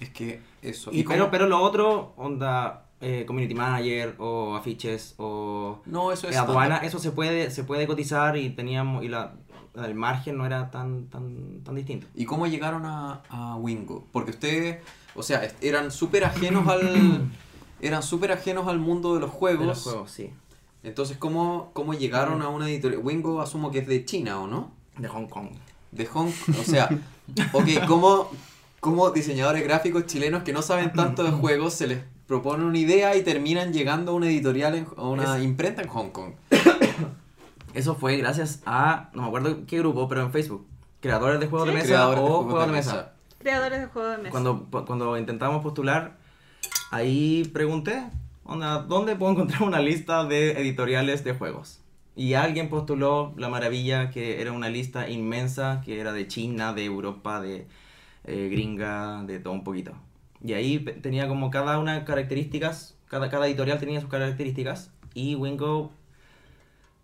[0.00, 0.90] Es que eso.
[0.92, 6.28] Y, ¿Y pero, pero lo otro, onda, eh, community manager o afiches o No, eso
[6.28, 9.34] es eh, aduana, eso se puede, se puede cotizar y teníamos, y la,
[9.74, 12.06] el margen no era tan, tan, tan distinto.
[12.14, 14.06] ¿Y cómo llegaron a, a Wingo?
[14.12, 14.78] Porque ustedes,
[15.14, 17.30] o sea, eran súper ajenos al...
[17.80, 19.60] Eran súper ajenos al mundo de los juegos.
[19.60, 20.30] De los juegos, sí.
[20.82, 23.02] Entonces, ¿cómo, ¿cómo llegaron a una editorial?
[23.02, 24.72] Wingo asumo que es de China, ¿o no?
[24.96, 25.48] De Hong Kong.
[25.90, 26.88] De Hong O sea,
[27.52, 28.30] ok, ¿cómo,
[28.80, 33.16] cómo diseñadores gráficos chilenos que no saben tanto de juegos se les propone una idea
[33.16, 36.32] y terminan llegando a una editorial, en- a una Es- imprenta en Hong Kong?
[37.74, 40.66] Eso fue gracias a, no me acuerdo qué grupo, pero en Facebook.
[41.00, 41.74] Creadores de juegos Sí.
[41.74, 42.92] de mesa Creadores de o juegos juegos de de mesa.
[42.94, 43.12] mesa.
[43.38, 44.30] Creadores de juegos de mesa.
[44.30, 46.16] Cuando, cuando intentamos postular,
[46.90, 48.02] ahí pregunté,
[48.44, 51.80] onda, ¿dónde puedo encontrar una lista de editoriales de juegos?
[52.16, 56.86] Y alguien postuló la maravilla, que era una lista inmensa, que era de China, de
[56.86, 57.66] Europa, de
[58.26, 59.92] eh, gringa, de todo un poquito.
[60.42, 65.90] Y ahí tenía como cada una características, cada, cada editorial tenía sus características, y Wingo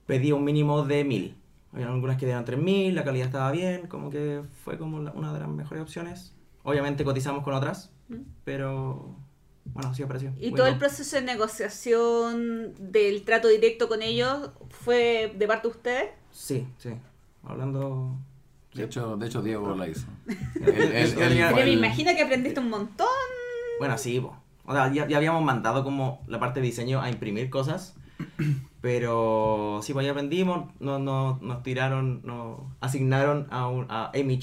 [0.07, 1.37] pedía un mínimo de mil.
[1.73, 5.33] Había algunas que eran 3000, la calidad estaba bien, como que fue como la- una
[5.33, 6.35] de las mejores opciones.
[6.65, 8.17] Obviamente cotizamos con otras, Mm.
[8.45, 9.17] pero
[9.65, 10.33] bueno, sí apareció.
[10.39, 10.57] Y Wingo.
[10.59, 16.11] todo el proceso de negociación del trato directo con ellos fue de parte de ustedes.
[16.31, 16.91] Sí, sí.
[17.45, 18.17] Hablando.
[18.75, 20.07] De hecho, de hecho Diego la hizo.
[20.65, 21.15] Él-
[21.55, 23.07] me imagino que aprendiste un montón.
[23.79, 24.37] Bueno, sí, po.
[24.65, 27.97] O sea, ya, ya habíamos mandado como la parte de diseño a imprimir cosas.
[28.81, 30.71] Pero sí, pues ya aprendimos.
[30.81, 34.39] No, no, nos tiraron, nos asignaron a, un, a Amy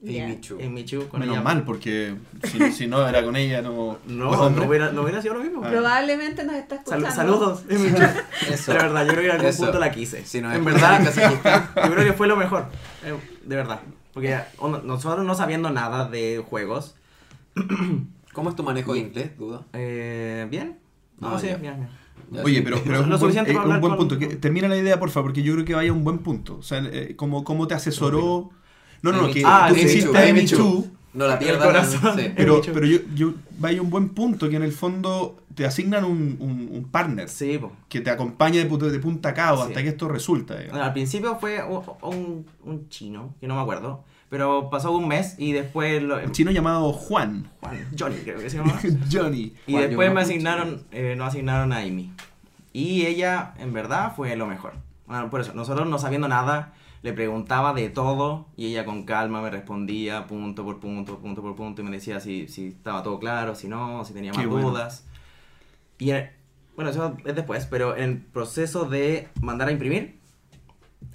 [0.00, 0.26] Ya.
[0.26, 0.58] Amy Chu.
[0.62, 1.42] Amy Chu con Menos ella.
[1.44, 3.98] mal, porque si, si no era con ella, no.
[4.06, 5.60] No, no, hubiera, no hubiera sido lo mismo.
[5.64, 5.70] Ah.
[5.70, 7.10] Probablemente nos está Sal- escuchando.
[7.10, 8.52] saludos, Amy Chu.
[8.52, 8.72] Eso.
[8.72, 9.62] De verdad, yo creo que en algún Eso.
[9.64, 10.24] punto la quise.
[10.24, 11.02] Si en verdad,
[11.84, 12.66] yo creo que fue lo mejor.
[13.04, 13.80] Eh, de verdad.
[14.14, 14.36] Porque
[14.84, 16.94] nosotros no sabiendo nada de juegos.
[18.32, 19.62] ¿Cómo es tu manejo de inglés, duda?
[19.72, 20.78] Eh, ¿Bien?
[21.18, 21.88] No, Ah, sí, bien, bien.
[22.30, 24.18] Ya, Oye, pero, pero es un buen, suficiente eh, un buen con- punto.
[24.18, 26.56] Que- termina la idea, por favor, porque yo creo que vaya a un buen punto.
[26.58, 28.50] O sea, eh, ¿cómo, cómo te asesoró?
[29.02, 30.56] No, no, no, que Ah, tú Amy hiciste Chu, a Amy Amy Chu.
[30.56, 32.18] Chu, No la corazón.
[32.18, 32.32] sí.
[32.36, 36.36] pero, pero yo, yo vaya un buen punto que en el fondo te asignan un,
[36.40, 37.72] un, un partner Sí, po.
[37.88, 39.68] que te acompaña de, de punta a cabo Sí.
[39.68, 40.54] hasta que esto resulta.
[40.54, 41.60] Bueno, al principio fue
[42.02, 44.04] un, un, chino, que no me acuerdo.
[44.30, 46.02] Pero pasó un mes y después.
[46.02, 47.48] Lo, Un chino llamado Juan.
[47.60, 48.78] Juan, Johnny, creo que se llama.
[49.10, 49.54] Johnny.
[49.66, 52.12] Y Juan, después me asignaron, eh, nos asignaron a Amy.
[52.74, 54.74] Y ella, en verdad, fue lo mejor.
[55.06, 59.40] Bueno, por eso, nosotros no sabiendo nada, le preguntaba de todo y ella con calma
[59.40, 63.18] me respondía punto por punto, punto por punto y me decía si, si estaba todo
[63.18, 64.70] claro, si no, si tenía Qué más bueno.
[64.70, 65.04] dudas.
[65.98, 66.12] Y
[66.76, 70.18] bueno, eso es después, pero en el proceso de mandar a imprimir,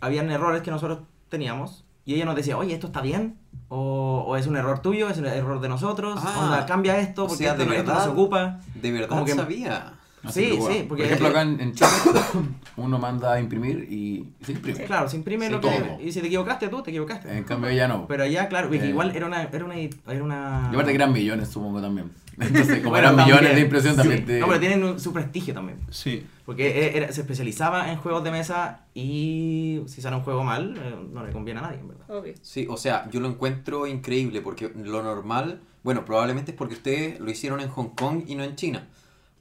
[0.02, 3.38] habían errores que nosotros teníamos y ella nos decía, oye, ¿esto está bien?
[3.70, 7.24] O, o es un error tuyo, es un error de nosotros, Ah, onda, cambia esto
[7.24, 8.04] o porque sea, esto, de no, esto no verdad.
[8.06, 8.60] se ocupa.
[8.76, 9.94] De verdad Como que- sabía.
[10.24, 11.90] Así Sí, que, sí, porque- Por ejemplo, acá en, en Chile,
[12.78, 14.84] uno manda a imprimir y se imprime.
[14.86, 15.68] Claro, se imprime Sí, lo que...
[15.70, 16.00] todo.
[16.02, 17.36] Y si te equivocaste tú, te equivocaste.
[17.38, 18.08] En cambio, ella no.
[18.08, 18.88] Pero allá, claro, Eh.
[18.88, 19.44] igual era una...
[19.44, 20.70] Era una, era una...
[20.72, 22.10] Y aparte que eran millones, supongo también.
[22.40, 23.56] Entonces, como Bueno, eran millones también.
[23.56, 24.00] de impresión, Sí.
[24.02, 24.40] también te...
[24.40, 25.80] No, pero tienen un- su prestigio también.
[25.92, 26.26] Sí.
[26.46, 30.76] Porque e- era- se especializaba en juegos de mesa y si sale un juego mal,
[30.78, 32.10] eh, no le conviene a nadie, en verdad.
[32.10, 32.34] Obvio.
[32.42, 37.20] Sí, o sea, yo lo encuentro increíble porque lo normal, bueno, probablemente es porque ustedes
[37.20, 38.88] lo hicieron en Hong Kong y no en China.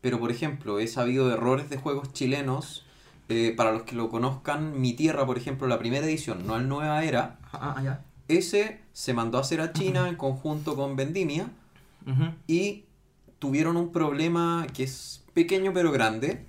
[0.02, 2.84] Pero, por ejemplo, he sabido errores de juegos chilenos.
[3.28, 6.68] eh, para los que lo conozcan, Mi Tierra, por ejemplo, la primera edición, no el
[6.68, 8.04] Nueva Era, Ah, ah, ya.
[8.28, 11.48] ese se mandó a hacer a China en conjunto con Vendimia
[12.46, 12.84] y
[13.38, 16.44] tuvieron un problema que es pequeño pero grande,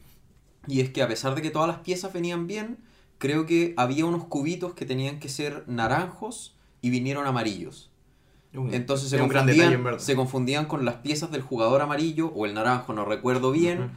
[0.67, 2.77] Y es que a pesar de que todas las piezas venían bien,
[3.17, 7.91] creo que había unos cubitos que tenían que ser naranjos y vinieron amarillos.
[8.55, 12.53] Un- Entonces se gran confundían, se confundían con las piezas del jugador amarillo o el
[12.53, 13.91] naranjo, no recuerdo bien.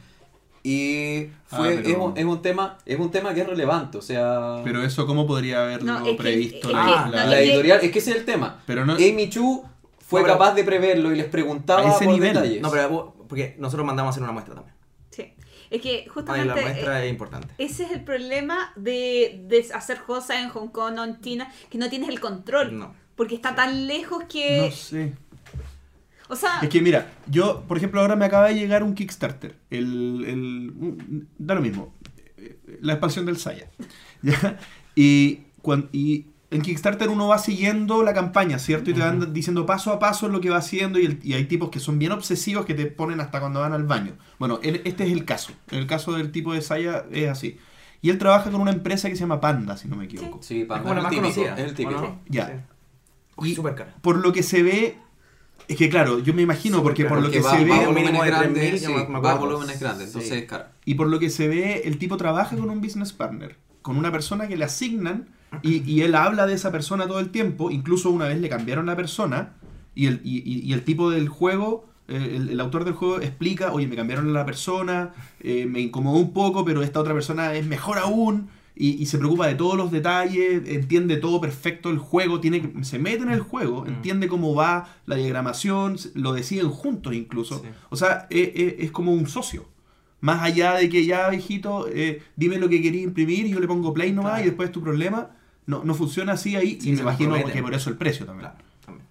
[0.63, 3.97] Y Ah, fue, pero- es, un, es un tema, es un tema que es relevante,
[3.97, 4.61] o sea...
[4.63, 7.29] Pero eso, ¿cómo podría haberlo No, es que- previsto la, que- la- no, la es
[7.45, 8.61] que- editorial, es que ese es el tema.
[8.65, 8.93] Pero no.
[8.95, 9.63] Amy Chu
[9.99, 12.33] fue pero- capaz de preverlo y les preguntaba A ese por nivel.
[12.33, 12.61] detalles.
[12.61, 14.75] No, pero porque nosotros mandamos a hacer una muestra también.
[15.11, 15.33] Sí.
[15.69, 17.53] Es que Ay, justamente la muestra eh, es importante.
[17.59, 21.77] ese es el problema de, de hacer cosas en Hong Kong o en China, que
[21.77, 22.77] no tienes el control.
[22.77, 22.93] No.
[23.17, 24.61] Porque está tan lejos que...
[24.61, 25.13] No sé.
[26.29, 29.55] O sea, Es que mira, yo, por ejemplo, ahora me acaba de llegar un Kickstarter.
[29.69, 31.93] El, el, da lo mismo.
[32.37, 33.69] eh, La expansión del Saya.
[34.21, 34.59] ¿Ya?
[34.95, 38.89] Y, cuan- y en Kickstarter uno va siguiendo la campaña, ¿cierto?
[38.89, 40.99] Y te van diciendo paso a paso lo que va haciendo.
[40.99, 43.71] Y, el- y hay tipos que son bien obsesivos que te ponen hasta cuando van
[43.73, 44.13] al baño.
[44.37, 45.53] Bueno, el- este es el caso.
[45.71, 47.57] El caso del tipo de Saya es así.
[48.01, 50.39] Y él trabaja con una empresa que se llama Panda, si no me equivoco.
[50.43, 51.57] Sí, Es para como la más el típico, conocida.
[51.63, 51.99] es el típico.
[51.99, 52.19] ¿o no?
[52.27, 52.47] Ya.
[52.47, 52.53] Sí.
[53.55, 53.95] Súper cara.
[54.01, 54.97] por lo que se ve,
[55.67, 57.83] es que claro, yo me imagino, porque por lo que va, se va ve...
[57.83, 59.39] a volúmenes grandes, 3.000, sí, yo me- me va a acuerdo.
[59.57, 60.37] volúmenes grandes, entonces Sí.
[60.37, 60.65] es caro.
[60.85, 64.11] Y por lo que se ve, el tipo trabaja con un business partner, con una
[64.11, 65.27] persona que le asignan
[65.61, 67.69] y, y él habla de esa persona todo el tiempo.
[67.71, 69.53] Incluso una vez le cambiaron la persona
[69.95, 73.71] y el, y, y- y el tipo del juego, el, el autor del juego explica,
[73.73, 77.65] oye, me cambiaron la persona, eh, me incomodó un poco, pero esta otra persona es
[77.65, 78.49] mejor aún.
[78.79, 82.99] Y, y se preocupa de todos los detalles, entiende todo perfecto el juego, tiene se
[82.99, 83.87] mete en el juego, Mm.
[83.87, 87.59] entiende cómo va la diagramación, lo deciden juntos incluso.
[87.59, 87.67] Sí.
[87.89, 89.65] O sea, e- e- es como un socio.
[90.21, 93.67] Más allá de que ya, viejito, eh, dime lo que quería imprimir y yo le
[93.67, 94.43] pongo play nomás Claro.
[94.45, 95.31] y después tu problema.
[95.65, 98.49] No, no funciona así ahí Sí, y me imagino que por eso el precio también.
[98.51, 99.07] Claro, también.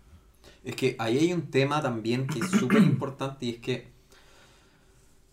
[0.64, 3.89] Es que ahí hay un tema también que es súper importante y es que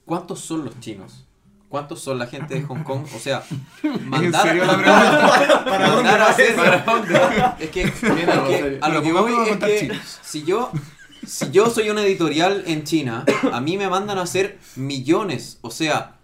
[0.05, 1.25] ¿cuántos son los chinos?
[1.74, 3.03] ¿Cuántos son la gente de Hong Kong?
[3.15, 3.43] O sea,
[4.05, 6.61] mandar, serio la mandar- ¿Para mandar a eso?
[7.59, 10.69] Es que, es que a lo que voy a es que si yo,
[11.26, 15.57] si yo soy una editorial en China, a mí me mandan a hacer millones.
[15.61, 16.17] O sea,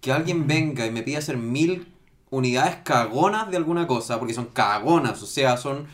[0.00, 1.92] que alguien venga y me pida hacer mil
[2.30, 5.88] unidades cagonas de alguna cosa, porque son cagonas, o sea, son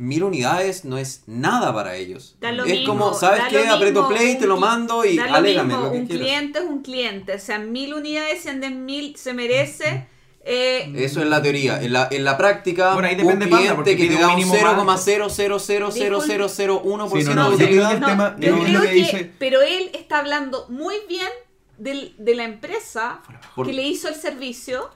[0.00, 2.36] mil unidades no es nada para ellos.
[2.40, 3.66] Da lo es mismo, como, ¿sabes da qué?
[3.66, 6.06] lo Aprieto play, un te lo mando y da lo alégame mismo, lo que un
[6.06, 6.26] quieras.
[6.26, 10.06] cliente es un cliente, o sea, mil unidades, sean de mil, se merece.
[10.42, 11.82] eh, Eso es la teoría.
[11.82, 14.28] En la, en la práctica, Bueno, ahí un depende, Panda, cliente porque que te da
[14.28, 15.06] un un mínimo más.
[15.06, 18.36] 0,0000001% Sí, no, de no, yo creo utilidad.
[18.72, 21.28] lo pero él está hablando muy bien
[21.76, 23.20] del- de la empresa
[23.54, 24.90] Por- que le hizo el servicio,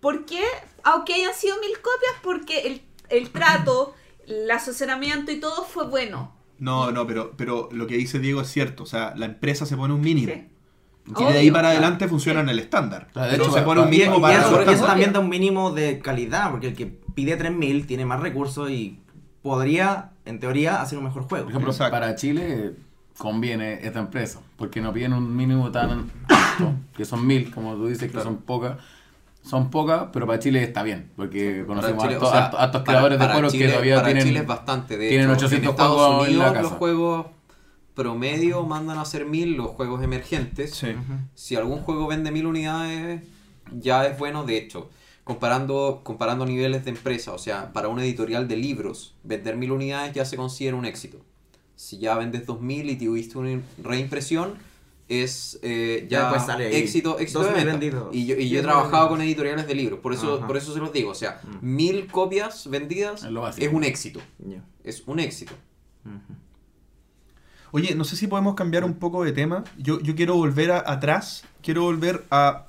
[0.00, 0.42] porque,
[0.82, 3.94] aunque hayan sido mil copias, porque el, el trato,
[4.26, 6.32] el asesoramiento y todo fue bueno.
[6.58, 8.82] No, no, pero, pero lo que dice Diego es cierto.
[8.84, 10.32] O sea, la empresa se pone un mínimo.
[10.32, 10.48] Sí.
[11.08, 11.78] Y de ahí para claro.
[11.78, 13.08] adelante funciona en el estándar.
[13.12, 15.28] Claro, de Pero hecho, se pone un mínimo y para eso, eso también da un
[15.28, 18.98] mínimo de calidad, porque el que pide 3.000 tiene más recursos y
[19.42, 21.44] podría, en teoría, hacer un mejor juego.
[21.44, 21.92] Por ejemplo, Exacto.
[21.92, 22.74] para Chile
[23.18, 25.90] conviene esta empresa, porque no piden un mínimo tan
[26.28, 28.24] alto, que son mil, como tú dices, que Claro.
[28.30, 28.76] son pocas.
[29.46, 32.44] Son pocas, pero para Chile está bien, porque conocemos Chile, a, o estos- sea, a
[32.46, 34.24] estos- a estos para- creadores de juegos Chile- que todavía para tienen...
[34.24, 34.96] Chile es bastante.
[34.98, 36.62] De tienen hecho, 800 en Estados juegos en la Unidos casa.
[36.62, 37.26] los juegos
[37.94, 40.74] promedio mandan a hacer mil, los juegos emergentes.
[40.74, 40.88] Sí.
[41.34, 43.22] Si algún juego vende mil unidades,
[43.72, 44.44] ya es bueno.
[44.44, 44.90] De hecho,
[45.24, 50.12] comparando, comparando niveles de empresa, o sea, para una editorial de libros, vender mil unidades
[50.12, 51.18] ya se considera un éxito.
[51.74, 54.54] Si ya vendes 2000 y tuviste una reimpresión,
[55.08, 56.32] es eh, Ya
[56.70, 57.70] éxito, éxito de 2000 venta.
[57.78, 58.08] vendidos.
[58.14, 59.08] Y yo, y yo he 10.000 trabajado vendidos.
[59.10, 60.46] con editoriales de libros, por eso, Ajá.
[60.46, 61.10] por eso se los digo.
[61.10, 61.58] O sea, Mm.
[61.76, 63.66] mil copias vendidas Es lo básico.
[63.66, 64.20] es un éxito.
[64.82, 65.52] Es un éxito.
[67.72, 69.64] Oye, no sé si podemos cambiar un poco de tema.
[69.76, 71.44] Yo, yo quiero volver a- atrás.
[71.62, 72.66] Quiero volver a.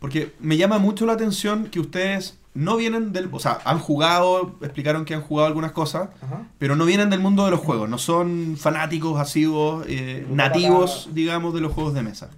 [0.00, 3.28] Porque me llama mucho la atención que ustedes no vienen del.
[3.32, 6.10] O sea, han jugado, explicaron que han jugado algunas cosas,
[6.58, 7.88] pero no vienen del mundo de los juegos.
[7.88, 12.30] No son fanáticos, asiduos, eh, nativos, digamos, de los juegos de mesa.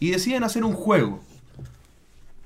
[0.00, 1.20] Y deciden hacer un juego.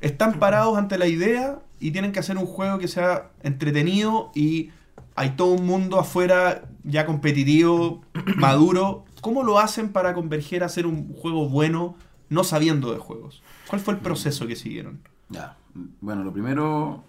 [0.00, 4.70] Están parados ante la idea y tienen que hacer un juego que sea entretenido y
[5.14, 8.02] hay todo un mundo afuera ya competitivo,
[8.36, 9.04] maduro.
[9.20, 11.94] ¿Cómo lo hacen para converger a hacer un juego bueno
[12.28, 13.42] no sabiendo de juegos?
[13.68, 15.00] ¿Cuál fue el proceso que siguieron?
[15.28, 15.56] Ya,
[16.00, 17.04] bueno, lo primero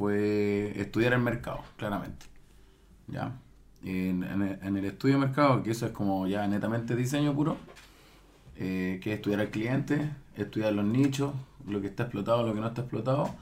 [0.00, 2.24] fue estudiar el mercado, claramente.
[3.06, 3.38] ¿Ya?
[3.84, 7.34] En, en el, en el estudio de mercado, que eso es como ya netamente diseño
[7.34, 7.58] puro,
[8.56, 11.34] eh, que es estudiar al cliente, estudiar los nichos,
[11.68, 13.34] lo que está explotado, lo que no está explotado.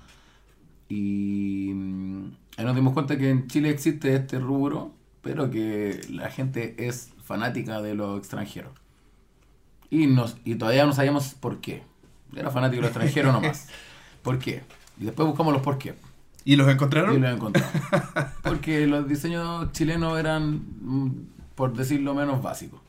[0.88, 2.24] Y mm,
[2.56, 4.90] ahí nos dimos cuenta que en Chile existe este rubro,
[5.22, 8.72] pero que la gente es fanática de lo extranjero.
[9.90, 11.84] Y, nos, y todavía no sabíamos por qué.
[12.34, 13.68] Era fanático del extranjero nomás.
[14.24, 14.64] ¿Por qué?
[14.98, 15.94] Y después buscamos los por qué.
[16.48, 17.20] ¿Y los Y encontraron?
[17.20, 17.70] los encontramos.
[18.42, 21.10] Porque los diseños chilenos eran, mm,
[21.54, 22.80] por decirlo menos, básicos.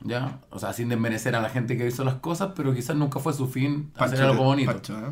[0.00, 0.40] ¿Ya?
[0.50, 3.32] O sea, sin desmerecer a la gente que hizo las cosas, pero quizás nunca fue
[3.32, 4.72] su fin hacer algo bonito.
[4.72, 5.10] Pancho, ¿eh?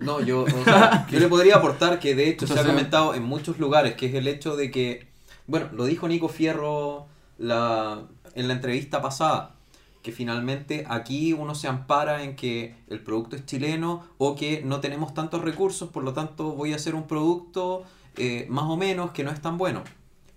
[0.00, 3.22] No, yo, o sea, yo le podría aportar que de hecho se ha comentado en
[3.22, 5.08] muchos lugares, que es el hecho de que,
[5.46, 7.06] bueno, lo dijo Nico Fierro
[7.38, 8.02] la,
[8.34, 9.54] en la entrevista pasada,
[10.02, 14.80] que finalmente aquí uno se ampara en que el producto es chileno o que no
[14.80, 17.84] tenemos tantos recursos, por lo tanto voy a hacer un producto
[18.16, 19.84] eh, más o menos que no es tan bueno.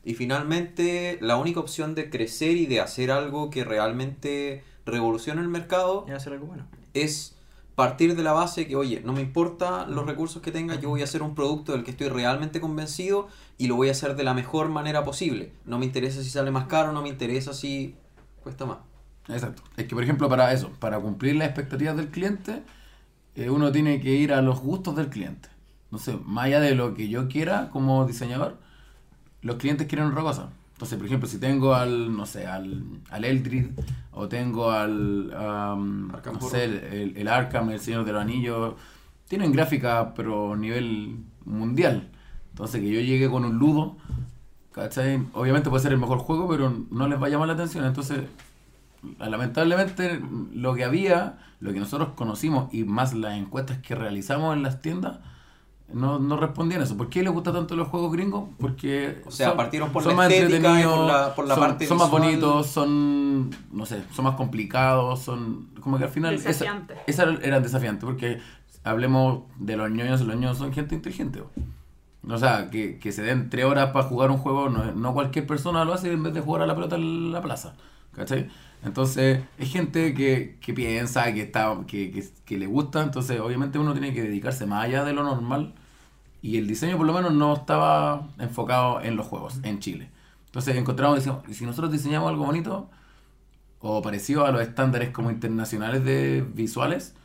[0.04, 5.48] Y finalmente la única opción de crecer y de hacer algo que realmente revolucione el
[5.48, 6.68] mercado hacer algo bueno.
[6.94, 7.36] es
[7.74, 11.02] partir de la base que, oye, no me importa los recursos que tenga, yo voy
[11.02, 14.24] a hacer un producto del que estoy realmente convencido y lo voy a hacer de
[14.24, 15.52] la mejor manera posible.
[15.66, 17.96] No me interesa si sale más caro, no me interesa si
[18.44, 18.78] cuesta más.
[19.28, 19.64] Exacto.
[19.78, 22.64] Es que, por ejemplo, para eso, para cumplir las expectativas del cliente,
[23.36, 25.50] eh, uno tiene que ir a los gustos del cliente.
[25.92, 28.58] No sé, más allá de lo que yo quiera como diseñador,
[29.42, 30.50] los clientes quieren otra cosa.
[30.74, 33.68] Entonces, por ejemplo, si tengo al, no sé, al, al Eldrid,
[34.12, 38.76] o tengo al, Arkham no sé, el, el, el Arkham, el Señor de los Anillos,
[39.28, 42.10] tienen gráfica, pero a nivel mundial.
[42.52, 43.98] Entonces, que yo llegue con un ludo,
[44.74, 45.22] ¿cachai?
[45.34, 47.86] Obviamente puede ser el mejor juego, pero no les va a llamar la atención.
[47.86, 48.20] Entonces,
[49.20, 50.22] lamentablemente
[50.54, 54.82] lo que había, lo que nosotros conocimos y más las encuestas que realizamos en las
[54.82, 55.20] tiendas,
[55.94, 56.98] no, no respondían a eso.
[56.98, 58.50] ¿Por qué les gusta tanto los juegos gringos?
[58.60, 61.86] Porque O sea, partieron por la más estética y por la- por la son, parte
[61.88, 66.34] son más bonitos, son, no sé, son más complicados, son como que al final...
[66.34, 66.98] esa- Desafiantes.
[67.06, 68.40] Esa, eran desafiantes, porque
[68.84, 71.44] hablemos de los ñoños, los ñoños son gente inteligente.
[72.28, 75.46] O sea, que, que se den tres horas para jugar un juego, no, no cualquier
[75.46, 77.76] persona lo hace en vez de jugar a la pelota en la plaza.
[78.14, 78.50] ¿Cachai?
[78.86, 83.80] Entonces, es gente que, que piensa, que, está, que, que, que le gusta, entonces obviamente
[83.80, 85.74] uno tiene que dedicarse más allá de lo normal.
[86.42, 90.10] Y el diseño por lo menos no estaba enfocado en los juegos, en Chile.
[90.46, 92.90] Entonces encontramos, decimos, "¿Y si nosotros diseñamos algo bonito,
[93.80, 97.16] o parecido a los estándares como internacionales de visuales,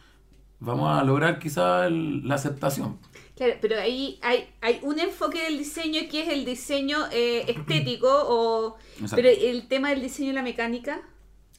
[0.58, 2.98] vamos a lograr quizá el- la aceptación.
[3.36, 8.08] Claro, pero ahí hay, hay un enfoque del diseño que es el diseño eh, estético,
[8.10, 9.16] o Exacto.
[9.16, 11.00] pero el tema del diseño y la mecánica.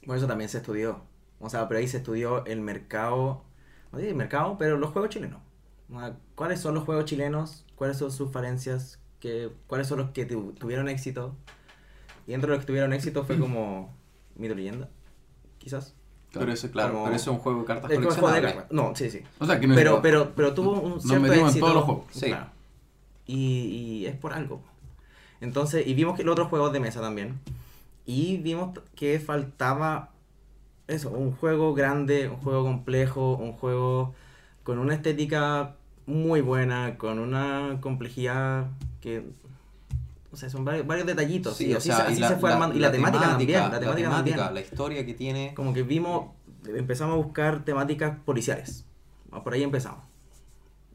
[0.06, 1.00] Bueno, eso también se estudió.
[1.40, 3.42] O sea, pero ahí se estudió el mercado,
[3.90, 5.40] no sé si el mercado, pero los juegos chilenos.
[5.92, 7.64] O sea, ¿Cuáles son los juegos chilenos?
[7.76, 9.00] ¿Cuáles son sus falencias?
[9.20, 11.34] ¿Qué, ¿Cuáles son los que tu- tuvieron éxito?
[12.26, 13.92] Y dentro de los que tuvieron éxito fue como
[14.36, 14.88] Mito Leyenda,
[15.58, 15.94] quizás.
[16.32, 18.52] Pero eso, claro, Como- pero eso es un juego de cartas de coleccionables.
[18.54, 18.72] cartas.
[18.72, 19.22] No, sí, sí.
[19.38, 21.66] O sea, que no Pero, pero, pero tuvo un Nos cierto metimos en éxito.
[21.66, 22.04] todos los juegos.
[22.10, 22.26] Sí.
[22.28, 22.46] Claro.
[23.26, 24.62] Y, y es por algo.
[25.40, 27.38] Entonces, y vimos que los otros juegos de mesa también.
[28.04, 30.10] Y vimos que faltaba
[30.88, 34.14] eso, un juego grande, un juego complejo, un juego
[34.62, 35.76] con una estética
[36.06, 38.66] muy buena, con una complejidad
[39.00, 39.24] que...
[40.32, 41.56] O sea, son varios, varios detallitos.
[41.56, 42.74] Sí, y o así, sea, se, así se fue armando.
[42.74, 43.60] Y la, temática, también.
[43.60, 44.38] La temática, también.
[44.38, 45.52] la historia que tiene.
[45.54, 46.30] Como que vimos,
[46.66, 48.86] empezamos a buscar temáticas policiales.
[49.44, 50.04] Por ahí empezamos.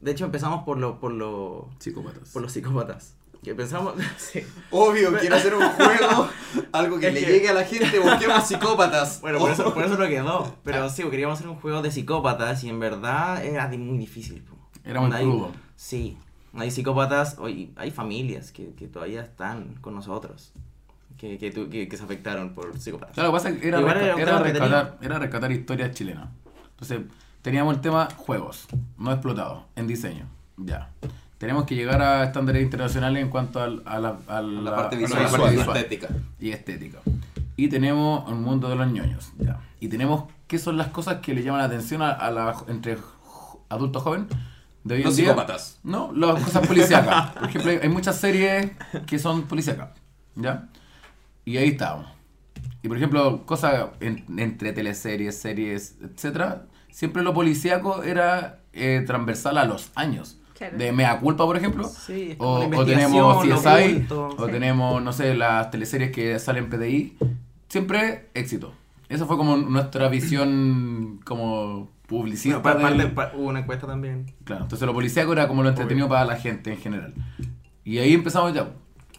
[0.00, 2.30] De hecho, empezamos por lo, por lo, Psicópatas.
[2.30, 3.14] por los psicópatas.
[3.42, 4.40] Que pensamos, sí.
[4.70, 6.28] Obvio, quiero hacer un juego,
[6.72, 9.20] algo que Es le que- llegue a la gente, busquemos psicópatas.
[9.20, 10.54] Bueno, por eso, por eso lo quedó.
[10.64, 14.42] Pero sí, queríamos hacer un juego de psicópatas y en verdad era muy difícil.
[14.42, 14.56] po.
[14.84, 15.52] Era muy Hay- crudo.
[15.76, 16.18] Sí,
[16.54, 20.52] hay psicópatas, hoy hay familias que, que todavía están con nosotros.
[21.16, 23.14] Que, que, que, que se afectaron por psicópatas.
[23.14, 26.28] Claro, lo que pasa es que era, resca- era era rescatar, era rescatar historias chilenas.
[26.70, 27.00] Entonces,
[27.42, 28.66] teníamos el tema juegos,
[28.98, 30.26] no explotados, en diseño.
[30.56, 30.90] Ya.
[31.38, 34.96] Tenemos que llegar a estándares internacionales en cuanto al- a, la, a la- La parte
[34.96, 36.08] a visual, la la parte visual estética.
[36.40, 36.98] y estética.
[37.56, 39.32] Y tenemos un mundo de los ñoños.
[39.38, 39.60] Ya.
[39.80, 42.98] Y tenemos qué son las cosas que le llaman la atención a, a la entre
[43.68, 44.26] adultos jóvenes
[44.84, 45.26] de hoy en Los día.
[45.26, 45.78] psicópatas.
[45.84, 47.30] No, las cosas policíacas.
[47.32, 48.72] Por ejemplo, hay- muchas series
[49.06, 49.90] que son policíacas.
[50.34, 50.68] ¿Ya?
[51.44, 52.06] Y ahí estábamos.
[52.82, 59.58] Y por ejemplo, cosas en- entre teleseries, series, etcétera, siempre lo policíaco era eh, transversal
[59.58, 60.37] a los años.
[60.58, 60.76] Claro.
[60.76, 61.88] De Mea Culpa, por ejemplo.
[61.88, 64.50] Sí, es como o, tenemos CSI, o Sí.
[64.52, 67.16] tenemos, no sé, las teleseries que salen en PDI.
[67.68, 68.72] Siempre éxito.
[69.08, 72.58] Esa fue como nuestra visión como publicista.
[72.58, 74.26] Bueno, pa- del- parte- pa- hubo una encuesta también.
[74.44, 77.14] Claro, entonces lo policíaco era como lo entretenido para la gente en general.
[77.84, 78.70] Y ahí empezamos ya.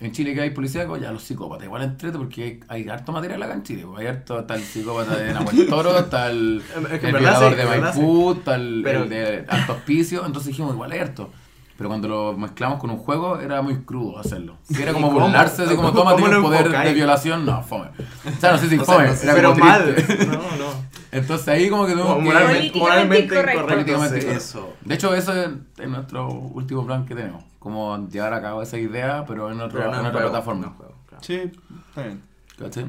[0.01, 1.65] En Chile que hay policíaco, ya los psicópatas.
[1.65, 3.83] Igual entrete porque hay, hay harto material acá en Chile.
[3.85, 3.99] pues.
[3.99, 6.63] Hay harto, está el psicópata de Nahuel Toro, está el,
[7.01, 10.25] violador sí, de Maipú, está el, Pero- el de Alto Hospicio.
[10.25, 11.29] Entonces dijimos, igual hay harto.
[11.79, 14.57] Pero cuando lo mezclamos con un juego, era muy crudo hacerlo.
[14.69, 15.21] Si era como ¿Cómo?
[15.21, 17.87] burlarse de como ¿Cómo- toma tiene un poder de violación, no, fome.
[17.87, 19.95] O sea, no sé si O sea, fome, no sé, era Pero como mal.
[20.27, 20.89] No, no.
[21.11, 23.65] Entonces ahí como que tuvimos Como que- moralmente, moralmente incorrecto.
[23.65, 24.27] Políticamente sí.
[24.27, 24.73] Eso.
[24.81, 27.45] De hecho, eso es, es nuestro último plan que tenemos.
[27.59, 30.73] Como llevar a cabo esa idea, pero en, otro, Pero no en otra juego, plataforma.
[30.77, 31.23] juego, claro.
[31.23, 31.35] Sí,
[31.89, 32.21] está bien.
[32.59, 32.85] ¿Cachai?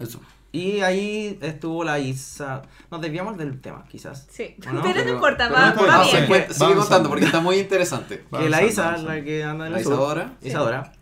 [0.00, 0.20] Eso.
[0.52, 2.62] Y ahí estuvo la Isa.
[2.90, 4.26] Nos desviamos del tema, quizás.
[4.30, 4.54] Sí.
[4.68, 4.82] ¿O no?
[4.82, 6.26] Pero no importa, pero va, no va bien.
[6.26, 6.76] Sigue avanzando.
[6.76, 8.24] contando porque está muy interesante.
[8.30, 9.14] Que la Isa, avanzando.
[9.14, 10.32] la que anda en La el sur, Isadora.
[10.42, 10.92] Isadora,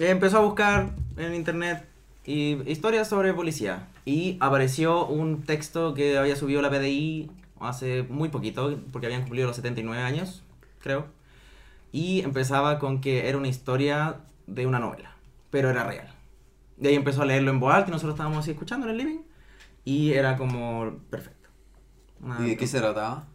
[0.00, 1.86] eh, empezó a buscar en internet
[2.26, 3.86] y historias sobre policía.
[4.04, 9.46] Y apareció un texto que había subido la PDI hace muy poquito, porque habían cumplido
[9.46, 10.42] los 79 años,
[10.80, 11.06] creo.
[11.92, 14.16] Y empezaba con que era una historia
[14.46, 15.12] de una novela,
[15.50, 16.13] pero era real.
[16.76, 18.98] De ahí empezó a leerlo en voz alta y nosotros estábamos así escuchando en el
[18.98, 19.18] living.
[19.84, 21.48] Y era como perfecto.
[22.20, 23.26] Una- ¿Y de qué se trataba?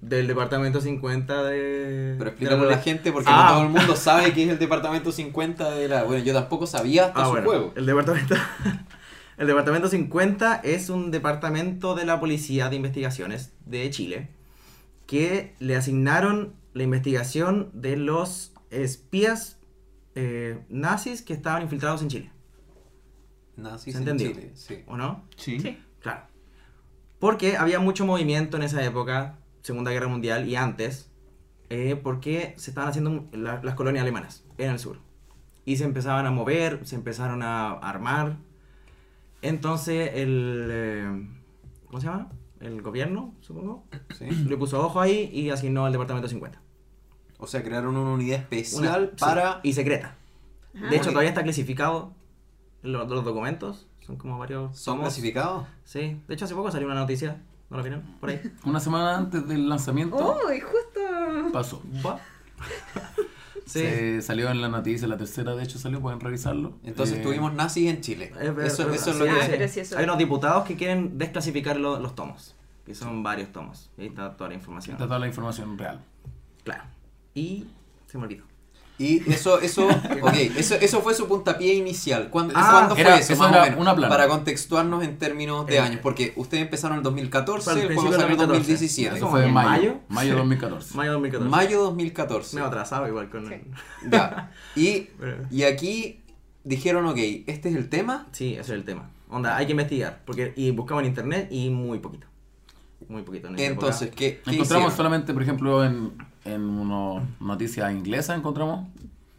[0.00, 2.14] Del departamento 50 de...
[2.18, 3.46] Pero de explícalo a la gente porque Ah.
[3.48, 6.04] no todo el mundo sabe que es el departamento 50 de la...
[6.04, 7.72] Bueno, yo tampoco sabía hasta Ah, su bueno, juego.
[7.74, 8.34] El departamento,
[9.38, 14.28] el departamento 50 es un departamento de la Policía de Investigaciones de Chile
[15.06, 19.58] que le asignaron la investigación de los espías
[20.14, 22.30] eh, nazis que estaban infiltrados en Chile,
[23.58, 24.28] Nazis ¿Se en entendió?
[24.34, 24.82] Chile, sí.
[24.86, 25.24] ¿o no?
[25.36, 25.60] Sí.
[25.60, 25.78] Sí.
[26.00, 26.22] Claro.
[27.18, 31.10] Porque había mucho movimiento en esa época, Segunda Guerra Mundial y antes,
[31.70, 35.00] eh, porque se estaban haciendo la- las colonias alemanas en el sur.
[35.64, 38.36] Y se empezaban a mover, se empezaron a armar.
[39.42, 40.68] Entonces el...
[40.70, 41.28] eh,
[41.86, 42.30] ¿Cómo se llama?
[42.60, 43.84] El gobierno, supongo.
[44.18, 44.24] Sí.
[44.30, 46.60] Le puso ojo ahí y asignó al departamento 50.
[47.38, 49.60] O sea, crearon una unidad Una- especial sí, para...
[49.62, 50.16] y secreta.
[50.74, 50.88] Ah.
[50.90, 51.12] De hecho, Ok.
[51.12, 52.14] todavía está clasificado
[52.82, 53.86] los, los documentos.
[54.00, 54.76] Son como varios...
[54.78, 55.08] ¿Son tomos.
[55.12, 55.66] clasificados?
[55.84, 58.02] Sí, de hecho hace poco salió una noticia, ¿no la vieron?
[58.20, 58.40] Por ahí.
[58.64, 61.52] Una semana antes del lanzamiento Uy, justo.
[61.52, 61.82] pasó.
[62.04, 62.18] Va.
[63.66, 63.80] Sí.
[63.80, 66.78] Se salió en la noticia, la tercera de hecho salió, pueden revisarlo.
[66.84, 68.32] Entonces Eh, tuvimos nazis en Chile.
[68.40, 69.68] Eso, es sí, lo que...
[69.68, 72.56] Sí, eso- Hay unos diputados que quieren desclasificar lo- los tomos,
[72.86, 73.90] que son varios tomos.
[73.98, 74.94] Ahí está toda la información.
[74.96, 76.00] Está toda la información real.
[76.64, 76.84] Claro.
[77.34, 77.66] Y
[78.06, 78.44] se me olvidó.
[78.98, 79.86] Y eso, eso,
[80.22, 82.30] ok, eso, eso fue su puntapié inicial.
[82.30, 83.32] ¿Cuándo, Ah, ¿cuándo fue era- eso?
[83.34, 83.80] eso más era o menos?
[83.80, 84.08] una plana.
[84.08, 87.94] Para contextuarnos en términos de Eh, años, porque ustedes empezaron en 2014, Fue al el
[87.94, 88.58] juego salió en del 2014.
[88.58, 89.16] 2017.
[89.16, 89.68] Eso ¿Cómo, fue en mayo.
[89.70, 89.94] mayo?
[90.08, 90.96] Mayo 2014.
[90.96, 91.50] Mayo 2014.
[91.50, 92.56] Mayo 2014.
[92.56, 93.46] Me he atrasado igual con...
[93.48, 93.54] Sí.
[94.10, 94.50] Ya.
[94.74, 95.08] Y,
[95.50, 96.20] y aquí
[96.64, 98.26] dijeron, ok, este es el tema.
[98.32, 99.10] Sí, ese es el tema.
[99.30, 100.22] Onda, hay que investigar.
[100.24, 102.26] Porque, y buscamos en internet y muy poquito.
[103.08, 103.48] Muy poquito.
[103.48, 104.10] en Entonces.
[104.10, 104.92] ¿qué, qué Encontramos hicieron?
[104.96, 106.12] solamente, por ejemplo, en,
[106.44, 108.86] en unas noticias inglesas encontramos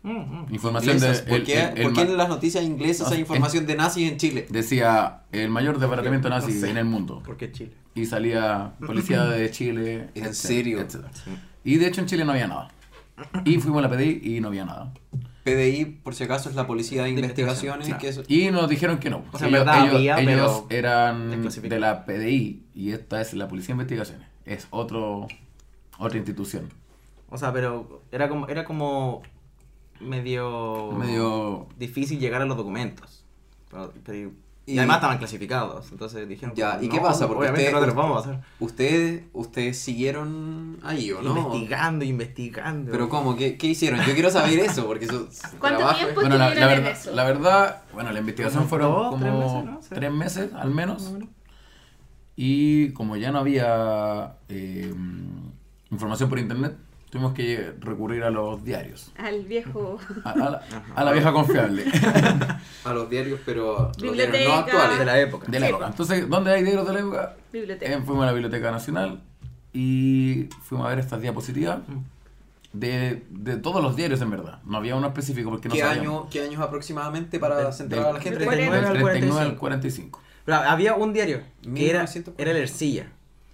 [0.02, 0.46] Mm, mm.
[0.54, 1.26] información Inglesas.
[1.26, 1.30] de...
[1.30, 3.76] ¿Por el- qué, el- el por qué en las noticias inglesas No, hay información de
[3.76, 4.48] nazis en Chile?
[4.50, 6.70] Decía el mayor departamento nazi No sé.
[6.70, 7.22] en el mundo.
[7.26, 7.74] ¿Por qué Chile?
[7.96, 9.94] Y salía policía de Chile.
[10.16, 10.80] ¿En etcétera, serio?
[10.80, 11.12] etcétera.
[11.66, 12.70] Y de hecho en Chile no había nada.
[13.44, 14.94] Y fuimos a la PDI y no había nada.
[15.56, 17.88] PDI, por si acaso, es la Policía de De Investigaciones.
[17.88, 19.24] investigación, que es- Y nos dijeron que no.
[19.32, 23.34] O sea, ellos verdad ellos- había, ellos pero eran de la PDI y esta es
[23.34, 24.28] la Policía de Investigaciones.
[24.46, 25.28] Es otro
[25.98, 26.70] otra institución.
[27.30, 29.22] O sea, pero era como, era como
[30.00, 33.26] medio, Medio- difícil llegar a los documentos.
[33.70, 34.32] Pero- pero-
[34.70, 37.28] y, Y- además estaban clasificados, entonces dijeron Ya, ¿y qué pasa?
[37.28, 38.44] Porque obviamente ustedes- no te vamos a hacer.
[38.60, 41.36] ¿Ustedes, ustedes siguieron ahí o no?
[41.38, 42.92] Investigando, investigando.
[42.92, 43.36] Pero ¿cómo?
[43.36, 44.00] ¿Qué, qué hicieron?
[44.06, 45.28] Yo quiero saber eso, porque eso...
[45.60, 46.22] ¿Cuánto trabajo tiempo?
[46.22, 47.12] es- Bueno, la, la estuvieron en verdad, eso?
[47.16, 49.82] la verdad, bueno, la investigación Como fueron dos, como tres meses, ¿no?
[49.82, 49.88] Sí.
[49.96, 51.12] tres meses al menos.
[52.36, 54.94] Y como ya no había eh,
[55.92, 56.76] información por internet,
[57.10, 59.12] tuvimos que recurrir a los diarios.
[59.18, 59.98] Al viejo.
[60.24, 60.62] A, a la,
[60.96, 61.86] a la vieja confiable
[62.86, 65.00] A los diarios, pero los diarios no actuales.
[65.00, 65.46] De la época.
[65.50, 65.86] de la Sí, época.
[65.86, 65.92] po.
[65.92, 67.36] Entonces, ¿dónde hay diarios de la época?
[67.52, 67.92] Biblioteca.
[67.94, 69.22] Eh, fuimos a la Biblioteca Nacional
[69.74, 71.80] y fuimos a ver estas diapositivas
[72.74, 74.60] de, de todos los diarios en verdad.
[74.66, 76.22] No había uno específico porque no ¿Qué, sabíamos.
[76.24, 78.40] año, ¿Qué años aproximadamente para centrar a la gente?
[78.40, 79.60] del- Del 39 al 39 al 45.
[79.60, 80.22] 45.
[80.46, 82.42] Pero había un diario que era, 1940.
[82.42, 83.08] era el Ercilla.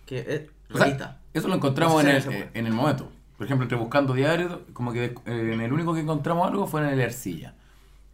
[0.05, 0.41] Que es
[0.73, 2.73] O sea, eso lo encontramos No sé en, si el, era esa eh, en el
[2.73, 3.11] momento.
[3.37, 6.81] Por ejemplo, entre buscando diarios, como que eh, en el único que encontramos algo fue
[6.81, 7.53] en el Ercilla.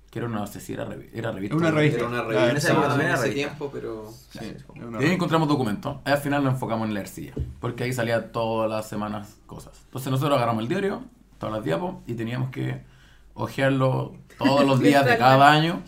[0.09, 1.55] Que era una, no sé si era, revi- era revista.
[1.55, 1.99] Una revista.
[1.99, 3.47] Era una Ah, revista en esa época también era ese revista.
[3.47, 4.11] tiempo, pero...
[4.29, 4.53] Sí,
[4.83, 5.97] una Y ahí encontramos documentos.
[6.03, 7.33] Al final nos enfocamos en la Ercilla.
[7.61, 9.71] Porque ahí salía todas las semanas cosas.
[9.85, 11.03] Entonces nosotros agarramos el diario,
[11.37, 12.81] todas las diapos, y teníamos que
[13.35, 15.81] hojearlo todos los días de cada año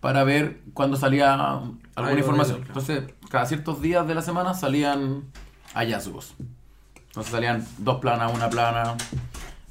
[0.00, 2.64] para ver cuándo salía alguna Algo información.
[2.66, 5.22] Entonces, cada ciertos días de la semana salían
[5.72, 6.34] hallazgos.
[7.14, 8.96] Entonces salían dos planas, una plana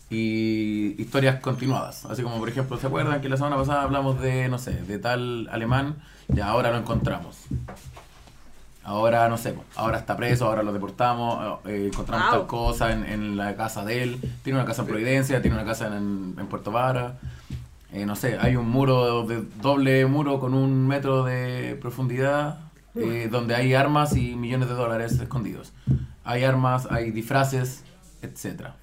[0.10, 2.06] y historias continuadas.
[2.06, 4.98] Así como, por ejemplo, ¿se acuerdan que la semana pasada hablamos de, no sé, de
[4.98, 5.98] tal alemán?
[6.30, 7.36] Ya ahora lo encontramos.
[8.86, 12.39] Ahora, no sé, ahora está preso, ahora lo deportamos, eh, encontramos Wow.
[12.39, 14.20] tal cosa en, en la casa de él.
[14.44, 17.16] Tiene una casa en Providencia, tiene una casa en, en Puerto Vara.
[17.91, 22.60] Eh, no sé, hay un muro, de doble muro con un metro de profundidad
[22.96, 25.74] eh, donde hay armas y millones de dólares escondidos.
[26.24, 27.84] Hay armas, hay disfraces,
[28.22, 28.76] etcétera.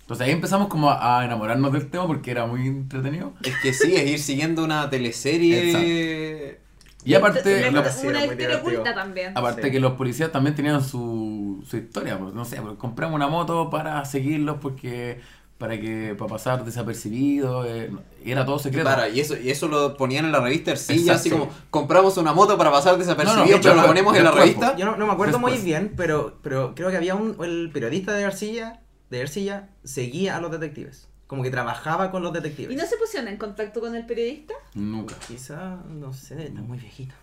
[0.00, 3.32] Entonces ahí empezamos como a a enamorarnos del tema porque era muy entretenido.
[3.42, 6.58] Es que sí, es ir siguiendo una teleserie.
[7.04, 9.32] Y aparte, Una- una historia oculta también.
[9.36, 9.70] aparte Sí.
[9.72, 13.70] que los policías también tenían su, su historia, pues, no sé, pues, compramos una moto
[13.70, 15.20] para seguirlos porque
[15.62, 17.88] para que para pasar desapercibido, eh,
[18.24, 18.84] era todo secreto.
[18.84, 22.32] Claro, y eso, y eso lo ponían en la revista Ercilla, así como compramos una
[22.32, 24.76] moto para pasar desapercibido, No, no, pero lo ponemos en la revista.
[24.76, 27.36] Yo no, no me acuerdo muy bien, pero, pero creo que había un.
[27.44, 31.06] El periodista de Arcilla, de Ercilla, seguía a los detectives.
[31.28, 32.72] Como que trabajaba con los detectives.
[32.72, 34.54] ¿Y no se pusieron en contacto con el periodista?
[34.74, 35.14] Nunca.
[35.28, 37.14] Quizá, no sé, está muy viejito.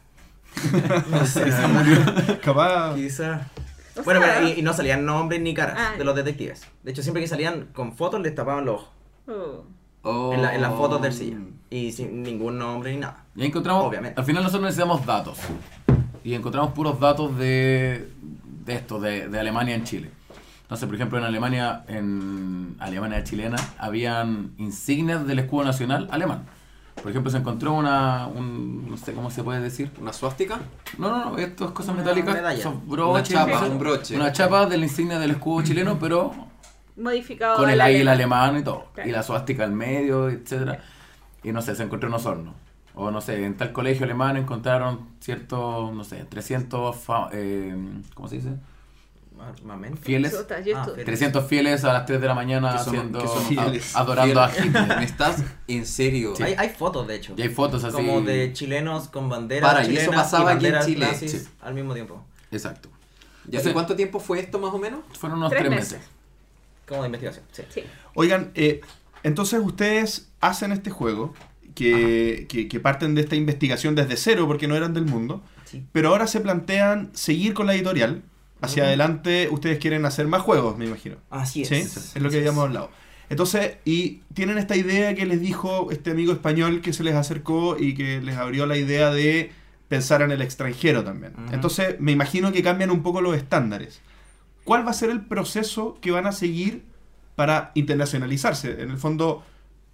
[1.12, 1.44] No sé.
[2.42, 2.96] Capaz.
[2.96, 3.42] Quizá.
[4.00, 6.66] O Bueno, sea- pero y, y no salían nombres ni caras Ah, de los detectives.
[6.84, 8.90] De hecho, siempre que salían con fotos les tapaban los ojos.
[9.28, 9.64] Oh.
[10.02, 10.34] Oh.
[10.34, 11.38] En, la- en las fotos de Ercilla.
[11.70, 13.26] Y sin ningún nombre ni nada.
[13.36, 14.20] Y encontramos, Obviamente.
[14.20, 15.38] al final nosotros necesitamos datos.
[16.24, 18.10] Y encontramos puros datos de,
[18.66, 20.10] de esto, de, de Alemania en Chile.
[20.64, 26.46] Entonces, por ejemplo, en Alemania, en Alemania chilena, habían insignias del escudo nacional alemán.
[27.02, 29.92] Por ejemplo, se encontró una, un, no sé cómo se puede decir.
[30.02, 30.60] ¿Una suástica?
[30.98, 32.62] No, no, no, estas cosas Una metálicas medalla.
[32.64, 33.30] son Una broches.
[33.30, 34.16] chapa, no sé, un broche.
[34.16, 36.32] Una chapa de la insignia del escudo chileno, pero
[36.98, 37.58] Modificado.
[37.58, 38.58] con el águila alemán.
[38.58, 38.88] y todo.
[39.06, 40.80] Y la suástica al medio, etcétera
[41.44, 42.54] Y no sé, se encontró unos hornos.
[42.96, 47.74] O no sé, en tal colegio alemán encontraron ciertos, no sé, 300, fa- eh,
[48.14, 48.50] ¿cómo se dice?
[49.42, 50.02] Armamento.
[50.02, 50.32] Fieles.
[50.36, 51.06] Chuta, yo Ah, estu- fieles.
[51.06, 54.52] 300 fieles a las 3 de la mañana son- haciendo, a- adorando a.
[54.52, 54.88] Hitler.
[54.98, 56.34] ¿Me estás en serio?
[56.42, 57.34] Hay, hay fotos, de hecho.
[57.38, 57.96] Y hay fotos así.
[57.96, 61.08] Como de chilenos con banderas Para, y eso chilenas pasaba aquí en Chile.
[61.16, 61.48] Sí.
[61.62, 62.24] al mismo tiempo.
[62.52, 62.90] Exacto.
[63.52, 65.00] ¿Y hace cuánto tiempo fue esto más o menos?
[65.20, 65.94] Fueron unos Tres 3 meses.
[65.94, 66.08] meses.
[66.88, 67.64] Como de investigación, sí.
[67.70, 67.84] Sí.
[68.16, 68.82] Oigan, eh,
[69.24, 71.34] entonces ustedes hacen este juego
[71.76, 75.84] que, que- que parten de esta investigación desde cero porque no eran del mundo, Sí.
[75.92, 78.24] pero ahora se plantean seguir con la editorial.
[78.62, 81.18] Hacia adelante ustedes quieren hacer más juegos, me imagino.
[81.30, 81.70] Así es.
[81.70, 82.92] Sí, es lo que habíamos hablado.
[83.30, 87.78] Entonces, y tienen esta idea que les dijo este amigo español que se les acercó
[87.80, 89.52] y que les abrió la idea de
[89.88, 91.34] pensar en el extranjero también.
[91.52, 94.02] Entonces, me imagino que cambian un poco los estándares.
[94.64, 96.84] ¿Cuál va a ser el proceso que van a seguir
[97.36, 98.82] para internacionalizarse?
[98.82, 99.44] En el fondo,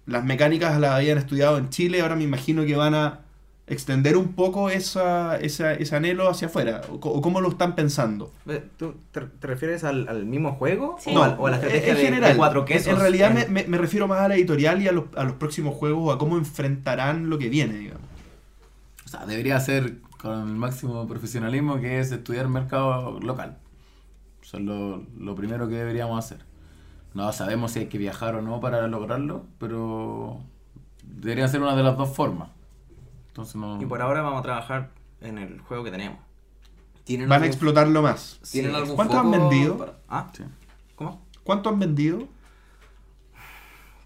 [0.06, 3.20] las mecánicas las habían estudiado en Chile, ahora me imagino que van a
[3.68, 6.82] extender un poco esa, esa- ese anhelo hacia afuera.
[6.90, 8.32] ¿O, cómo lo están pensando?
[8.76, 10.96] ¿Tú te, te refieres al, al mismo juego?
[11.00, 11.14] Sí.
[11.14, 12.30] ¿O, al- o a la estrategia en de- general.
[12.32, 12.92] de, cuatro En- quesos?
[12.92, 15.32] En realidad me, me- me refiero más a la editorial y a los, a los
[15.34, 18.02] próximos juegos o a cómo enfrentarán lo que viene, digamos.
[19.04, 23.56] O sea, debería ser con el máximo profesionalismo que es estudiar mercado local.
[24.42, 26.44] Eso es lo, lo primero que deberíamos hacer.
[27.14, 30.38] No sabemos si hay que viajar o no para lograrlo, pero
[31.02, 32.50] debería ser una de las dos formas.
[33.36, 33.80] Entonces no...
[33.82, 36.18] Y por ahora vamos a trabajar en el juego que tenemos.
[37.04, 38.40] ¿Tienen Van a algún- explotarlo más.
[38.50, 38.76] ¿Tienen Sí.
[38.78, 39.76] algún ¿Cuántos han foco vendido?
[39.76, 40.30] para- ¿Ah?
[40.34, 40.42] Sí.
[40.94, 41.22] ¿Cómo?
[41.44, 42.26] ¿Cuánto han vendido?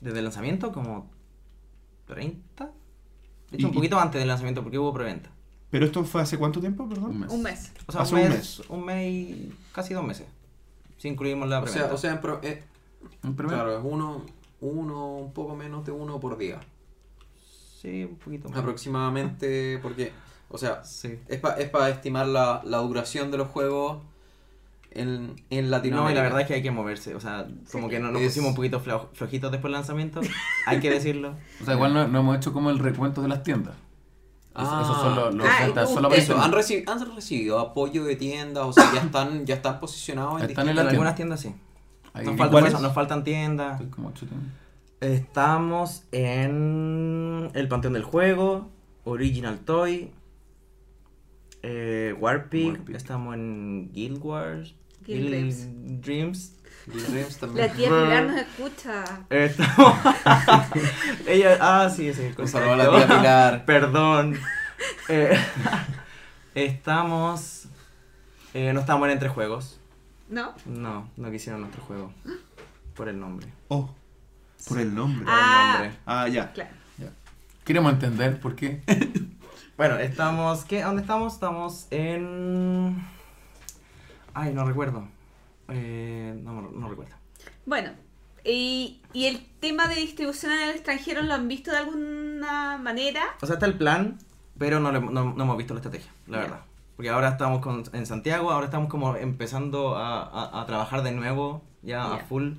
[0.01, 1.09] Desde el lanzamiento, como
[2.07, 2.65] 30.
[2.65, 2.73] De
[3.53, 5.31] Y- hecho, un y- poquito antes del lanzamiento, porque hubo preventa.
[5.71, 7.21] ¿Pero esto fue hace cuánto tiempo, Un perdón?
[7.21, 7.31] mes.
[7.31, 7.73] Un mes.
[7.87, 10.27] O sea, Hace un un mes, un mes y casi dos meses.
[10.97, 11.87] Si incluimos la O preventa.
[11.87, 12.65] sea, o sea en pro- eh,
[13.23, 14.23] Un claro, es uno,
[14.61, 16.59] uno, un poco menos de uno por día.
[17.81, 18.59] Sí, un poquito más.
[18.59, 20.13] Aproximadamente, porque,
[20.49, 21.19] o sea, Sí.
[21.29, 21.39] es
[21.71, 23.99] para estimar la, la duración de los juegos
[24.93, 26.13] en, en No, Latinoamérica.
[26.13, 27.15] y la verdad es que hay que moverse.
[27.15, 30.21] O sea, como que no- nos Es- pusimos un poquito flo- flojitos después del lanzamiento.
[30.67, 31.35] hay que decirlo.
[31.63, 33.75] O sea, igual no, no hemos hecho como el recuento de las tiendas.
[34.53, 34.81] Ah.
[34.83, 38.03] esos son los, los Ah, ventas y solo ustedes- Eso, ¿han, reci- han recibido apoyo
[38.05, 41.15] de tiendas, o sea, ya están, ya están posicionados en Están en En la algunas
[41.15, 41.37] tienda.
[41.37, 42.25] tiendas sí.
[42.25, 43.81] Nos, faltan, nos faltan tiendas.
[43.95, 44.51] Como ocho tiendas.
[45.01, 48.71] Estamos en el Panteón del Juego,
[49.05, 50.13] Original Toy,
[51.63, 52.97] eh, Warpig, Warpig.
[52.97, 54.75] estamos en Guild Wars,
[55.07, 56.57] Guild Guild Dreams.
[56.87, 57.67] Dreams también.
[57.67, 59.05] La tía Pilar nos escucha.
[59.31, 59.95] Estamos...
[61.27, 62.33] Ella, ah, sí, sí.
[62.37, 63.65] Un saludo a la tía Pilar.
[63.67, 64.39] Perdón.
[65.09, 65.35] Eh,
[66.55, 67.69] estamos...
[68.53, 69.81] eh, no estamos en Entre Juegos.
[70.29, 70.55] ¿No?
[70.67, 72.13] No, no quisieron nuestro juego.
[72.95, 73.47] Por el nombre.
[73.69, 73.95] Oh,
[74.69, 75.25] por el nombre.
[75.25, 75.73] Por Ah.
[75.77, 76.01] el nombre.
[76.07, 76.53] Ah, ya.
[76.53, 76.71] Claro.
[77.65, 78.83] Queremos entender por qué.
[79.77, 80.67] Bueno, estamos.
[80.67, 80.83] ¿qué?
[80.83, 81.33] ¿Dónde estamos?
[81.33, 83.03] Estamos en.
[84.35, 85.09] Ay, no recuerdo.
[85.69, 87.15] Eh, no, no recuerdo.
[87.65, 87.93] Bueno,
[88.45, 93.23] y, y el tema de distribución en el extranjero lo han visto de alguna manera.
[93.41, 94.19] O sea, está el plan,
[94.59, 96.43] pero no, le- no, no hemos visto la estrategia, la Ya.
[96.43, 96.61] verdad.
[96.97, 101.13] Porque ahora estamos con- en Santiago, ahora estamos como empezando a, a- a trabajar de
[101.13, 102.25] nuevo, ya a Ya.
[102.27, 102.53] full.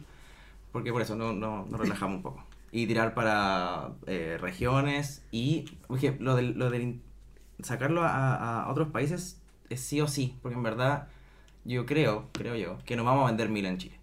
[0.71, 2.43] Porque por eso no, no, nos relajamos un poco.
[2.71, 5.65] Y tirar para eh, regiones y.
[5.87, 7.01] Oye, lo del, lo del
[7.61, 11.07] sacarlo a, a otros países es sí o sí, porque en verdad
[11.65, 13.99] yo creo, creo yo, que nos vamos a vender mil en Chile.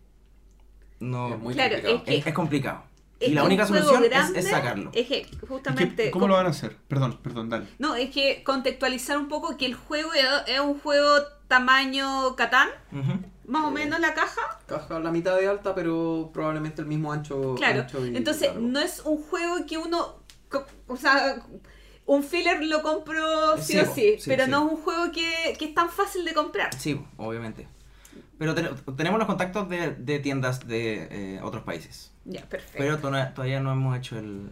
[1.00, 1.96] No, Es muy Claro, complicado.
[1.96, 2.82] es que- es, es complicado.
[3.20, 4.04] Y la única solución
[4.36, 4.90] es- sacarlo.
[4.94, 6.10] Es que ¿Y qué- justamente.
[6.10, 6.76] ¿Cómo lo van a hacer?
[6.88, 7.66] Perdón, perdón, dale.
[7.78, 10.10] No, es que contextualizar un poco que el juego
[10.46, 11.06] es un juego
[11.48, 12.68] tamaño Catán,
[13.46, 14.60] más o menos la caja.
[14.66, 17.54] Caja la mitad de alta, pero probablemente el mismo ancho.
[17.56, 17.80] Claro.
[17.80, 18.60] ancho y Entonces, largo.
[18.68, 20.16] no es un juego que uno.
[20.86, 21.42] O sea,
[22.06, 24.50] un filler lo compro sí, Sí, o sí, sí, pero sí.
[24.50, 26.70] no es un juego que, que es tan fácil de comprar.
[26.78, 27.68] Sí, obviamente.
[28.38, 32.12] Pero ten- tenemos los contactos de, de tiendas de eh, otros países.
[32.24, 32.76] Ya, perfecto.
[32.78, 34.48] Pero to- todavía no hemos hecho el,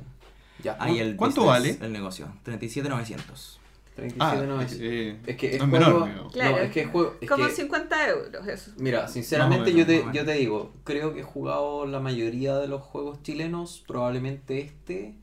[0.62, 1.86] Ya, ahí el ¿Cuánto business, vale?
[1.86, 2.28] El negocio.
[2.42, 3.60] 37,900.
[3.94, 4.76] 37 no Ah, es.
[4.80, 6.30] eh, Es que es no juego- menor.
[6.32, 6.56] Claro.
[6.56, 7.14] No, es que es juego.
[7.20, 8.72] es Como que- 50 euros, eso.
[8.76, 12.82] Mira, sinceramente yo, te, yo te digo, creo que he jugado la mayoría de los
[12.82, 15.14] juegos chilenos, probablemente este.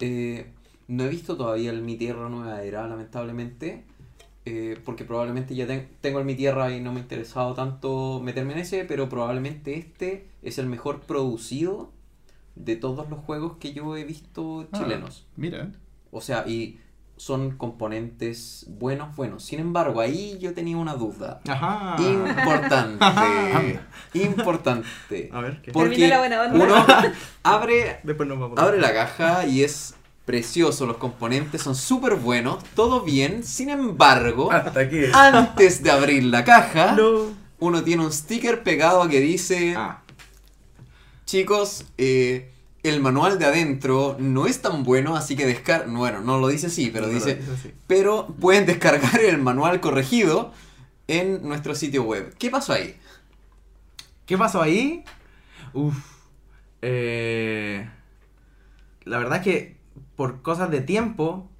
[0.00, 0.50] eh,
[0.88, 3.84] no he visto todavía el Mi Tierra Nueva Era, lamentablemente,
[4.46, 8.20] eh, porque probablemente ya ten- tengo el Mi Tierra y no me ha interesado tanto
[8.22, 11.90] meterme en ese, pero probablemente este es el mejor producido
[12.54, 15.26] de todos los juegos que yo he visto Ah, chilenos.
[15.36, 15.70] mira.
[16.10, 16.78] O sea, y
[17.16, 19.44] son componentes buenos, buenos.
[19.44, 21.40] Sin embargo, ahí yo tenía una duda.
[21.48, 21.96] Ajá.
[22.00, 23.80] Importante.
[24.14, 25.30] importante.
[25.32, 25.72] A ver, ¿qué?
[25.72, 26.64] Porque la buena onda.
[26.64, 26.74] uno
[27.42, 28.58] abre, Después nos vamos.
[28.58, 30.86] abre la caja y es precioso.
[30.86, 32.62] Los componentes son súper buenos.
[32.74, 33.44] Todo bien.
[33.44, 34.80] Sin embargo, Hasta
[35.12, 37.32] antes de abrir la caja, No.
[37.58, 39.74] uno tiene un sticker pegado que dice...
[39.76, 40.00] Ah,
[41.26, 42.50] Chicos, eh,
[42.82, 45.88] el manual de adentro no es tan bueno, así que descar...
[45.88, 47.40] Bueno, no lo dice así, pero no, dice...
[47.86, 50.52] Pero pueden descargar el manual corregido
[51.08, 52.34] en nuestro sitio web.
[52.38, 52.96] ¿Qué pasó ahí?
[54.26, 55.04] ¿Qué pasó ahí?
[55.72, 55.94] Uf.
[56.82, 57.88] Eh,
[59.04, 59.76] la verdad es que
[60.16, 61.50] por cosas de tiempo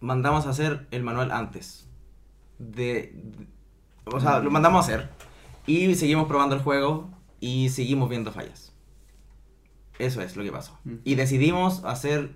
[0.00, 1.88] mandamos a hacer el manual antes.
[2.58, 3.46] De, de-
[4.06, 5.10] o sea, lo mandamos a hacer.
[5.66, 7.10] Y seguimos probando el juego
[7.40, 8.72] y seguimos viendo fallas.
[9.98, 10.78] Eso es lo que pasó.
[10.84, 10.94] Mm.
[11.04, 12.30] Y decidimos hacer,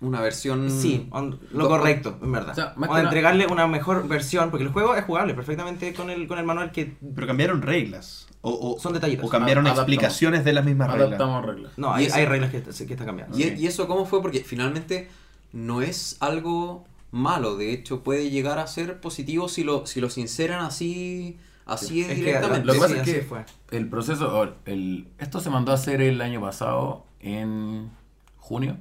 [0.00, 0.70] Una versión...
[0.70, 2.52] sí, on- lo correcto, en verdad.
[2.52, 6.26] O sea, O entregarle una mejor versión, porque el juego es jugable perfectamente con el,
[6.26, 6.96] con el manual que...
[7.14, 8.26] Pero cambiaron reglas.
[8.42, 9.26] O, o- Son detallitos.
[9.26, 9.88] O cambiaron Adaptamos.
[9.88, 11.08] explicaciones de las mismas reglas.
[11.08, 11.72] Adaptamos reglas.
[11.76, 13.38] No, hay, eso- hay reglas que, que están cambiando.
[13.38, 14.22] ¿Y, y eso cómo fue?
[14.22, 15.08] Porque finalmente
[15.52, 17.56] no es algo malo.
[17.56, 22.08] De hecho, puede llegar a ser positivo si lo, si lo sinceran así, así Es
[22.08, 22.64] que directamente.
[22.66, 23.44] Lo que Sí, pasa es que fue.
[23.72, 27.90] el proceso, el, esto se mandó a hacer el año pasado en
[28.38, 28.76] junio.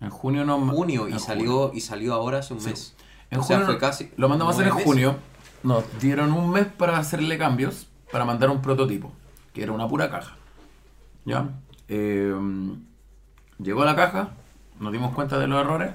[0.00, 0.58] En junio no.
[0.70, 2.70] junio y salió y salió ahora hace un Sí.
[2.70, 2.94] mes.
[3.30, 5.16] En o sea, junio fue casi Lo mandamos a hacer en junio.
[5.62, 9.12] Nos dieron un mes para hacerle cambios, para mandar un prototipo,
[9.52, 10.36] que era una pura caja.
[11.24, 11.48] ¿Ya?
[11.88, 12.34] Eh,
[13.58, 14.30] llegó la caja,
[14.80, 15.94] nos dimos cuenta de los errores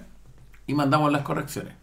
[0.67, 1.75] y mandamos las correcciones.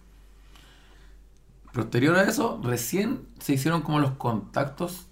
[1.73, 5.07] Posterior a eso, recién se hicieron como los contactos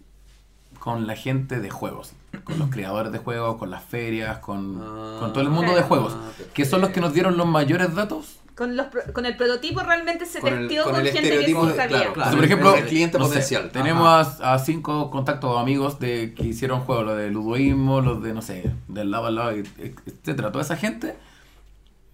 [0.78, 2.12] con la gente de juegos,
[2.44, 5.82] con los creadores de juegos, con las ferias, con, Ah, con todo el mundo de
[5.82, 6.16] juegos,
[6.54, 9.80] que son los que nos dieron los mayores datos Con, los, pro- con el prototipo
[9.80, 11.86] realmente se Con el- testeó con con, el gente que sí sabía.
[11.88, 12.30] claro, claro.
[12.30, 13.70] sea, por ejemplo, el cliente no sé, potencial.
[13.70, 18.22] tenemos a, a cinco contactos o amigos de que hicieron juegos, los de ludoísmo, los
[18.22, 19.68] de, no sé, del lado al lado, et-
[20.06, 20.52] etcétera.
[20.52, 21.16] Toda esa gente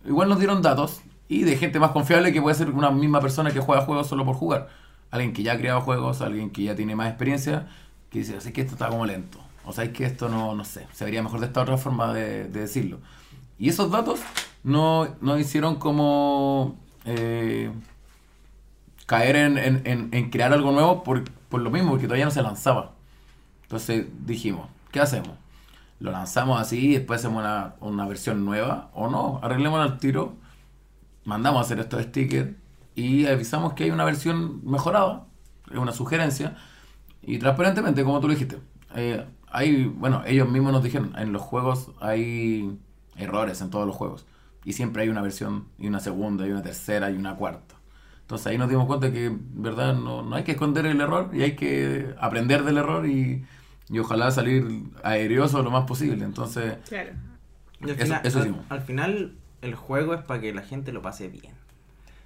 [0.04, 3.52] igual nos dieron datos y de gente más confiable que puede ser una misma persona
[3.52, 4.68] que juega juegos solo por jugar.
[5.10, 7.68] Alguien que ya ha creado juegos, alguien que ya tiene más experiencia,
[8.10, 9.38] que dice, así que esto está como lento.
[9.64, 12.12] O sea, es que esto no, no sé, se vería mejor de esta otra forma
[12.12, 12.98] de, de decirlo.
[13.62, 14.18] Y esos datos
[14.64, 17.70] no, no hicieron como eh,
[19.06, 19.56] caer en,
[20.12, 22.90] en- crear algo nuevo por, por lo mismo, porque todavía no se lanzaba.
[23.62, 25.30] Entonces dijimos, ¿qué hacemos?
[26.00, 30.34] Lo lanzamos así y después hacemos una, una versión nueva o no, arreglemos al tiro,
[31.24, 32.50] mandamos a hacer estos stickers
[32.96, 35.24] y avisamos que hay una versión mejorada,
[35.70, 36.56] es una sugerencia,
[37.22, 38.58] y transparentemente, como tú dijiste.
[38.96, 42.76] eh, hay, bueno, ellos mismos nos dijeron, en los juegos hay
[43.16, 44.26] errores en todos los juegos.
[44.64, 47.74] Y siempre hay una versión, y una segunda, y una tercera, y una cuarta.
[48.22, 51.30] Entonces ahí nos dimos cuenta que, en verdad, no, no hay que esconder el error
[51.34, 53.44] y hay que aprender del error y,
[53.90, 56.24] y ojalá salir aereoso lo más posible.
[56.24, 57.10] Entonces, Claro.
[57.82, 58.66] Al, Eso- final, eso al- hicimos.
[58.70, 61.54] al final, el juego es para que la gente lo pase bien.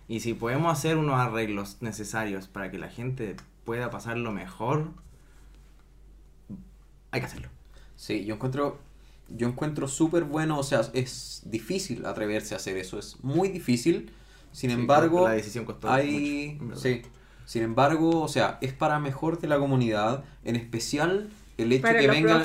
[0.09, 4.91] Y si podemos hacer unos arreglos necesarios para que la gente pueda pasarlo mejor,
[7.11, 7.49] hay que hacerlo.
[7.97, 8.79] Sí, yo encuentro
[9.29, 14.13] yo encuentro súper bueno, o sea, es difícil atreverse a hacer eso, es muy difícil.
[14.53, 17.03] Sin Sí, embargo, la decisión costó hay mucho, sí.
[17.45, 22.01] Sin embargo, o sea, es para mejor de la comunidad, en especial el hecho Para
[22.01, 22.45] que venga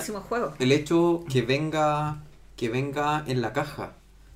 [0.59, 2.21] el hecho que venga
[2.55, 3.93] que venga en la caja.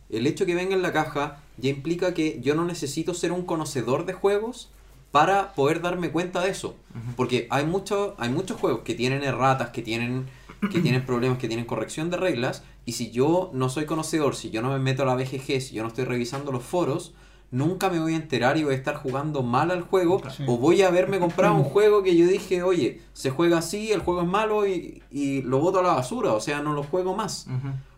[0.09, 3.45] El hecho que venga en la caja ya implica que yo no necesito ser un
[3.45, 4.69] conocedor de juegos
[5.11, 6.75] para poder darme cuenta de eso.
[7.15, 10.25] Porque hay, mucho, hay muchos juegos que tienen erratas, que tienen,
[10.72, 14.49] que tienen problemas, que tienen corrección de reglas, y si yo no soy conocedor, si
[14.49, 17.14] yo no me meto a la BGG, si yo no estoy revisando los foros,
[17.51, 20.43] nunca me voy a enterar y voy a estar jugando mal al juego, Sí.
[20.47, 23.99] o voy a haberme comprado un juego que yo dije, oye, se juega así, el
[24.01, 27.16] juego es malo y, y lo boto a la basura, o sea, no lo juego
[27.16, 27.47] más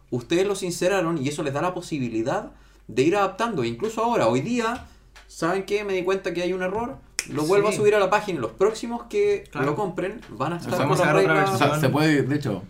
[0.10, 2.52] ustedes lo sinceraron y eso les da la posibilidad
[2.88, 3.64] de ir adaptando.
[3.64, 4.86] E incluso ahora, hoy día,
[5.28, 5.84] ¿saben qué?
[5.84, 6.96] Me di cuenta que hay un error.
[7.32, 7.74] Lo vuelvo Sí.
[7.76, 8.40] a subir a la página.
[8.40, 9.68] y Los próximos que Claro.
[9.68, 11.56] lo compren van a estar sea, con vamos a las sacar otra reglas.
[11.56, 12.64] O sea, se puede, de hecho,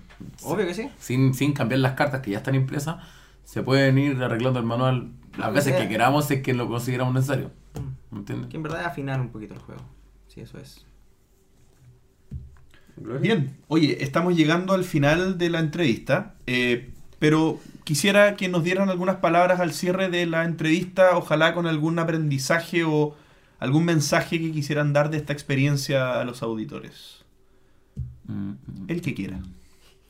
[0.44, 0.90] Obvio que sí.
[1.00, 2.98] sin, sin cambiar las cartas que ya están impresas,
[3.44, 7.14] se pueden ir arreglando el manual las veces que queramos si es que lo consideramos
[7.14, 7.52] necesario.
[8.10, 8.50] ¿Me entiendes?
[8.50, 9.82] Que en verdad es afinar un poquito el juego.
[10.28, 10.84] Sí, eso es.
[13.22, 16.90] Bien, oye, estamos llegando al final de la entrevista, eh,
[17.20, 22.00] pero quisiera que nos dieran algunas palabras al cierre de la entrevista, ojalá con algún
[22.00, 23.16] aprendizaje o
[23.60, 27.24] algún mensaje que quisieran dar de esta experiencia a los auditores.
[28.26, 28.58] Mm, mm.
[28.88, 29.40] El que quiera.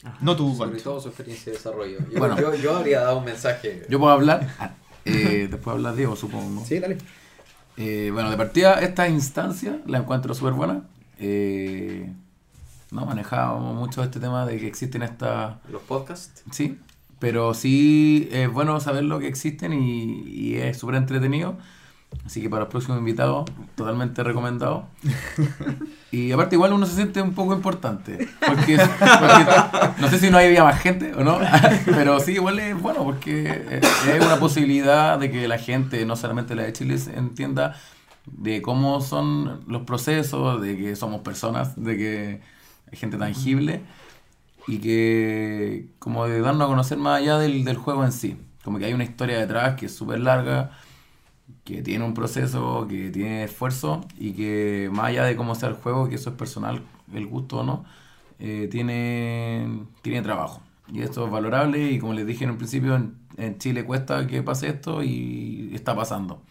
[0.03, 0.17] Ajá.
[0.21, 0.83] No tú, Sobre Pancho.
[0.83, 1.97] todo su experiencia de desarrollo.
[2.11, 2.39] Yo, Bueno.
[2.39, 3.85] yo, yo habría dado un mensaje.
[3.89, 4.47] Yo puedo hablar.
[4.59, 4.71] Ah,
[5.05, 6.63] eh, después habla Diego, supongo.
[6.65, 6.97] Sí, dale.
[7.77, 10.83] Eh, bueno, de partida, esta instancia la encuentro súper buena.
[11.19, 12.11] Eh,
[12.91, 15.55] no manejábamos mucho este tema de que existen estas.
[15.71, 16.43] Los podcasts.
[16.51, 16.79] Sí,
[17.19, 21.57] pero sí es bueno saberlo que existen y, y es súper entretenido.
[22.25, 24.87] Así que para los próximos invitados, totalmente recomendado.
[26.09, 28.29] Y aparte, igual uno se siente un poco importante.
[28.39, 31.37] Porque, porque no sé si no había más gente o no,
[31.85, 36.55] pero sí, igual es bueno porque es una posibilidad de que la gente, no solamente
[36.55, 37.75] la de Chile, entienda
[38.25, 42.41] de cómo son los procesos, de que somos personas, de que
[42.89, 43.81] hay gente tangible
[44.65, 48.37] y que como de darnos a conocer más allá del, del juego en sí.
[48.63, 50.71] Como que hay una historia detrás que es súper larga,
[51.67, 55.75] que tiene un proceso, que tiene esfuerzo y que más allá de cómo sea el
[55.75, 57.85] juego, que eso es personal, el gusto o no,
[58.39, 60.61] eh, tiene, tiene trabajo.
[60.91, 64.27] Y esto es valorable y como les dije en un principio, en, en Chile cuesta
[64.27, 66.41] que pase esto y está pasando.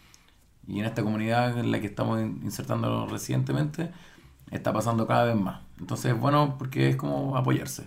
[0.67, 3.91] Y en esta comunidad en la que estamos in- insertando recientemente,
[4.51, 5.61] está pasando cada vez más.
[5.79, 7.85] Entonces, bueno, porque es como apoyarse.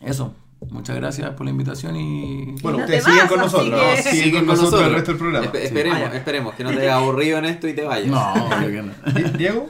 [0.00, 0.34] Eso.
[0.70, 2.52] Muchas gracias por la invitación y...
[2.62, 3.80] Bueno, no ustedes te siguen con nosotros.
[3.96, 5.46] que- Siguen con nosotros el resto del programa.
[5.46, 8.06] Espe- esperemos, esperemos que no te haya aburrido en esto y te vayas.
[8.08, 8.92] No, que no.
[9.14, 9.68] Di- Diego,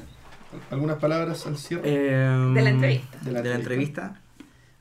[0.71, 1.83] ¿algunas palabras al cierre?
[2.25, 3.19] Em, De la entrevista.
[3.23, 4.21] De la, entrevista.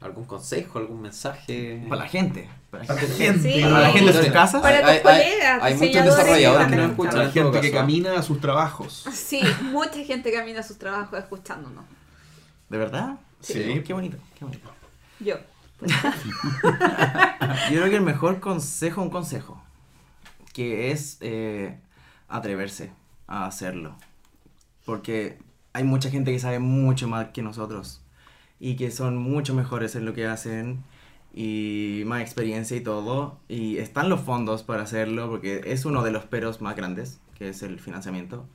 [0.02, 1.86] ¿Algún consejo, algún mensaje?
[1.88, 2.50] Para la gente.
[2.72, 3.24] Para la Para la gente.
[3.26, 3.54] gente.
[3.54, 3.62] Sí.
[3.62, 4.62] Para la gente de sus casas.
[4.62, 7.12] Para Hay- tus hay- colegas, hay muchos diseñadores, desarrolladores que nos escuchan.
[7.14, 9.06] Para la gente que camina a sus trabajos.
[9.14, 11.84] Sí, mucha gente camina a sus trabajos escuchándonos.
[12.70, 13.16] ¿De verdad?
[13.42, 13.82] Sí.
[13.86, 14.70] Qué bonito, qué bonito.
[15.20, 15.36] Yo.
[17.72, 19.62] Yo creo que el mejor consejo un consejo.
[20.54, 21.80] Que es eh,
[22.28, 22.92] atreverse
[23.28, 23.96] a hacerlo.
[24.86, 25.40] Porque
[25.74, 28.02] hay mucha gente que sabe mucho más que nosotros.
[28.60, 30.84] Y que son mucho mejores en lo que hacen.
[31.34, 33.40] Y más experiencia y todo.
[33.48, 35.30] Y están los fondos para hacerlo.
[35.30, 37.20] Porque es uno de los peros más grandes.
[37.36, 38.48] Que es el financiamiento.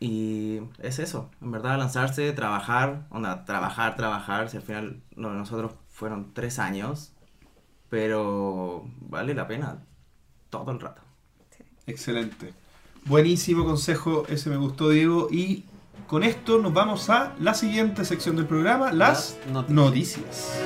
[0.00, 6.32] Y es eso, en verdad, lanzarse, trabajar, onda, trabajar, trabajar, si al final nosotros fueron
[6.32, 7.10] tres años,
[7.90, 9.82] pero vale la pena
[10.48, 11.02] todo el rato.
[11.88, 12.54] Excelente.
[13.04, 15.26] Buenísimo consejo, ese me gustó, Diego.
[15.28, 15.64] Y
[16.06, 20.56] con esto nos vamos a la siguiente sección del programa, las Las noticias.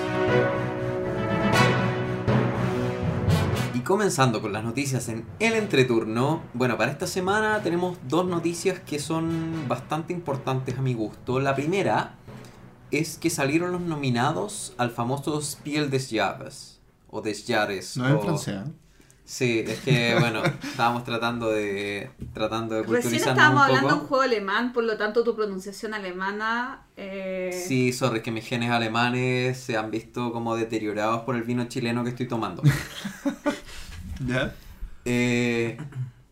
[3.73, 8.81] Y comenzando con las noticias en el entreturno, bueno, para esta semana tenemos dos noticias
[8.81, 11.41] que son bastante importantes a mi gusto.
[11.41, 12.17] La primera
[12.93, 16.79] es que salieron los nominados al famoso Spiel des Jahres,
[17.11, 17.97] o des Jahres.
[17.97, 18.61] No en o- francés.
[18.67, 18.71] ¿eh?
[19.25, 24.01] Sí, es que, bueno, estábamos tratando de, tratando de Recién estábamos un hablando de un
[24.01, 26.87] juego alemán, por lo tanto tu pronunciación alemana...
[26.97, 27.65] Eh...
[27.67, 32.05] Sí, sorry, que mis genes alemanes se han visto como deteriorados por el vino chileno
[32.05, 32.63] que estoy tomando.
[34.27, 34.55] ¿Ya?
[35.05, 35.79] Eh,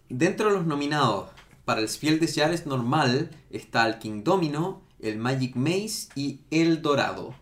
[0.08, 1.30] dentro de los nominados
[1.64, 6.82] para el Spiel des Jahres normal está el King Domino, el Magic Maze y el
[6.82, 7.34] Dorado.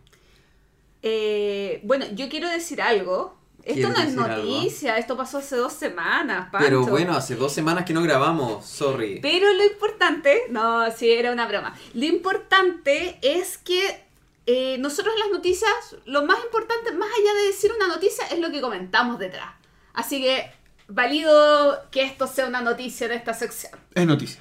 [1.03, 3.37] Eh, bueno, yo quiero decir algo.
[3.65, 4.45] Esto ¿Quieres no es decir algo?
[4.55, 6.65] noticia, esto pasó hace dos semanas, Pancho.
[6.67, 9.19] Pero bueno, hace dos semanas que no grabamos, sorry.
[9.21, 11.77] Pero lo importante, no, sí, era una broma.
[11.93, 14.03] Lo importante es que
[14.47, 15.71] eh, nosotros las noticias,
[16.07, 19.51] lo más importante, más allá de decir una noticia, es lo que comentamos detrás.
[19.93, 20.51] Así que
[20.87, 23.73] valido que esto sea una noticia en esta sección.
[23.95, 24.41] Es noticia.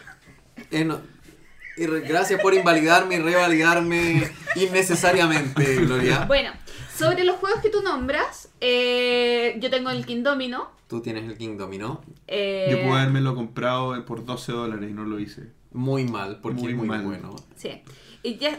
[0.71, 1.01] Eh, no-
[1.77, 6.25] y gracias por invalidarme y revalidarme innecesariamente, Gloria.
[6.25, 6.51] Bueno,
[6.95, 11.37] sobre los juegos que tú nombras, eh, yo tengo el King Domino, Tú tienes el
[11.37, 12.01] King Domino.
[12.27, 15.51] Eh, Yo puedo haberme comprado por 12 dólares y no lo hice.
[15.73, 17.03] Muy mal, porque Muy es muy mal.
[17.03, 17.35] bueno.
[17.57, 17.81] Sí.
[18.23, 18.57] Y ya,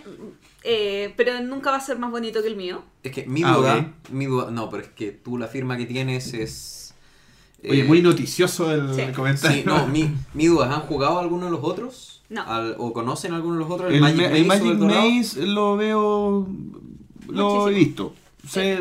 [0.62, 2.82] eh, pero nunca va a ser más bonito que el mío.
[3.02, 5.86] Es que mi Ah, duda, mi duda, no, pero es que tú la firma que
[5.86, 6.94] tienes es...
[7.66, 9.10] Oye, eh, muy noticioso el Sí.
[9.16, 9.56] comentario.
[9.56, 12.17] Sí, no, mi, mi duda ¿han jugado alguno de los otros?
[12.28, 12.42] No.
[12.42, 13.92] Al- ¿O conocen alguno de los otros?
[13.92, 15.10] El, Magic, el Magic el Dorado?
[15.10, 16.48] Maze lo veo.
[17.28, 17.68] Lo Muchísimo.
[17.68, 18.14] he visto.
[18.46, 18.78] Se,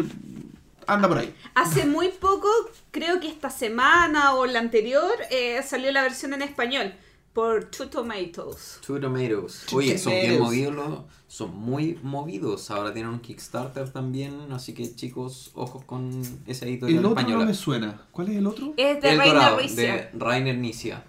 [0.85, 1.33] anda por ahí.
[1.55, 2.47] Hace muy poco,
[2.91, 6.93] creo que esta semana o la anterior, eh, salió la versión en español
[7.33, 8.79] por Two Tomatoes.
[8.85, 9.65] Two Tomatoes.
[9.69, 10.99] Two Oye, son bien movidos los...
[11.27, 12.71] Son muy movidos.
[12.71, 14.51] Ahora tienen un Kickstarter también.
[14.53, 17.43] Así que chicos, ojos con esa editorial El otro española.
[17.43, 18.01] no me suena.
[18.11, 18.73] ¿Cuál es el otro?
[18.77, 21.03] Es de el Dorado, de Rainer Nicia.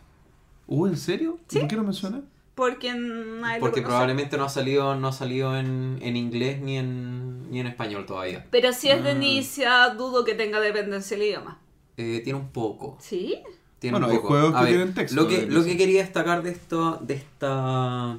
[0.68, 1.38] ¿Oh, en serio?
[1.48, 1.58] Sí.
[1.58, 2.22] ¿Por qué no me suena?
[2.54, 7.50] Porque nadie Porque probablemente no ha salido, no ha salido en, en inglés ni en,
[7.50, 8.46] ni en español todavía.
[8.50, 9.14] Pero si es de Ah.
[9.14, 11.58] Nicia, dudo que tenga dependencia el idioma.
[11.96, 12.96] Eh, tiene un poco.
[13.00, 13.38] ¿Sí?
[13.78, 14.28] Tiene Bueno, un hay poco.
[14.28, 17.14] juegos A que ver, tienen texto Lo que, lo que quería destacar de esto, de
[17.14, 18.18] esta...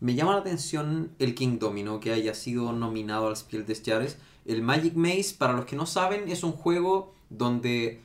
[0.00, 4.18] Me llama la atención el King Domino que haya sido nominado al Spiel des Jahres.
[4.44, 8.00] El Magic Maze, para los que no saben, es un juego donde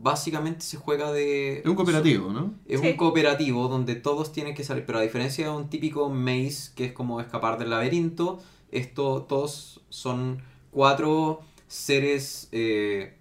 [0.00, 1.58] básicamente se juega de...
[1.58, 2.54] Es un cooperativo, ¿no?
[2.66, 2.86] Es Sí.
[2.88, 6.84] un cooperativo donde todos tienen que salir, pero a diferencia de un típico maze que
[6.86, 8.38] es como escapar del laberinto,
[8.70, 13.18] esto todos son cuatro seres eh,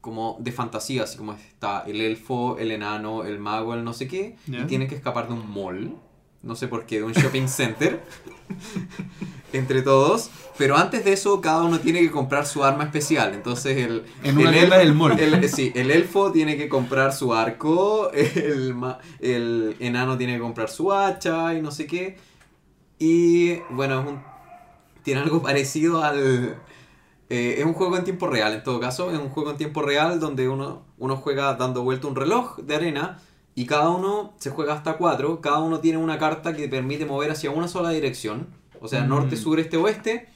[0.00, 4.06] como de fantasía, así como está el elfo, el enano, el mago, el no sé
[4.08, 5.94] qué, y tienen que escapar de un mall,
[6.42, 8.02] no sé por qué, de un shopping center,
[9.54, 13.76] entre todos, pero antes de eso cada uno tiene que comprar su arma especial, entonces
[13.78, 14.04] el...
[14.22, 15.18] En una el tienda elfo- del mall.
[15.20, 18.74] el- sí, el elfo tiene que comprar su arco, el,
[19.20, 22.16] el enano tiene que comprar su hacha y no sé qué.
[22.98, 24.22] Y bueno, es un-
[25.02, 26.56] tiene algo parecido al...
[27.30, 29.10] eh, es un juego en tiempo real, en todo caso.
[29.10, 32.74] Es un juego en tiempo real donde uno, uno juega dando vuelta un reloj de
[32.76, 33.18] arena
[33.54, 35.40] y cada uno se juega hasta cuatro.
[35.40, 38.48] Cada uno tiene una carta que permite mover hacia una sola dirección.
[38.84, 39.08] O sea, Mm.
[39.08, 40.28] norte, sur, este, oeste.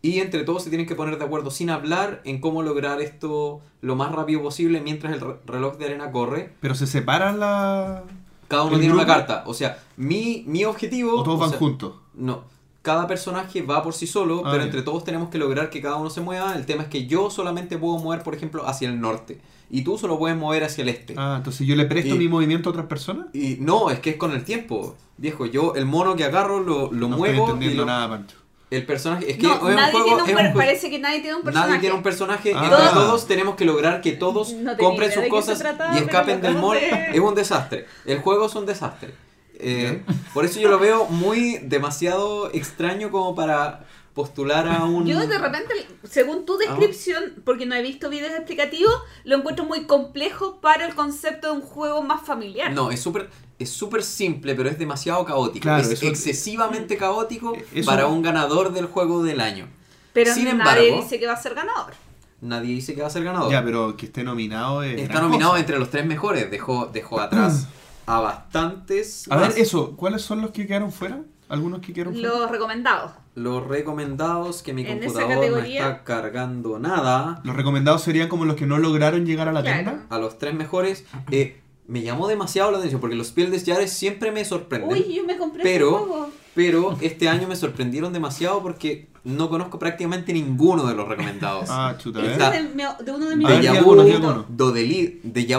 [0.00, 3.60] Y entre todos se tienen que poner de acuerdo sin hablar en cómo lograr esto
[3.80, 6.52] lo más rápido posible mientras el re- reloj de arena corre.
[6.60, 8.04] Pero se separan la.
[8.46, 9.42] Cada uno ¿El tiene una carta.
[9.46, 11.18] O sea, mi, mi objetivo...
[11.18, 11.94] O todos o van sea, juntos.
[12.14, 12.44] No.
[12.82, 15.96] Cada personaje va por sí solo, Ah, pero entre todos tenemos que lograr que cada
[15.96, 16.54] uno se mueva.
[16.54, 19.40] El tema es que yo solamente puedo mover, por ejemplo, hacia el norte.
[19.70, 21.14] Y tú solo puedes mover hacia el este.
[21.18, 23.26] Ah, entonces yo le presto Y- mi movimiento a otras personas.
[23.34, 24.96] Y no, es que es con el tiempo.
[25.18, 28.08] Viejo, yo el mono que agarro lo, lo no muevo estoy y entendiendo lo- nada,
[28.08, 28.36] Pancho.
[28.70, 29.30] el personaje...
[29.32, 31.68] Es que No, es un nadie juego- tiene un parece que nadie tiene un personaje.
[31.68, 32.62] Nadie tiene un personaje, Ah.
[32.64, 36.40] entre Todos- todos tenemos que lograr que todos No compren sus cosas trataba, y escapen
[36.40, 36.76] del mall.
[36.78, 37.86] Es un desastre.
[38.06, 39.12] El juego es un desastre.
[39.60, 40.02] Eh,
[40.34, 45.06] por eso yo lo veo muy demasiado extraño como para postular a un...
[45.06, 45.74] Yo de repente,
[46.08, 48.92] según tu descripción, porque no he visto videos explicativos,
[49.24, 52.72] lo encuentro muy complejo para el concepto de un juego más familiar.
[52.72, 55.62] No, es súper es súper simple, pero es demasiado caótico.
[55.64, 59.68] Claro, es eso- excesivamente caótico Eso- para un ganador del juego del año.
[60.12, 61.92] pero sin nadie embargo- dice que va a ser ganador.
[62.40, 63.50] Nadie dice que va a ser ganador.
[63.50, 65.00] Ya, pero que esté nominado es.
[65.00, 65.60] Está nominado cosa.
[65.60, 66.48] entre los tres mejores.
[66.50, 67.66] Dejó, dejó atrás
[68.08, 69.26] a bastantes.
[69.30, 71.20] A ver, eso, ¿cuáles son los que quedaron fuera?
[71.48, 72.28] ¿Algunos que quedaron fuera?
[72.28, 73.12] Los recomendados.
[73.34, 77.40] Los recomendados que mi En computador no está cargando nada.
[77.44, 79.76] Los recomendados serían como los que no lograron llegar a la Claro.
[79.82, 80.06] tienda.
[80.10, 81.04] A los tres mejores.
[81.30, 84.90] eh, me llamó demasiado la atención porque los Piel de Jahres siempre me sorprenden.
[84.92, 86.30] Uy, yo me compré Pero- ese juego.
[86.54, 91.70] Pero este año me sorprendieron demasiado porque no conozco prácticamente ninguno de los recomendados.
[91.70, 92.32] Ah, chuta, ¿eh?
[92.32, 92.62] Está- de,
[93.04, 93.80] de uno de mis Deja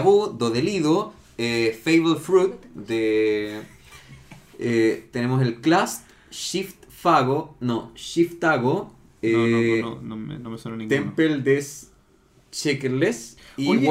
[0.00, 3.62] Vu, Dodelido, eh, Fable Fruit, de...
[4.58, 10.50] eh, tenemos el Class, Shift Fago, no, Shiftago, eh, no, no, no, no me, no
[10.50, 11.00] me suena ninguno.
[11.02, 11.90] Temple des
[12.52, 13.86] Checkerless y Oye,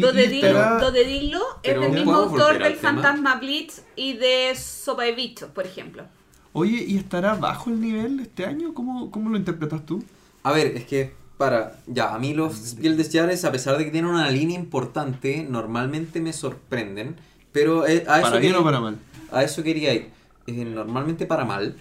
[0.00, 2.74] Dodedilo, estará- Dodedilo es del mismo ¿podemos autor del?
[2.76, 6.04] Fantasma Blitz y de Sopa de Bichos, por ejemplo.
[6.52, 8.72] Oye, ¿y estará bajo el nivel este año?
[8.74, 10.04] ¿Cómo, cómo lo interpretas tú?
[10.42, 11.82] A ver, es que para.
[11.86, 15.46] Ya, a mí los Spiel des Jahres, a pesar de que tienen una línea importante,
[15.48, 17.16] normalmente me sorprenden.
[17.52, 18.98] Pero eh, a, eso ¿Para bien quería, o para mal?
[19.30, 20.10] a eso quería ir.
[20.46, 21.76] Eh, normalmente para mal.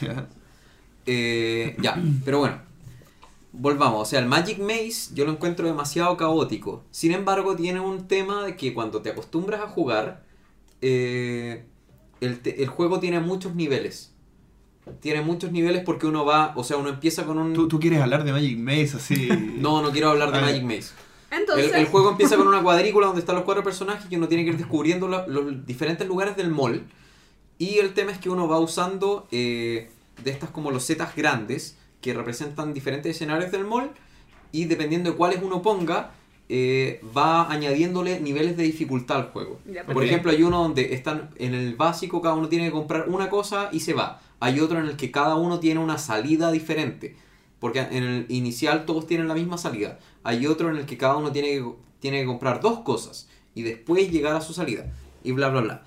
[0.00, 0.28] Ya.
[1.06, 2.58] Eh, ya, pero bueno.
[3.52, 6.84] Volvamos, o sea, el Magic Maze yo lo encuentro demasiado caótico.
[6.92, 10.22] Sin embargo, tiene un tema de que cuando te acostumbras a jugar,
[10.82, 11.64] eh,
[12.20, 14.12] el, te- el juego tiene muchos niveles.
[15.00, 17.52] Tiene muchos niveles porque uno va, o sea, uno empieza con un...
[17.52, 19.28] ¿Tú, tú quieres hablar de Magic Maze así.
[19.58, 20.40] No, no quiero hablar de.
[20.40, 20.92] Magic Maze.
[21.30, 24.26] Entonces, El, el juego empieza con una cuadrícula donde están los cuatro personajes y uno
[24.28, 26.82] tiene que ir descubriendo la- los diferentes lugares del mall.
[27.58, 29.90] Y el tema es que uno va usando eh,
[30.24, 33.90] de estas como los setas grandes que representan diferentes escenarios del mall.
[34.52, 36.12] Y dependiendo de cuáles uno ponga,
[36.48, 39.60] eh, va añadiéndole niveles de dificultad al juego.
[39.70, 43.08] Ya, Por ejemplo, hay uno donde están en el básico, cada uno tiene que comprar
[43.08, 44.20] una cosa y se va.
[44.40, 47.16] Hay otro en el que cada uno tiene una salida diferente.
[47.58, 49.98] Porque en el inicial todos tienen la misma salida.
[50.22, 51.64] Hay otro en el que cada uno tiene que,
[52.00, 54.86] tiene que comprar dos cosas y después llegar a su salida.
[55.22, 55.82] Y bla, bla, bla.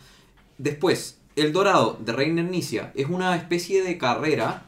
[0.59, 4.67] Después, el dorado de Reiner Nicia es una especie de carrera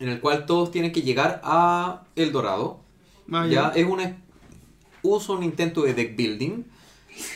[0.00, 2.80] en el cual todos tienen que llegar a el dorado.
[3.30, 4.16] Ah, ya es una
[5.02, 6.64] uso un intento de deck building.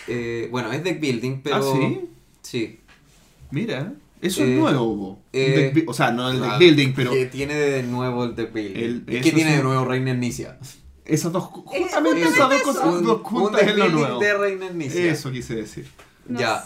[0.09, 2.01] Eh, bueno, es deck building, pero ¿Ah, sí?
[2.43, 2.81] sí.
[3.51, 5.23] Mira, eso Eh, es nuevo.
[5.33, 8.35] eh, deck bu- o sea, no el deck building, pero que tiene de nuevo el
[8.37, 8.77] deck building.
[8.77, 10.59] El- ¿Y eso qué tiene de nuevo Reiner Nicia?
[11.05, 14.19] esas dos, Eh, justamente esas dos cosas Un, dos un juntas es lo nuevo.
[14.21, 15.11] de Reiner Nicia.
[15.11, 15.89] Eso quise decir.
[16.29, 16.65] Ya.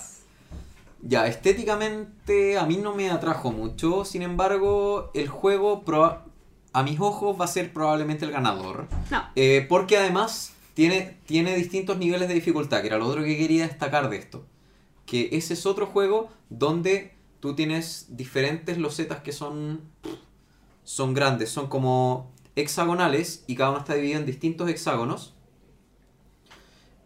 [1.06, 5.82] Ya, estéticamente a mí no me atrajo mucho, sin embargo, el juego
[6.72, 8.88] a mis ojos va a ser probablemente el ganador.
[9.10, 9.22] No.
[9.36, 13.66] Eh, porque además tiene, tiene distintos niveles de dificultad, que era lo otro que quería
[13.66, 14.44] destacar de esto.
[15.06, 17.13] Que ese es otro juego donde
[17.44, 19.82] tú tienes diferentes losetas que son,
[20.82, 25.34] son grandes, son como hexagonales y cada uno está dividido en distintos hexágonos.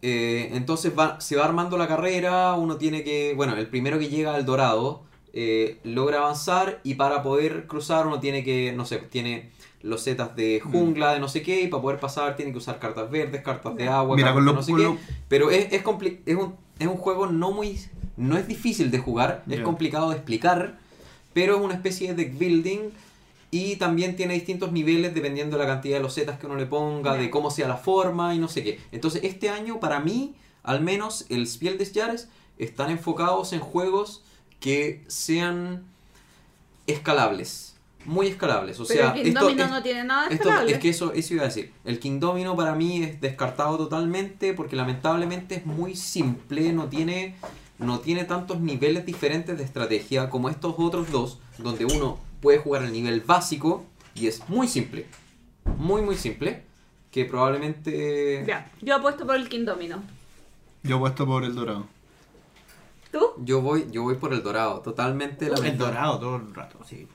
[0.00, 4.10] Eh, entonces va, se va armando la carrera, uno tiene que, bueno, el primero que
[4.10, 5.02] llega al dorado
[5.32, 9.50] eh, logra avanzar y para poder cruzar uno tiene que, no sé, tiene
[9.82, 13.10] losetas de jungla, de no sé qué, y para poder pasar tiene que usar cartas
[13.10, 15.18] verdes, cartas de agua, Mira, cartas con de no sé qué.
[15.26, 15.82] Pero es, es,
[16.26, 17.76] es, un, es un juego no muy...
[18.18, 20.78] No es difícil de jugar, es complicado de explicar,
[21.32, 22.90] pero es una especie de deck building
[23.50, 27.14] y también tiene distintos niveles dependiendo de la cantidad de losetas que uno le ponga,
[27.14, 28.80] de cómo sea la forma y no sé qué.
[28.92, 30.34] Entonces este año para mí,
[30.64, 32.28] al menos el Spiel des Jahres,
[32.58, 34.22] están enfocados en juegos
[34.60, 35.84] que sean
[36.86, 37.74] escalables.
[38.04, 38.80] Muy escalables.
[38.80, 40.72] O Pero sea, el King esto, Domino es- no tiene nada de esto- escalable.
[40.74, 41.72] es que eso, eso iba a decir.
[41.84, 47.34] El King Domino para mí es descartado totalmente porque lamentablemente es muy simple, no tiene,
[47.78, 52.82] no tiene tantos niveles diferentes de estrategia como estos otros dos, donde uno puede jugar
[52.82, 53.84] el nivel básico
[54.14, 55.06] y es muy simple.
[55.76, 56.64] Muy, muy simple.
[57.10, 58.44] Que probablemente...
[58.46, 60.02] Ya, yo apuesto por el King Domino.
[60.82, 61.86] Yo he puesto por el dorado.
[63.10, 63.20] ¿Tú?
[63.38, 65.48] Yo voy, yo voy por el dorado, totalmente.
[65.48, 67.06] la El dorado todo el rato, sí.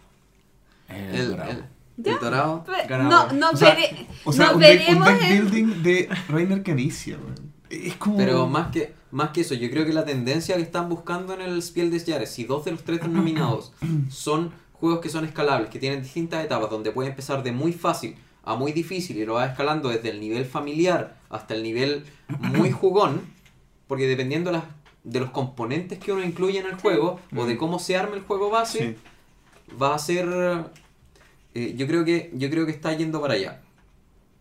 [0.89, 1.51] El, El, dorado.
[1.51, 1.63] el-
[1.97, 2.13] ¿Ya?
[2.13, 2.65] el dorado.
[3.03, 5.83] No, no, O sea, vere- o sea no un, deck, un veremos deck en- building
[5.83, 7.17] de Reiner Canicia.
[7.17, 7.53] weón.
[7.69, 8.17] Es como.
[8.17, 11.41] Pero más que, más que eso, yo creo que la tendencia que están buscando en
[11.41, 13.71] el Spiel des Jahres, si dos de los tres nominados
[14.09, 18.15] son juegos que son escalables, que tienen distintas etapas, donde puede empezar de muy fácil
[18.43, 22.03] a muy difícil y lo va escalando desde el nivel familiar hasta el nivel
[22.39, 23.21] muy jugón,
[23.87, 24.63] porque dependiendo las,
[25.03, 28.21] de los componentes que uno incluye en el juego o de cómo se arma el
[28.23, 29.75] juego base, Sí.
[29.81, 30.27] va a ser...
[31.53, 33.61] eh, yo, creo que, yo creo que está yendo para allá.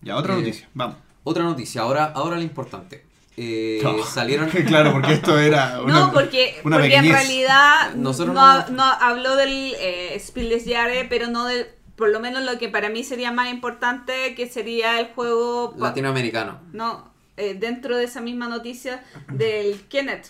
[0.01, 0.69] Ya, otra Eh, noticia.
[0.74, 0.97] Vamos.
[1.24, 3.05] Otra noticia, ahora, ahora lo importante.
[3.36, 4.04] Eh, No.
[4.04, 4.48] salieron...
[4.66, 5.80] claro, porque esto era.
[5.84, 10.50] Una, no, porque, una porque en realidad Nosotros no, no- no habló del eh, Spiel
[10.50, 14.34] des Jahres, pero no del, por lo menos lo que para mí sería más importante,
[14.34, 16.60] que sería el juego, latinoamericano.
[16.72, 19.02] no, eh, dentro de esa misma noticia
[19.32, 20.26] del Kenneth.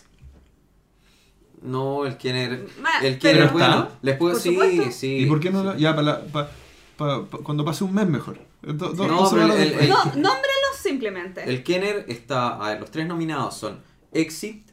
[1.62, 2.66] No, el Kenner.
[2.80, 3.46] Ma- El ¿Está?
[3.52, 4.90] bueno, les puedo sí, supuesto.
[4.90, 5.18] sí.
[5.18, 5.62] ¿Y por qué no?
[5.62, 6.48] lo- Ya, para, la- pa-
[6.96, 8.38] pa- pa- cuando pase un mes mejor.
[8.62, 10.51] Do- do- No, el- el- No, nómbralos
[10.92, 11.42] simplemente.
[11.44, 12.56] El Kenner está.
[12.64, 13.80] A ver, los tres nominados son
[14.12, 14.68] Exit.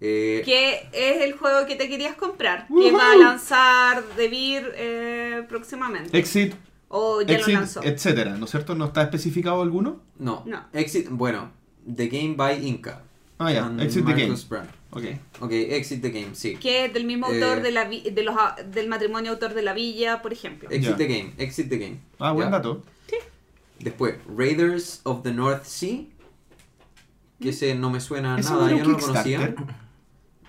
[0.00, 2.96] eh, que es el juego que te querías comprar, que Woohoo.
[2.96, 6.16] va a lanzar Devir eh, próximamente.
[6.18, 6.54] Exit,
[6.88, 7.82] o ya exit, lo lanzó.
[7.82, 8.74] etcétera, ¿no es cierto?
[8.74, 10.02] ¿No está especificado alguno?
[10.18, 10.64] no, No.
[10.72, 11.08] Exit.
[11.10, 11.50] Bueno,
[11.96, 13.02] The Game by Inca.
[13.38, 14.34] Ah, ya, Exit the Game.
[14.48, 14.68] Brand.
[14.90, 15.04] Ok.
[15.40, 16.56] Ok, Exit the Game, sí.
[16.56, 18.34] Que es del mismo Eh, autor de la de los,
[18.70, 20.68] del matrimonio autor de la villa, por ejemplo.
[20.70, 21.98] Exit the Game, Exit the Game.
[22.20, 22.82] Ah, buen dato.
[23.84, 26.06] Después, Raiders of the North Sea.
[27.40, 29.54] Que ese no me suena a ¿Ese nada, yo no lo conocía.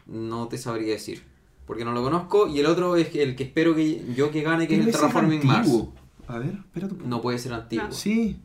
[0.05, 1.23] No te sabría decir.
[1.65, 2.47] Porque no lo conozco.
[2.47, 5.45] Y el otro es el que espero que yo que gane, que es el Terraforming
[5.45, 5.59] Mars.
[5.67, 5.93] antiguo.
[6.27, 6.95] A ver, espera tu...
[7.05, 7.85] No puede ser antiguo.
[7.87, 7.91] No.
[7.91, 8.39] Sí.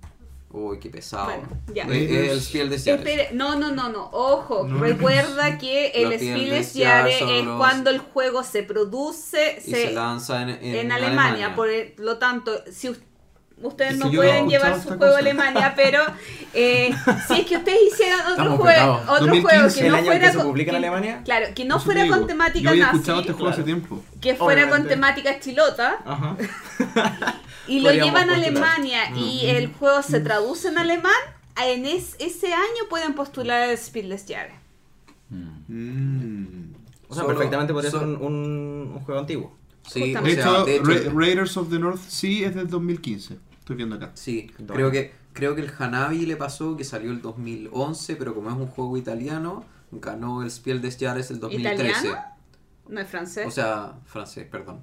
[0.53, 1.27] Uy, qué pesado.
[1.27, 1.85] Bueno, ya.
[1.85, 2.87] El Spiel Jahres.
[2.89, 4.79] Espere, no, no, no, no, ojo, No.
[4.79, 9.93] recuerda que el Spiel Jahres son es los- cuando el juego se produce Y se-
[9.93, 11.69] lanza en, en, en, Alemania, por
[11.99, 12.99] lo tanto, si us-
[13.63, 15.19] ustedes Es no pueden llevar su juego a.
[15.19, 16.03] Alemania, pero
[16.55, 16.95] eh,
[17.29, 20.05] si es que ustedes hicieran otro Estamos juego, otro 2015, juego que el no año
[20.07, 21.23] fuera que se con- en que- Alemania.
[21.25, 22.17] Claro, que no fuera digo.
[22.17, 23.79] con temática Yo nazi, escuchado este juego hace claro.
[23.81, 24.05] tiempo.
[24.21, 26.37] que fuera con temática chilota, Ajá.
[27.69, 28.35] y lo llevan a.
[28.35, 31.13] Alemania y el juego se traduce en alemán,
[31.65, 34.55] en es- ese año pueden postular el Spiel des Jahres.
[35.69, 36.73] Mm.
[37.09, 39.57] O sea, Solo- perfectamente podría ser un, un, un juego antiguo.
[39.89, 40.37] Sí, o Justamente.
[40.37, 43.37] De sea, hecho, de hecho, Ra- Raiders of the North Sea es del 2015.
[43.71, 44.11] Estoy viendo acá.
[44.15, 48.51] sí, creo que Creo que el Hanabi le pasó que salió el 2011, pero como
[48.51, 51.85] es un juego italiano, ganó el Spiel des Jahres el 2013.
[51.85, 52.25] ¿Italiano?
[52.89, 53.47] No es francés.
[53.47, 54.83] O sea, francés, perdón.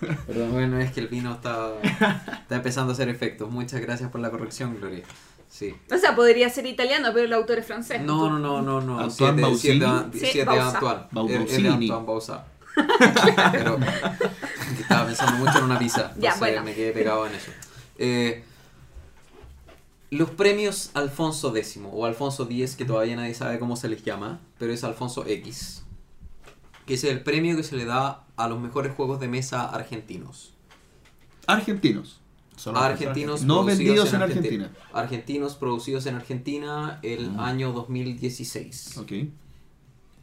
[0.26, 3.50] Perdón, bueno, es que el vino está, está empezando a hacer efectos.
[3.50, 5.04] Muchas gracias por la corrección, Gloria.
[5.48, 5.74] Sí.
[5.90, 8.00] O sea, podría ser italiano, pero el autor es francés.
[8.00, 8.98] No, no, no, no, no.
[8.98, 10.20] Antoine Siete, Bausini.
[10.20, 10.40] Sí.
[10.40, 11.00] Antoine.
[11.10, 11.68] Bausini.
[11.68, 12.44] Antoine Bausa.
[13.52, 13.78] Pero
[14.78, 16.12] estaba pensando mucho en una pizza.
[16.16, 16.62] Ya, entonces bueno.
[16.62, 17.50] me quedé pegado en eso.
[17.98, 18.44] Eh,
[20.10, 24.40] los premios Alfonso X o Alfonso X, que todavía nadie sabe cómo se les llama,
[24.58, 25.84] pero es Alfonso X.
[26.86, 30.54] Que es el premio que se le da a los mejores juegos de mesa argentinos.
[31.46, 32.20] Argentinos.
[32.56, 34.72] Solo argentinos No producidos vendidos en Argenti- Argentina.
[34.92, 37.40] Argentinos producidos en Argentina el Mm.
[37.40, 38.96] año 2016.
[38.98, 39.12] Ok.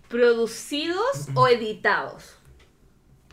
[0.10, 2.35] ¿Producidos o editados?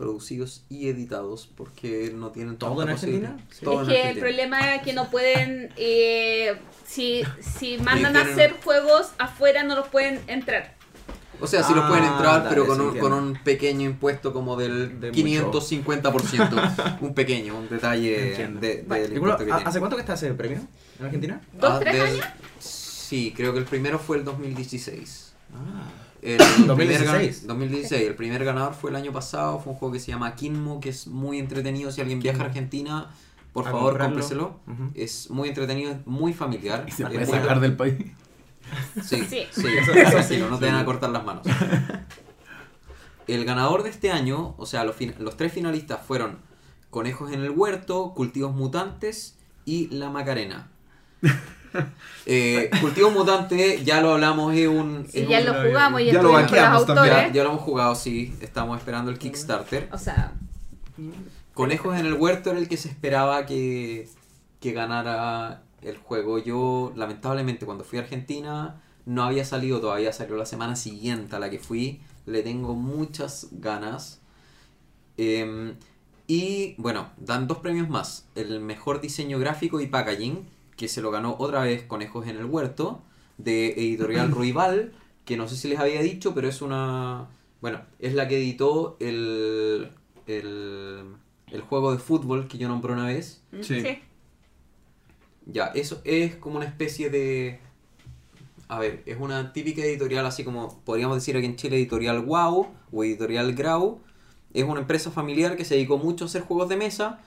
[0.03, 3.29] Producidos y editados porque no tienen ¿Todo en Argentina?
[3.37, 3.49] posibilidad.
[3.57, 3.63] Sí.
[3.65, 5.71] Todo es en que el problema es que no pueden.
[5.77, 10.75] eh, si, si mandan a hacer juegos afuera, no los pueden entrar.
[11.39, 13.85] O sea, sí los Ah, pueden entrar, dale, pero con sí, un, con un pequeño
[13.89, 16.97] impuesto como del De 550%.
[17.01, 18.59] un pequeño, un detalle Entiendo.
[18.59, 19.69] de, del Vale, impuesto que ¿a- tiene.
[19.69, 20.59] ¿Hace cuánto que está ese premio
[20.99, 21.41] en Argentina?
[21.53, 22.25] ¿Dos, Ah, tres del- años?
[22.59, 25.33] Sí, creo que el primero fue el 2016.
[25.53, 25.89] Ah.
[26.23, 26.67] El 2016.
[26.75, 28.07] primer gan- 2016.
[28.07, 29.59] El primer ganador fue el año pasado.
[29.59, 31.91] Fue un juego que se llama Kinmo, que es muy entretenido.
[31.91, 33.09] Si alguien viaja a Argentina,
[33.51, 34.15] por A favor, comprarlo.
[34.15, 34.59] cómpreselo.
[34.95, 36.85] Es muy entretenido, es muy familiar.
[36.87, 37.95] Y se Es puede sacar del país.
[39.03, 39.43] Sí, Sí.
[39.51, 41.45] sí, eso sí, no te van a cortar las manos.
[43.27, 46.39] El ganador de este año, o sea, los, fin- los tres finalistas fueron
[46.89, 50.69] Conejos en el Huerto, Cultivos Mutantes y La Macarena.
[52.25, 55.05] Eh, Cultivos Mutantes, ya lo hablamos, es un...
[55.11, 58.33] Es ya un- lo jugamos y Ya lo vaqueamos ya, ya lo hemos jugado, sí,
[58.39, 59.89] estamos esperando el Kickstarter.
[59.91, 60.31] O sea,
[61.53, 64.07] Conejos en el Huerto era el que se esperaba que,
[64.61, 66.39] que ganara el juego.
[66.39, 71.39] Yo, lamentablemente, cuando fui a Argentina, no había salido todavía, salió la semana siguiente a
[71.39, 72.01] la que fui.
[72.25, 74.21] Le tengo muchas ganas.
[75.17, 75.75] Em,
[76.27, 78.25] y bueno, dan dos premios más.
[78.35, 80.45] El mejor diseño gráfico y packaging,
[80.83, 83.01] que se lo ganó otra vez Conejos en el Huerto,
[83.37, 84.91] de Editorial Ruibal,
[85.23, 87.29] que no sé si les había dicho, pero es una...
[87.61, 89.91] Bueno, es la que editó el,
[90.27, 91.05] el,
[91.49, 93.41] el juego de fútbol que yo nombré una vez.
[93.61, 93.79] Sí.
[93.79, 93.99] sí.
[95.45, 97.61] Ya, eso es como una especie de...
[98.67, 102.67] A ver, es una típica editorial así como podríamos decir aquí en Chile editorial Wow
[102.91, 104.01] o editorial Grau.
[104.53, 107.21] Es una empresa familiar que se dedicó mucho a hacer juegos de mesa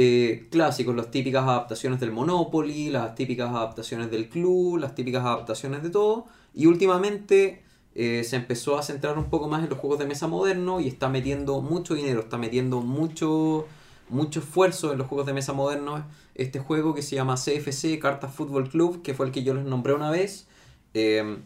[0.00, 5.82] eh, clásicos, las típicas adaptaciones del Monopoly, las típicas adaptaciones del Club, las típicas adaptaciones
[5.82, 6.26] de todo.
[6.54, 7.64] Y últimamente
[7.96, 10.86] eh, se empezó a centrar un poco más en los juegos de mesa modernos y
[10.86, 13.66] está metiendo mucho dinero, está metiendo mucho,
[14.08, 16.02] mucho esfuerzo en los juegos de mesa modernos.
[16.36, 19.64] Este juego que se llama CFC, Cartas Fútbol Club, que fue el que yo les
[19.64, 20.46] nombré una vez,
[20.94, 21.38] eh,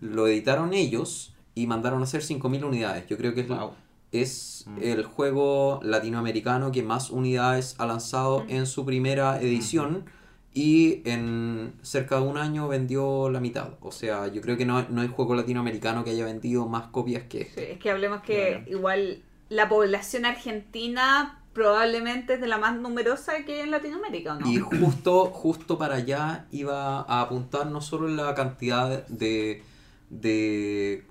[0.00, 3.06] lo editaron ellos y mandaron a hacer 5.000 unidades.
[3.06, 3.70] Yo creo que es, Wow.
[4.12, 4.78] Es Mm.
[4.82, 8.50] el juego latinoamericano que más unidades ha lanzado Mm.
[8.50, 10.04] en su primera edición
[10.52, 13.74] y en cerca de un año vendió la mitad.
[13.80, 17.22] O sea, yo creo que no, no hay juego latinoamericano que haya vendido más copias
[17.24, 17.72] que Sí, este.
[17.72, 18.64] es que hablemos que Claro.
[18.78, 24.46] igual la población argentina probablemente es de la más numerosa que en Latinoamérica, ¿o ¿no?
[24.50, 29.62] Y justo, justo para allá iba a apuntar no solo en la cantidad de,
[30.10, 31.04] de,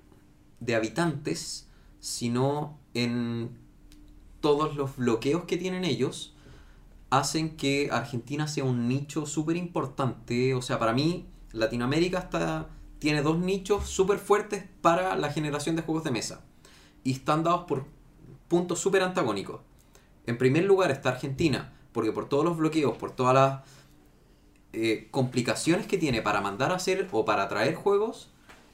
[0.59, 1.67] de habitantes,
[1.99, 3.49] sino en
[4.41, 6.33] todos los bloqueos que tienen ellos,
[7.09, 10.53] hacen que Argentina sea un nicho súper importante.
[10.53, 12.69] O sea, para mí, Latinoamérica está,
[12.99, 16.41] tiene dos nichos súper fuertes para la generación de juegos de mesa.
[17.03, 17.85] Y están dados por
[18.47, 19.61] puntos súper antagónicos.
[20.25, 23.61] En primer lugar está Argentina, porque por todos los bloqueos, por todas las
[24.73, 28.29] eh, complicaciones que tiene para mandar a hacer o para traer juegos,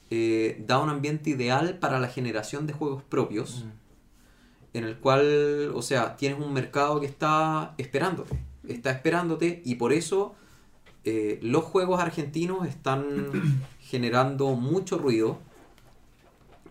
[0.09, 3.65] eh, da un ambiente ideal para la generación de juegos propios,
[4.75, 8.37] en el cual, o sea, tienes un mercado que está esperándote,
[8.67, 10.35] está esperándote y por eso
[11.05, 15.39] eh, los juegos argentinos están generando mucho ruido.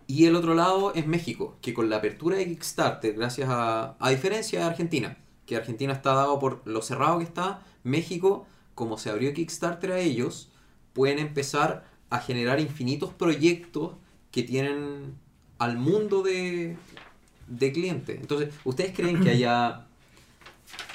[0.05, 4.09] Y el otro lado es México, que con la apertura de Kickstarter, gracias a, a
[4.11, 5.17] diferencia de Argentina,
[5.47, 8.45] que Argentina está dado por lo cerrado que está, México,
[8.75, 10.51] como se abrió Kickstarter a ellos,
[10.93, 13.93] pueden empezar a generar infinitos proyectos
[14.29, 15.15] que tienen
[15.57, 16.77] al mundo de,
[17.47, 18.19] de clientes.
[18.19, 19.85] Entonces, ¿ustedes creen que haya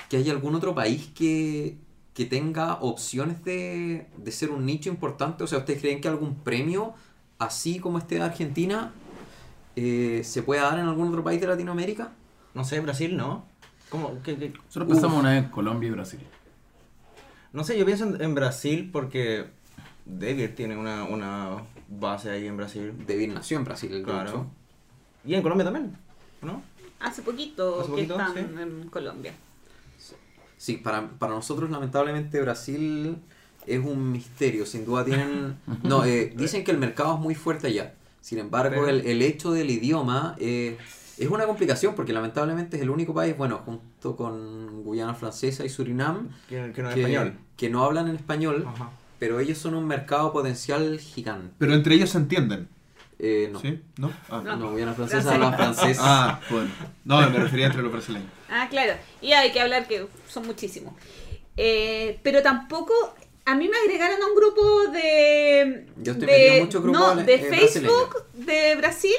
[0.09, 1.77] que haya algún otro país que,
[2.14, 5.44] que tenga opciones de, de ser un nicho importante?
[5.44, 6.94] O sea, ¿ustedes creen que algún premio
[7.39, 8.93] así como este de Argentina
[9.77, 12.12] eh, se puede dar en algún otro país de Latinoamérica?
[12.55, 13.44] No sé, Brasil, ¿no?
[13.89, 14.20] ¿Cómo?
[14.24, 14.48] ¿Qué, qué?
[14.48, 14.94] Nosotros Uf.
[14.94, 16.20] pensamos una vez en Colombia y Brasil.
[17.52, 19.47] No sé, yo pienso en, en Brasil porque
[20.05, 22.93] David tiene una, una base ahí en Brasil.
[23.06, 24.47] David nació en Brasil, Claro.
[25.24, 25.97] Y en Colombia también,
[26.43, 26.62] ¿no?
[27.01, 28.62] Hace poquito, Hace poquito, que están sí.
[28.62, 29.33] en Colombia.
[30.57, 33.17] Sí, para, para nosotros lamentablemente Brasil
[33.67, 35.57] es un misterio, sin duda tienen...
[35.83, 39.53] No, eh, dicen que el mercado es muy fuerte allá, sin embargo el, el hecho
[39.53, 40.77] del idioma eh,
[41.17, 45.71] es una complicación porque lamentablemente es el único país, bueno, junto con Guyana Francesa y
[45.71, 47.35] Surinam, Que, que no es que, español.
[47.57, 48.91] que no hablan en español, Ajá.
[49.19, 51.55] pero ellos son un mercado potencial gigante.
[51.59, 52.69] Pero entre ellos se entienden.
[53.23, 53.61] Eh, no.
[53.61, 53.79] ¿Sí?
[53.99, 54.11] ¿No?
[54.31, 54.57] Ah, No.
[54.57, 55.43] No, Guyana Francesa Francés.
[55.45, 55.99] habla francés.
[56.03, 56.71] Ah, bueno.
[57.05, 58.29] No, me refería entre los brasileños.
[58.49, 58.95] Ah, claro.
[59.21, 60.95] Y hay que hablar que son muchísimos.
[61.57, 62.95] Eh, pero tampoco.
[63.47, 65.87] A mí me agregaron a un grupo de.
[65.97, 69.15] Yo estoy de, muchos grupos No, de eh, Facebook de Brasil,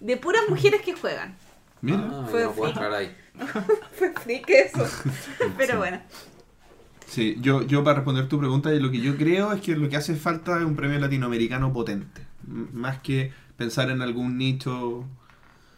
[0.00, 1.36] de puras mujeres que juegan.
[1.80, 1.98] Mira.
[2.10, 3.14] Ah, Fue no puedo ahí.
[3.98, 4.86] Fue freak eso.
[5.58, 6.00] Pero bueno.
[7.06, 9.96] Sí, yo, yo para responder tu pregunta, lo que yo creo es que lo que
[9.96, 12.22] hace falta es un premio latinoamericano potente.
[12.48, 15.04] M- Más que pensar en algún nicho,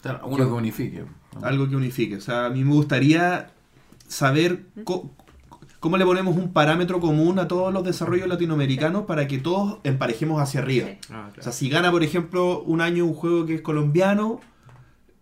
[0.02, 1.04] Claro, Uno que unifique.
[1.40, 1.46] ¿no?
[1.46, 2.16] algo que unifique.
[2.16, 3.50] O sea, a mí me gustaría
[4.06, 5.10] saber co-
[5.80, 10.40] cómo le ponemos un parámetro común a todos los desarrollos latinoamericanos para que todos emparejemos
[10.42, 10.88] hacia arriba.
[10.88, 10.98] Sí.
[11.10, 14.40] Ah, O sea, si gana, por ejemplo, un año un juego que es colombiano,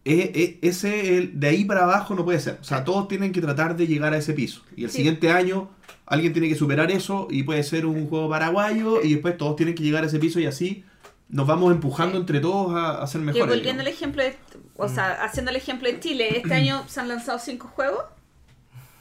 [0.05, 2.59] e- e- ese el- de ahí para abajo no puede ser.
[2.61, 4.63] O sea, todos tienen que tratar de llegar a ese piso.
[4.77, 4.97] Y el Sí.
[4.99, 5.71] siguiente año
[6.07, 9.77] alguien tiene que superar eso y puede ser un juego paraguayo y después todos tienen
[9.77, 10.85] que llegar a ese piso y así
[11.33, 12.21] nos vamos empujando Sí.
[12.21, 13.49] entre todos a, a ser mejores.
[13.49, 14.37] volviendo al ejemplo de.
[14.77, 18.05] O sea, haciendo el ejemplo de Chile, este año se han lanzado cinco juegos.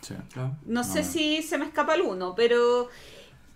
[0.02, 0.16] Sí.
[0.34, 0.56] Claro.
[0.66, 1.06] No sé No.
[1.06, 2.90] si se me escapa alguno, pero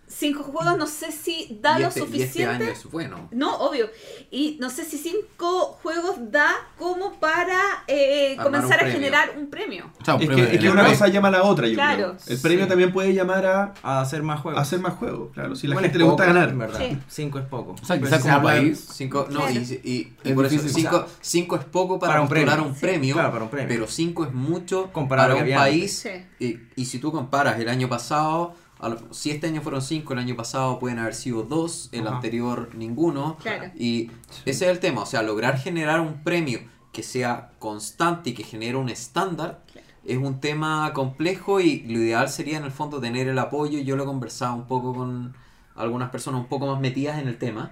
[0.07, 2.41] cinco juegos no sé si da y, lo este, y suficiente.
[2.41, 3.27] este año es bueno.
[3.31, 3.89] No, obvio.
[4.31, 9.91] Y no sé si cinco juegos da como para eh, comenzar a generar un premio.
[10.01, 12.15] O sea, un Es premio que, es una cosa llama a la otra, yo Claro.
[12.23, 12.35] creo.
[12.35, 12.69] El premio Sí.
[12.69, 14.59] también puede llamar a, A hacer más juegos.
[14.59, 15.55] a hacer más juegos, claro.
[15.55, 16.49] Si la Bueno, gente es le gusta poco, ganar.
[16.49, 16.79] En verdad.
[16.79, 16.97] Sí.
[17.07, 17.75] Cinco es poco.
[17.81, 18.87] O sea, quizás como país.
[18.93, 19.51] Cinco, no, Claro.
[19.53, 22.63] y, y- y Es por eso cinco, cinco es poco para, Para un premio.
[22.63, 22.81] un Sí.
[22.81, 23.67] premio, Claro, para un premio.
[23.67, 26.07] pero cinco es mucho Comparado para un país.
[26.39, 30.19] Y, y si tú comparas el año pasado, lo- si este año fueron cinco, el
[30.19, 32.15] año pasado pueden haber sido dos, el Ajá.
[32.17, 33.37] anterior ninguno.
[33.41, 33.71] Claro.
[33.75, 34.11] Y
[34.45, 36.59] ese es el tema, o sea, lograr generar un premio
[36.91, 39.63] que sea constante y que genere un estándar.
[40.05, 43.79] Es un tema complejo y lo ideal sería en el fondo tener el apoyo.
[43.79, 45.35] Yo lo he conversado un poco con
[45.75, 47.71] algunas personas un poco más metidas en el tema.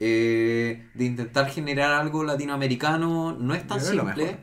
[0.00, 4.38] eh, de intentar generar algo latinoamericano no es tan simple,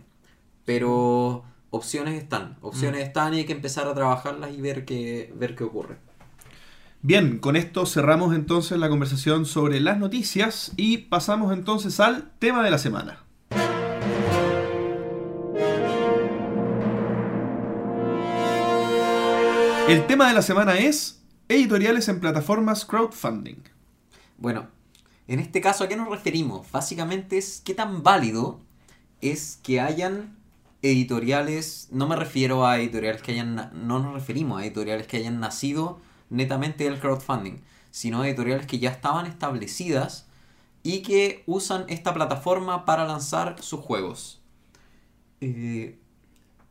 [0.66, 1.46] pero
[1.76, 2.58] opciones están.
[2.62, 5.98] Opciones están y hay que empezar a trabajarlas y ver qué, ver qué ocurre.
[7.02, 12.64] Bien, con esto cerramos entonces la conversación sobre las noticias y pasamos entonces al tema
[12.64, 13.20] de la semana.
[19.88, 23.62] El tema de la semana es editoriales en plataformas crowdfunding.
[24.38, 24.68] Bueno,
[25.28, 26.72] en este caso, ¿a qué nos referimos?
[26.72, 28.62] Básicamente es qué tan válido
[29.22, 30.36] es que hayan
[30.92, 35.40] editoriales, no me refiero a editoriales que hayan, no nos referimos a editoriales que hayan
[35.40, 36.00] nacido
[36.30, 40.28] netamente del crowdfunding, sino editoriales que ya estaban establecidas
[40.84, 44.40] y que usan esta plataforma para lanzar sus juegos.
[45.42, 45.98] Eh,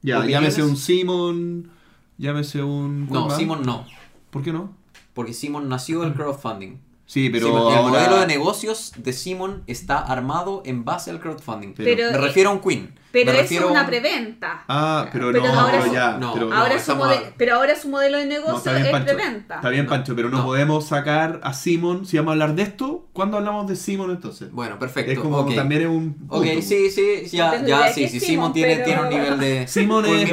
[0.03, 0.57] Ya, ¿Opiniones?
[0.57, 1.71] llámese un Simon,
[2.19, 3.07] llámese un...
[3.07, 3.37] ¿cuál no?
[3.37, 3.87] Simon no,
[4.31, 4.73] ¿Por qué no?
[5.15, 6.77] porque Simon nació del crowdfunding.
[7.07, 11.73] Sí, pero Simon- el modelo de negocios de Simon está armado en base al crowdfunding.
[11.75, 12.95] Pero, Me refiero a un Queen.
[13.15, 14.65] Pero Me eso es una preventa.
[14.69, 16.19] Ah, pero, Pero no, ahora pero su- ya.
[16.19, 18.85] no, pero, ahora su estamos mode- a- Pero ahora su modelo de No, negocio bien,
[18.87, 19.15] es Pancho.
[19.15, 19.55] preventa.
[19.55, 20.45] Está bien, Pancho, pero no, No.
[20.45, 22.05] podemos sacar a Simon.
[22.05, 24.51] Si vamos a hablar de esto, ¿cuándo hablamos de Simon entonces?
[24.53, 25.13] Bueno, perfecto.
[25.13, 25.55] es como ok.
[25.55, 26.17] también es un.
[26.29, 26.63] Ok, punto.
[26.63, 29.67] sí, sí, ya, No ya, sí, sí, Simon Simon, tiene, pero- tiene un nivel de...
[29.69, 30.33] Simon es.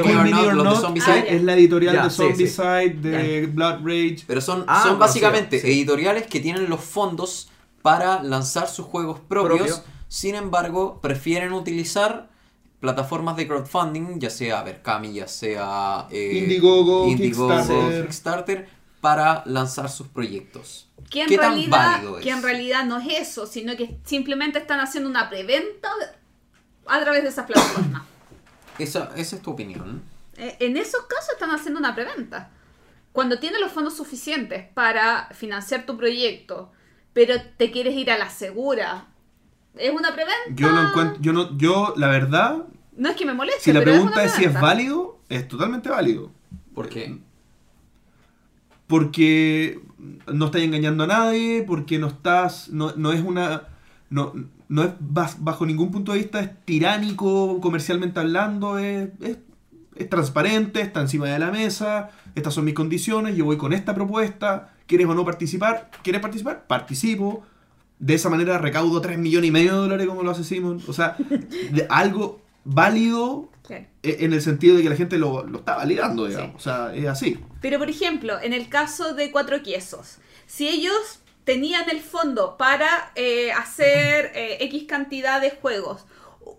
[1.06, 2.48] Ah, es la editorial Ya, de Zombicide,
[2.92, 2.98] sí.
[3.00, 4.24] de Blood Rage.
[4.26, 5.66] Pero son, Ah, son no, básicamente sí.
[5.68, 7.48] editoriales que tienen los fondos
[7.82, 9.84] para lanzar sus juegos propios, Propio.
[10.08, 12.28] sin embargo, prefieren utilizar
[12.82, 18.02] plataformas de crowdfunding, ya sea Berkami, ya sea eh, Indiegogo, Indiegogo, Kickstarter.
[18.02, 18.68] Kickstarter,
[19.00, 20.90] para lanzar sus proyectos.
[21.08, 22.24] Que en, ¿Qué tan realidad, válido es?
[22.24, 25.90] que en realidad no es eso, sino que simplemente están haciendo una preventa
[26.86, 28.02] a través de esas plataformas.
[28.78, 30.02] Esa, esa es tu opinión.
[30.36, 32.50] Eh, en esos casos están haciendo una preventa.
[33.12, 36.72] Cuando tienes los fondos suficientes para financiar tu proyecto,
[37.12, 39.11] pero te quieres ir a la segura,
[39.76, 40.54] es una preventa.
[40.54, 41.22] Yo lo encuentro.
[41.22, 42.64] Yo, no, yo, la verdad,
[42.96, 43.60] No es que me moleste.
[43.62, 46.30] si la pero pregunta una es, si es válido, es totalmente válido.
[46.74, 47.18] Porque
[48.86, 49.80] Porque
[50.32, 52.68] no estás engañando a nadie, porque no estás.
[52.68, 53.68] No, no es una.
[54.10, 54.34] No,
[54.68, 59.36] no es bajo ningún punto de vista es tiránico comercialmente hablando, es, es,
[59.96, 63.94] es transparente, está encima de la mesa, estas son mis condiciones, yo voy con esta
[63.94, 65.90] propuesta, ¿quieres o no participar?
[66.02, 66.66] ¿Quieres participar?
[66.66, 67.44] Participo.
[68.02, 70.82] De esa manera recaudo 3 millones y medio de dólares como lo hace Simon.
[70.88, 73.84] O sea, de algo válido Claro.
[74.02, 76.56] eh, en el sentido de que la gente lo, lo está validando, digamos.
[76.56, 77.38] O sea, es así.
[77.60, 83.12] Pero por ejemplo, en el caso de Cuatro Quesos, si ellos tenían el fondo para
[83.14, 86.04] eh, hacer eh, X cantidad de juegos,
[86.44, 86.56] hu-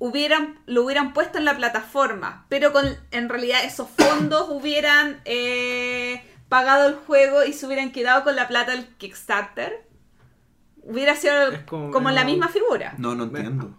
[0.00, 6.22] hubieran, lo hubieran puesto en la plataforma, pero con en realidad esos fondos hubieran eh,
[6.48, 9.88] pagado el juego y se hubieran quedado con la plata del Kickstarter,
[10.82, 12.94] hubiera sido Es como- como, la misma figura.
[12.98, 13.74] No, no entiendo.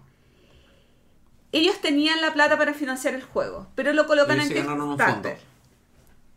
[1.52, 4.78] Ellos tenían la plata para financiar el juego, pero lo colocan en Kickstarter.
[4.78, 5.30] fondo.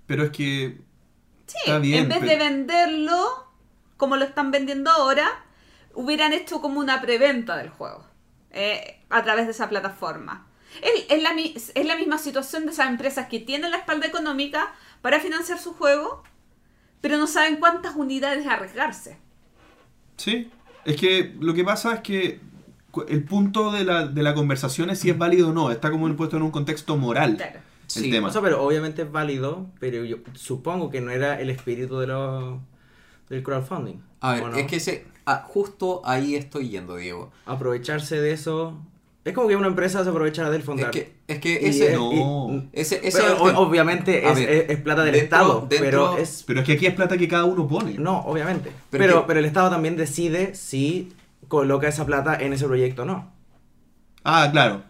[0.06, 0.80] Pero es que.
[1.46, 3.46] Sí, Está bien, en vez de venderlo
[3.96, 5.26] como lo están vendiendo ahora,
[5.94, 8.04] hubieran hecho como una preventa del juego
[8.50, 10.46] eh, a través de esa plataforma.
[10.82, 14.74] Es, es la, es la misma situación de esas empresas que tienen la espalda económica
[15.00, 16.24] para financiar su juego,
[17.00, 19.18] pero no saben cuántas unidades arriesgarse.
[20.16, 20.50] Sí.
[20.84, 22.40] Es que lo que pasa es que
[23.08, 25.70] el punto de la, de la conversación es si es válido o no.
[25.70, 27.36] Está como puesto en un contexto moral.
[27.36, 27.58] Claro.
[27.58, 28.28] El Sí, tema.
[28.28, 32.06] O sea, pero obviamente es válido, pero yo supongo que no era el espíritu de
[32.06, 32.60] lo,
[33.28, 33.96] del crowdfunding.
[34.20, 37.30] A ver, es que ese, ah, justo ahí estoy yendo, Diego.
[37.46, 38.80] Aprovecharse de eso...
[39.24, 40.90] Es como que una empresa se aprovechara del Es fondar.
[40.90, 42.12] que, es que ese, es- No.
[42.52, 43.58] y- ese, ese pero es el tema.
[43.58, 46.44] o- obviamente es, ver, es- es plata del dentro- Estado, dentro- pero es...
[46.46, 47.94] Pero es que aquí es plata que cada uno pone.
[47.94, 48.70] No, obviamente.
[48.90, 51.12] Pero Pero, que- pero el Estado también decide si
[51.48, 53.32] coloca esa plata en ese proyecto o no.
[54.24, 54.82] Ah, claro.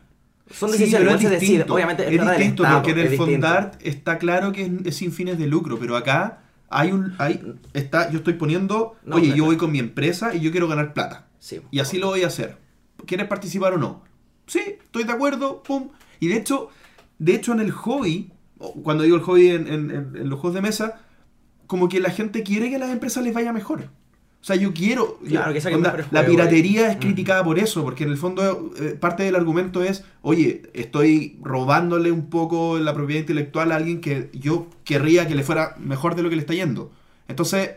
[0.51, 1.65] Son Sí, decisiones, pero igual se decide.
[1.69, 2.83] Obviamente es, es plata del distinto Estado.
[2.83, 3.17] porque en es el.
[3.19, 7.41] Fondart está claro que es, es sin fines de lucro, pero acá hay un hay
[7.73, 10.93] está yo estoy poniendo, No, oye, yo voy con mi empresa y yo quiero ganar
[10.93, 11.27] plata.
[11.39, 11.61] Sí.
[11.71, 12.57] Y así lo voy a hacer.
[13.07, 14.03] ¿Quieres participar o no?
[14.47, 15.89] Sí, estoy de acuerdo, pum.
[16.21, 16.69] Y de hecho,
[17.19, 18.31] de hecho en el hobby,
[18.83, 21.01] cuando digo el hobby en, en- en- los juegos de mesa,
[21.67, 23.89] como que la gente quiere que a las empresas les vaya mejor.
[24.41, 25.19] O sea, yo quiero...
[25.27, 26.91] Claro, que onda, mejores la piratería eh.
[26.93, 31.39] es criticada por eso, porque en el fondo eh, parte del argumento es, oye, estoy
[31.41, 36.15] robándole un poco la propiedad intelectual a alguien que yo querría que le fuera mejor
[36.15, 36.93] de lo que le está yendo.
[37.27, 37.71] Entonces,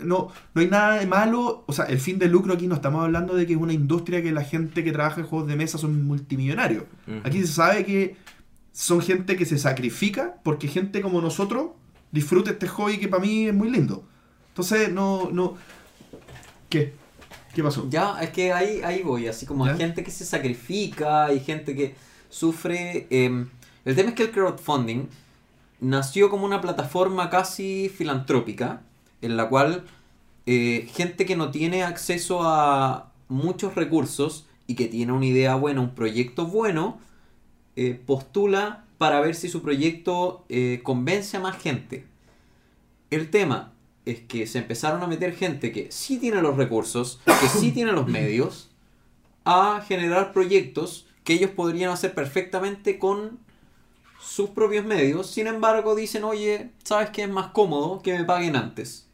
[0.00, 1.64] no, no hay nada de malo.
[1.66, 4.22] O sea, el fin del lucro aquí no estamos hablando de que es una industria
[4.22, 6.84] que la gente que trabaja en juegos de mesa son multimillonarios.
[7.24, 8.16] Aquí se sabe que
[8.72, 11.70] son gente que se sacrifica porque gente como nosotros
[12.12, 14.04] disfruta este hobby que para mí es muy lindo.
[14.48, 15.54] Entonces, no, no.
[16.68, 16.92] ¿Qué?
[17.54, 17.86] ¿Qué pasó?
[17.88, 19.72] Ya, es que ahí, ahí voy, así como ¿Ya?
[19.72, 21.94] hay gente que se sacrifica, hay gente que
[22.28, 23.06] sufre.
[23.10, 23.46] eh,
[23.84, 25.06] el tema es que el crowdfunding
[25.80, 28.82] nació como una plataforma casi filantrópica,
[29.22, 29.84] en la cual
[30.46, 35.80] eh, gente que no tiene acceso a muchos recursos y que tiene una idea buena,
[35.80, 36.98] un proyecto bueno,
[37.76, 42.06] eh, postula para ver si su proyecto eh, convence a más gente.
[43.10, 43.72] El tema
[44.04, 47.92] es que se empezaron a meter gente que sí tiene los recursos, que sí tiene
[47.92, 48.70] los medios,
[49.44, 53.38] a generar proyectos que ellos podrían hacer perfectamente con
[54.20, 55.28] sus propios medios.
[55.28, 59.05] Sin embargo, dicen, oye, ¿sabes qué es más cómodo que me paguen antes?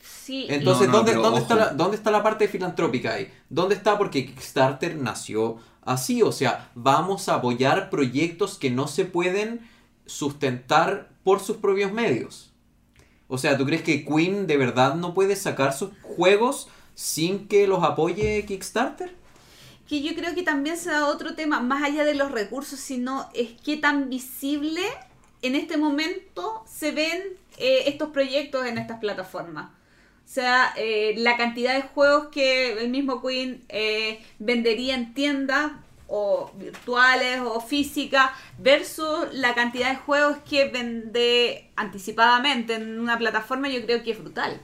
[0.00, 3.32] Sí, Entonces, No, no, ¿dónde, pero dónde, está la, ¿dónde está la parte filantrópica ahí?
[3.48, 3.96] ¿Dónde está?
[3.98, 9.68] Porque Kickstarter nació así, o sea, vamos a apoyar proyectos que no se pueden
[10.06, 12.52] sustentar por sus propios medios.
[13.28, 17.66] O sea, ¿tú crees que Queen de verdad no puede sacar sus juegos sin que
[17.66, 19.14] los apoye Kickstarter?
[19.88, 23.28] que yo creo que también se da otro tema, más allá de los recursos, sino
[23.34, 24.82] es qué tan visible
[25.42, 27.22] en este momento se ven
[27.58, 29.70] eh, estos proyectos en estas plataformas.
[30.26, 35.72] Sea, eh, la cantidad de juegos que el mismo Queen eh, vendería en tiendas
[36.08, 43.68] o virtuales o físicas versus la cantidad de juegos que vende anticipadamente en una plataforma,
[43.70, 44.60] yo creo que es brutal.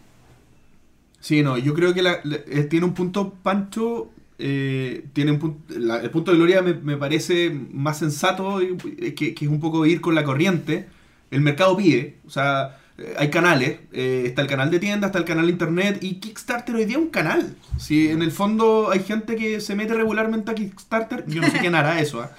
[1.20, 4.10] Sí, no, yo creo que la- eh, tiene un punto Pancho.
[4.44, 8.76] eh, tiene un punto, la- el punto de Gloria me, me parece más sensato eh,
[9.14, 10.88] que, que es un poco ir con la corriente.
[11.30, 15.18] El mercado pide, o sea, eh, hay canales, eh, está el canal de tienda, está
[15.18, 17.54] el canal de internet y Kickstarter hoy día es un canal.
[17.78, 21.58] Si en el fondo hay gente que se mete regularmente a Kickstarter, yo no sé
[21.58, 22.20] quién hará eso.
[22.20, 22.30] ¿ah?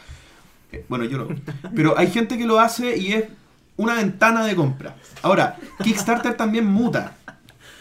[0.71, 1.27] Eh, Bueno, yo no.
[1.75, 3.25] Pero hay gente que lo hace y es
[3.77, 4.95] una ventana de compra.
[5.21, 7.15] Ahora, Kickstarter también muta.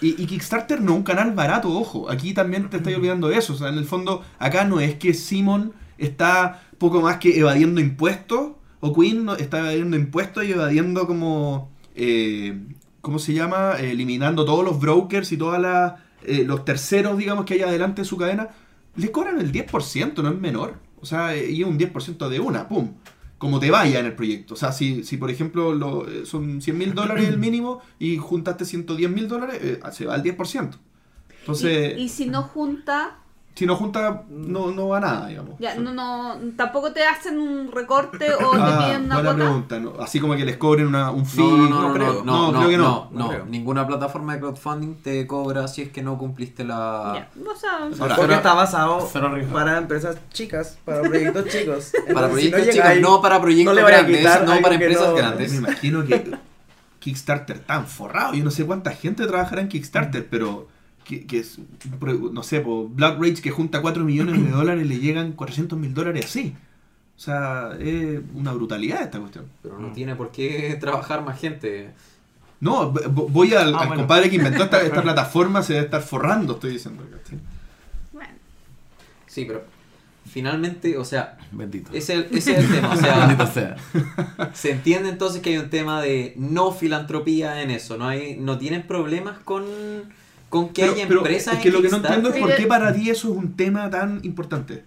[0.00, 2.10] Y, Kickstarter no es un canal barato, ojo.
[2.10, 3.52] Aquí también te estoy olvidando de eso.
[3.52, 7.80] O sea, en el fondo, acá no es que Simon está poco más que evadiendo
[7.80, 8.52] impuestos.
[8.80, 11.70] O Queen está evadiendo impuestos y evadiendo como...
[11.94, 12.58] eh,
[13.00, 13.74] ¿Cómo se llama?
[13.78, 15.58] Eh, eliminando todos los brokers y todos
[16.24, 18.48] los terceros, digamos, que hay adelante de su cadena.
[18.96, 20.74] Le cobran el 10%, no es menor.
[21.02, 22.94] O sea, eh, y es un 10% de una, ¡pum!
[23.36, 24.54] como te vaya en el proyecto.
[24.54, 28.16] O sea, si, si por ejemplo lo, eh, son 100 mil dólares el mínimo y
[28.16, 30.78] juntaste 110 mil dólares, eh, se va al 10%.
[31.40, 33.18] Entonces, y, y si no junta,
[33.54, 35.58] si no junta, no, no va a nada, digamos.
[35.58, 39.34] ya, no, no, tampoco te hacen un recorte o te Ah, piden una buena cuota.
[39.44, 39.78] pregunta.
[39.80, 40.02] ¿no?
[40.02, 41.42] Así como que les cobren una, un fee.
[41.42, 42.12] No, no, no, no, creo.
[42.14, 42.84] no, no, No, creo que no.
[42.84, 43.28] no, No no.
[43.28, 43.44] creo.
[43.44, 47.12] Ninguna plataforma de crowdfunding te cobra si es que no cumpliste la...
[47.36, 49.06] Ya, o sea, Ahora, Porque está basado
[49.52, 51.92] para empresas chicas, para proyectos chicos.
[52.14, 55.14] Para Entonces, si proyectos llega chicos, ahí, no para proyectos grandes, no para empresas no-
[55.14, 55.52] grandes.
[55.52, 56.36] Me imagino que
[57.00, 58.34] Kickstarter tan forrado.
[58.34, 60.68] Yo no sé cuánta gente trabajará en Kickstarter, pero
[61.04, 61.58] que, que es,
[62.32, 66.24] no sé, Black Rage que junta 4 millones de dólares le llegan 400 mil dólares
[66.26, 66.54] así.
[67.16, 69.46] O sea, es una brutalidad esta cuestión.
[69.62, 71.90] Pero no tiene por qué trabajar más gente.
[72.60, 74.02] No, voy al, Ah, al bueno.
[74.02, 77.04] compadre que inventó esta, esta plataforma, se debe estar forrando, estoy diciendo.
[78.12, 78.30] bueno.
[79.26, 79.64] Sí, pero
[80.28, 81.90] finalmente, o sea, Bendito.
[81.92, 82.92] ese, ese es el tema.
[82.92, 83.76] O sea, Bendito sea.
[84.54, 87.96] se entiende entonces que hay un tema de no filantropía en eso.
[87.98, 89.64] No hay no tienen problemas con,
[90.52, 92.54] con que Pero, haya pero empresas es que en lo que no entiendo es por
[92.54, 94.84] qué para ti eso es un tema tan importante.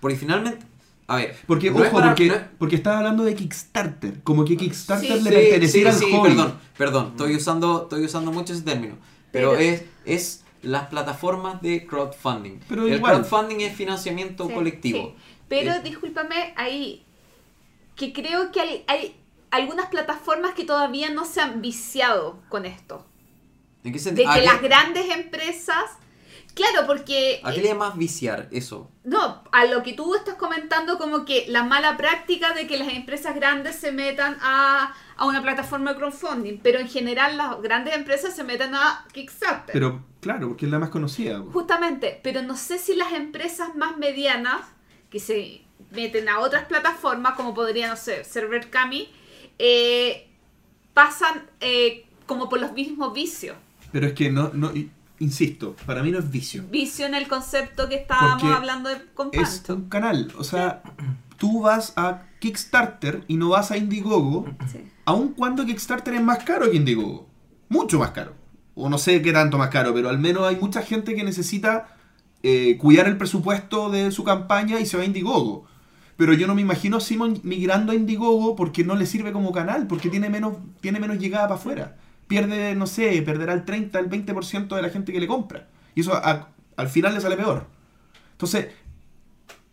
[0.00, 0.66] Porque finalmente,
[1.06, 4.22] a ver, Porque, no es ojo, para- porque, no es- porque estás hablando de Kickstarter.
[4.22, 6.28] Como que Kickstarter Sí, le Sí, perteneciera sí, al sí, hobby.
[6.28, 8.96] perdón, perdón, estoy usando, estoy usando mucho ese término.
[9.32, 12.60] Pero, Pero- es, es las plataformas de crowdfunding.
[12.68, 13.14] Pero el igual.
[13.22, 14.98] crowdfunding es financiamiento Sí, colectivo.
[15.16, 15.22] sí.
[15.48, 17.02] Pero Eh, discúlpame, ahí
[17.96, 19.16] que creo que hay, hay
[19.50, 23.06] algunas plataformas que todavía no se han viciado con esto.
[23.84, 24.32] ¿En qué De sentido?
[24.32, 25.84] que ¿A, las grandes empresas,
[26.54, 28.90] claro, porque ¿A qué le llamas viciar eso?
[29.04, 32.88] no, a lo que tú estás comentando como que la mala práctica de que las
[32.88, 37.94] empresas grandes se metan a, a una plataforma de crowdfunding, pero en general las grandes
[37.94, 39.72] empresas se metan a Kickstarter.
[39.72, 41.40] Pero claro, porque es la más conocida.
[41.52, 44.60] Justamente, pero no sé si las empresas más medianas
[45.08, 49.08] que se meten a otras plataformas, como podría, no sé, Server Kami,
[49.58, 50.28] eh,
[50.92, 53.56] pasan eh, como por los mismos vicios.
[53.92, 54.70] Pero es que no, no,
[55.18, 56.64] insisto, para mí no es vicio.
[56.70, 60.32] Vicio en el concepto que estábamos Porque hablando de, con Es un canal.
[60.38, 60.82] O sea,
[61.36, 64.80] tú vas a Kickstarter y no vas a Indiegogo, Sí.
[65.04, 67.28] aun cuando Kickstarter es más caro que Indiegogo.
[67.68, 68.34] Mucho más caro.
[68.74, 71.96] O no sé qué tanto más caro, pero al menos hay mucha gente que necesita
[72.44, 75.66] eh, cuidar el presupuesto de su campaña y se va a Indiegogo.
[76.16, 79.50] Pero yo no me imagino a Simon migrando a Indiegogo porque no le sirve como
[79.52, 81.96] canal, porque tiene menos, tiene menos llegada para afuera.
[82.28, 85.68] Pierde, no sé, perderá el 30, el 20% de la gente que le compra.
[85.94, 87.66] Y eso al final le sale peor.
[88.32, 88.68] Entonces,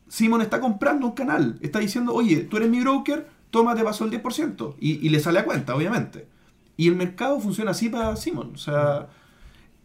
[0.08, 1.60] Simon está comprando un canal.
[1.62, 4.76] Está diciendo, oye, tú eres mi broker, toma, te paso el 10%.
[4.80, 6.28] Y, y le sale a cuenta, obviamente.
[6.78, 8.54] Y el mercado funciona así para Simon.
[8.56, 9.10] O sea,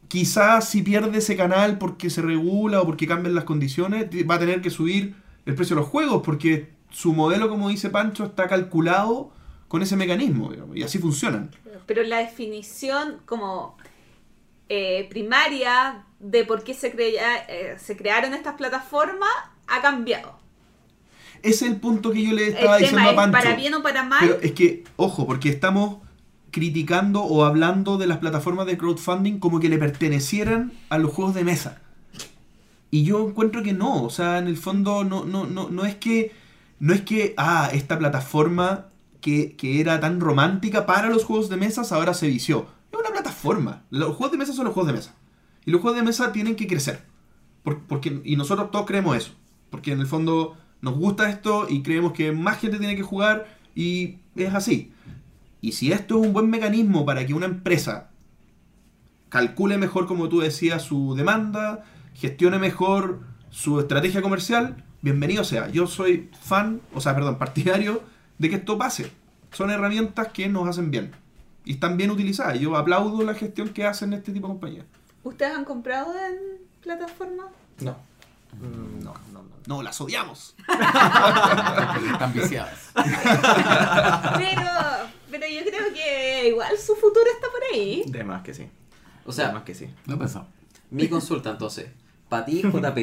[0.09, 4.39] quizás si pierde ese canal porque se regula o porque cambian las condiciones, va a
[4.39, 5.15] tener que subir
[5.47, 9.31] el precio de los juegos porque su modelo, como dice Pancho, está calculado
[9.71, 10.51] con ese mecanismo.
[10.51, 11.53] digamos, y así funcionan.
[11.87, 13.77] Pero la definición como
[14.69, 19.31] eh, primaria de por qué se, crea- eh, se crearon estas plataformas
[19.69, 20.39] ha cambiado.
[21.43, 23.39] Ese es el punto que yo le El estaba diciendo tema a Pancho.
[23.39, 24.19] para bien o para mal.
[24.21, 25.99] Pero es que, ojo, porque estamos
[26.51, 31.35] criticando o hablando de las plataformas de crowdfunding como que le pertenecieran a los juegos
[31.37, 31.81] de mesa.
[32.91, 35.95] Y yo encuentro que no, o sea, en el fondo no, no, no, no es
[35.95, 36.33] que,
[36.81, 38.87] no es que, ah, esta plataforma
[39.21, 42.67] que, era tan romántica para los juegos de mesas ahora se vició.
[42.93, 43.85] Es una plataforma.
[43.91, 45.15] Los juegos de mesa son los juegos de mesa.
[45.65, 47.05] Y los juegos de mesa tienen que crecer.
[47.63, 49.33] Por- porque, y nosotros todos creemos eso.
[49.71, 53.47] Porque en el fondo nos gusta esto y creemos que más gente tiene que jugar
[53.75, 54.93] y es así.
[55.61, 58.11] Y si esto es un buen mecanismo para que una empresa
[59.29, 61.85] calcule mejor, como tú decías, su demanda,
[62.15, 63.21] gestione mejor
[63.51, 65.69] su estrategia comercial, bienvenido sea.
[65.71, 68.03] Yo soy fan, o sea, perdón, partidario
[68.41, 69.13] de que esto pase.
[69.53, 71.13] Son herramientas que nos hacen bien.
[71.65, 72.59] Y están bien utilizadas.
[72.59, 74.87] Yo aplaudo la gestión que hacen este tipo de compañías.
[75.23, 77.47] ¿Ustedes han comprado en plataformas?
[77.81, 77.93] No.
[78.59, 79.51] Mm, No, no, no.
[79.67, 80.55] No, las odiamos.
[80.67, 82.91] Porque están viciadas.
[82.95, 84.71] Pero,
[85.31, 88.03] pero yo creo que igual su futuro está por ahí.
[88.09, 88.67] De más que sí.
[89.25, 89.89] O de sea, más que sí.
[90.07, 90.47] Lo he pensado.
[90.91, 91.91] mi consulta entonces.
[92.29, 92.99] Para ti, JP,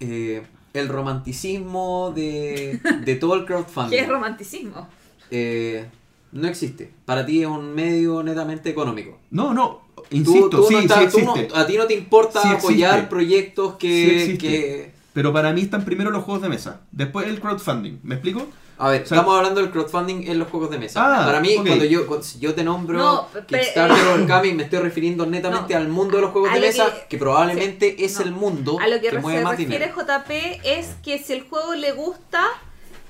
[0.00, 4.88] eh, el romanticismo de, de todo el crowdfunding ¿Qué es romanticismo?
[5.30, 5.86] eh,
[6.32, 6.92] no existe.
[7.04, 9.18] Para ti es un medio netamente económico.
[9.32, 12.40] No, no, insisto, tú sí, no estás- sí tú no- a ti no te importa
[12.42, 14.92] Sí apoyar proyectos que, que...
[15.12, 17.98] Pero para mí están primero los juegos de mesa, después el crowdfunding.
[18.04, 18.46] ¿Me explico?
[18.82, 21.00] A ver, O sea- estamos hablando del crowdfunding en los juegos de mesa.
[21.22, 21.66] Ah, Para mí, ok.
[21.66, 25.74] cuando yo cuando si yo te nombro No, Kickstarter eh, o me estoy refiriendo netamente
[25.74, 28.22] no, al mundo de los juegos de mesa, que- que, probablemente sí, es no.
[28.24, 30.00] el mundo A lo que, que mueve se más refiere dinero.
[30.02, 32.46] JP es que si el juego le gusta,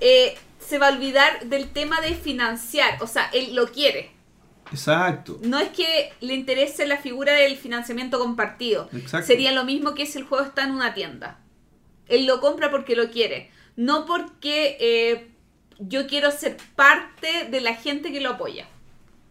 [0.00, 3.00] eh, se va a olvidar del tema de financiar.
[3.02, 4.10] O sea, él lo quiere.
[4.72, 5.38] Exacto.
[5.42, 8.88] No es que le interese la figura del financiamiento compartido.
[8.92, 9.26] Exacto.
[9.26, 11.38] Sería lo mismo que si el juego está en una tienda.
[12.08, 13.50] Él lo compra porque lo quiere.
[13.76, 15.30] No porque eh,
[15.80, 18.66] yo quiero ser parte de la gente que lo apoya.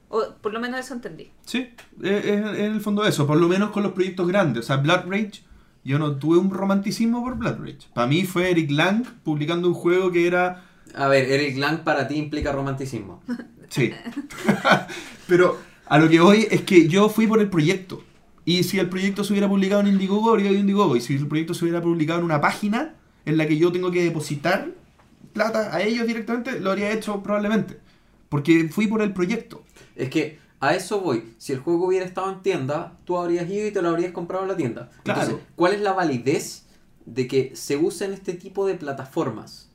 [0.09, 1.31] O por lo menos eso entendí.
[1.45, 1.69] Sí,
[2.01, 4.65] es, es en el fondo eso, por lo menos con los proyectos grandes.
[4.65, 5.43] O sea, Blood Rage,
[5.83, 7.87] yo no tuve un romanticismo por Blood Rage.
[7.93, 10.65] Para mí fue Eric Lang publicando un juego que era...
[10.95, 13.21] A ver, Eric Lang para ti implica romanticismo.
[13.69, 13.91] Sí.
[15.27, 18.03] Pero a lo que voy es que yo fui por el proyecto.
[18.43, 20.95] Y si el proyecto se hubiera publicado en Indiegogo, habría habido Indiegogo.
[20.95, 22.95] Y si el proyecto se hubiera publicado en una página
[23.25, 24.69] en la que yo tengo que depositar
[25.33, 27.79] plata a ellos directamente, lo habría hecho probablemente.
[28.29, 29.63] Porque fui por el proyecto.
[29.95, 31.33] Es que a eso voy.
[31.37, 34.43] Si el juego hubiera estado en tienda, tú habrías ido y te lo habrías comprado
[34.43, 34.89] en la tienda.
[35.03, 35.21] Claro.
[35.21, 36.65] Entonces, ¿cuál es la validez
[37.05, 39.69] de que se usen este tipo de plataformas?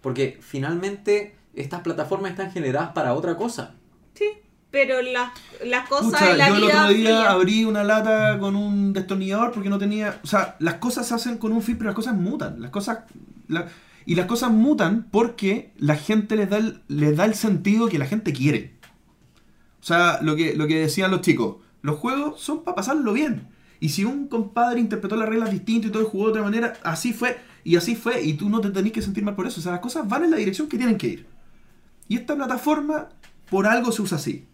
[0.00, 3.74] Porque finalmente estas plataformas están generadas para otra cosa.
[4.14, 4.30] Sí,
[4.70, 5.30] pero las
[5.64, 8.92] las cosas Pucha, en la yo el vida otro día abrí una lata con un
[8.92, 10.20] destornillador porque no tenía.
[10.24, 12.60] O sea, las cosas se hacen con un fin, pero las cosas mutan.
[12.60, 13.00] Las cosas.
[13.48, 13.68] la-
[14.06, 17.98] y las cosas mutan porque la gente les da el, les da el sentido que
[17.98, 18.74] la gente quiere.
[19.80, 23.48] O sea, lo que, lo que decían los chicos, los juegos son para pasarlo bien.
[23.80, 27.14] Y si un compadre interpretó las reglas distinto y todo jugó de otra manera, así
[27.14, 29.60] fue, y así fue, y tú no te tenés que sentir mal por eso.
[29.60, 31.26] O sea, las cosas van en la dirección que tienen que ir.
[32.08, 33.08] Y esta plataforma,
[33.48, 34.46] por algo se usa así.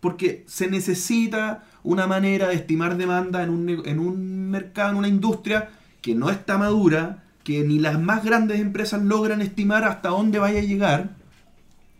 [0.00, 5.08] Porque se necesita una manera de estimar demanda en un, en un mercado, en una
[5.08, 5.70] industria
[6.00, 10.58] que no está madura, que ni las más grandes empresas logran estimar hasta dónde vaya
[10.60, 11.10] a llegar.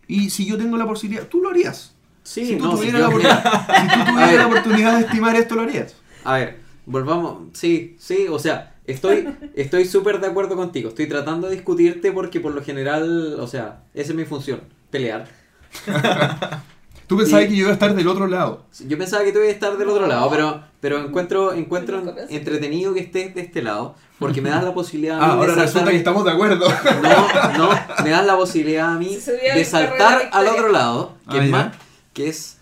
[0.08, 1.92] Y si yo tengo la posibilidad, tú lo harías.
[2.22, 5.04] Sí, si tú no, si tuvieras, yo- la, oportunidad- si tú tuvieras la oportunidad de
[5.04, 5.94] estimar esto, lo harías.
[6.24, 7.42] A ver, volvamos.
[7.52, 10.88] Sí, sí, o sea, estoy estoy súper de acuerdo contigo.
[10.88, 14.60] Estoy tratando de discutirte porque por lo general, o sea, esa es mi función,
[14.90, 15.28] pelear.
[17.06, 18.64] Tú pensabas Y- que yo iba a estar del otro lado.
[18.88, 22.94] Yo pensaba que tú ibas a estar del otro lado, pero, pero encuentro, encuentro entretenido
[22.94, 25.54] que estés de este lado, porque me das la posibilidad a mí Ah, de ahora
[25.62, 26.66] resulta que estamos de acuerdo.
[27.02, 27.70] No, no,
[28.04, 29.16] me das la posibilidad a mí
[29.54, 31.56] de saltar al otro lado, que Ah, es ya.
[31.56, 31.76] más,
[32.12, 32.58] que es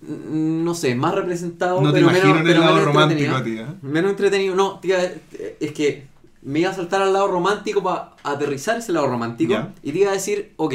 [0.00, 3.64] mm, no sé, más representado, No pero menos, en el pero lado menos romántico, entretenido.
[3.66, 3.74] tía.
[3.82, 6.06] Menos entretenido, no, tía, eh, es que
[6.42, 10.10] me iba a saltar al lado romántico para aterrizar ese lado romántico y te iba
[10.10, 10.74] a decir, ok,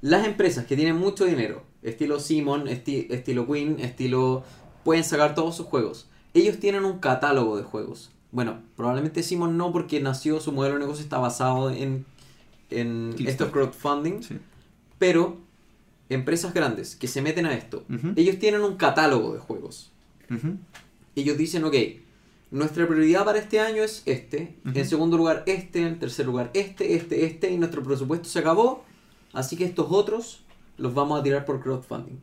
[0.00, 4.44] las empresas que tienen mucho dinero, estilo Simon, esti- estilo Queen, estilo...
[4.84, 6.08] pueden sacar todos sus juegos.
[6.36, 8.10] Ellos tienen un catálogo de juegos.
[8.30, 12.04] Bueno, probablemente Simon no porque nació, su modelo de negocio está basado en,
[12.70, 14.38] en estos crowdfunding, Sí.
[14.98, 15.38] pero
[16.10, 17.84] empresas grandes que se meten a esto,
[18.16, 19.90] ellos tienen un catálogo de juegos.
[21.14, 21.74] Ellos dicen, ok,
[22.50, 26.94] nuestra prioridad para este año es este, en segundo lugar este, en tercer lugar este,
[26.96, 28.84] este, este, y nuestro presupuesto se acabó,
[29.32, 30.42] así que estos otros
[30.76, 32.18] los vamos a tirar por crowdfunding.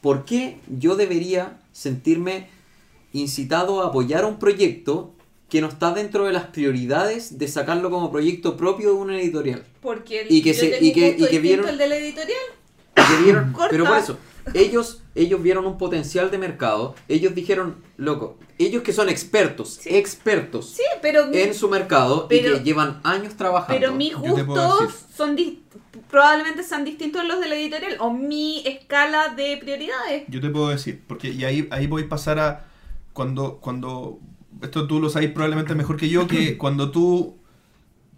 [0.00, 2.48] ¿Por qué yo debería sentirme
[3.12, 5.12] incitado a apoyar un proyecto
[5.50, 9.64] que no está dentro de las prioridades de sacarlo como proyecto propio de una editorial?
[9.82, 11.86] Porque el, Y que yo se- tengo y un que- y que vieron- al de
[11.88, 12.38] la editorial.
[12.94, 13.68] que vieron, Corta.
[13.70, 14.18] pero por eso,
[14.54, 19.90] ellos, ellos vieron un potencial de mercado, ellos dijeron, loco, ellos que son expertos, Sí.
[19.96, 23.78] expertos Sí, pero, mi- en su mercado y que llevan años trabajando.
[23.80, 25.58] pero mis gustos son dis-
[26.14, 30.22] probablemente sean distintos a los de la editorial o mi escala de prioridades.
[30.28, 32.66] Yo te puedo decir, porque y ahí, ahí voy a pasar a
[33.12, 34.20] cuando, cuando,
[34.62, 37.34] esto tú lo sabes probablemente mejor que yo, que cuando tú,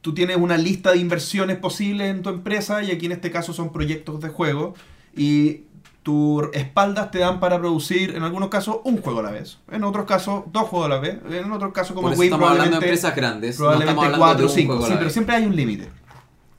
[0.02, 3.55] tú tienes una lista de inversiones posibles en tu empresa, y aquí en este caso
[3.55, 4.74] son proyectos de juego,
[5.16, 5.62] y
[6.02, 9.82] tus espaldas te dan para producir, en algunos casos, un juego a la vez, en
[9.85, 12.86] otros casos, dos juegos a la vez, en otros casos, como Wayne, estamos hablando de
[12.86, 15.89] empresas grandes, no probablemente estamos hablando cuatro o cinco, sí, pero siempre hay un límite.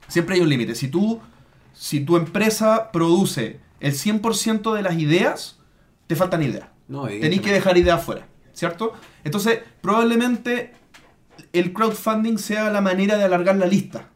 [0.08, 0.74] Siempre hay un límite.
[0.74, 1.20] Si tú,
[1.72, 5.58] si tu empresa produce el 100% de las ideas,
[6.06, 6.68] te faltan ideas.
[6.88, 8.94] No, Tenéis que dejar ideas fuera, ¿cierto?
[9.22, 10.72] Entonces, probablemente
[11.52, 14.08] el crowdfunding sea la manera de alargar la lista.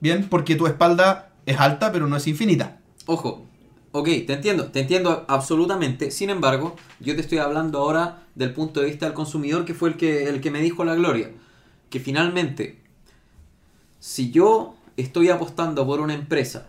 [0.00, 2.80] Bien, porque tu espalda es alta, pero no es infinita.
[3.06, 3.46] Ojo,
[3.92, 6.10] ok, te entiendo, te entiendo absolutamente.
[6.10, 9.90] Sin embargo, yo te estoy hablando ahora del punto de vista del consumidor, que fue
[9.90, 11.30] el que, el que me dijo la gloria.
[11.88, 12.80] Que finalmente,
[13.98, 16.68] si yo estoy apostando por una empresa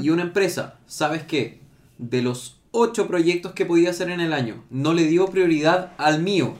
[0.00, 1.58] y una empresa, ¿sabes qué?
[1.98, 6.22] De los 8 proyectos que podía hacer en el año, no le dio prioridad al
[6.22, 6.54] mío.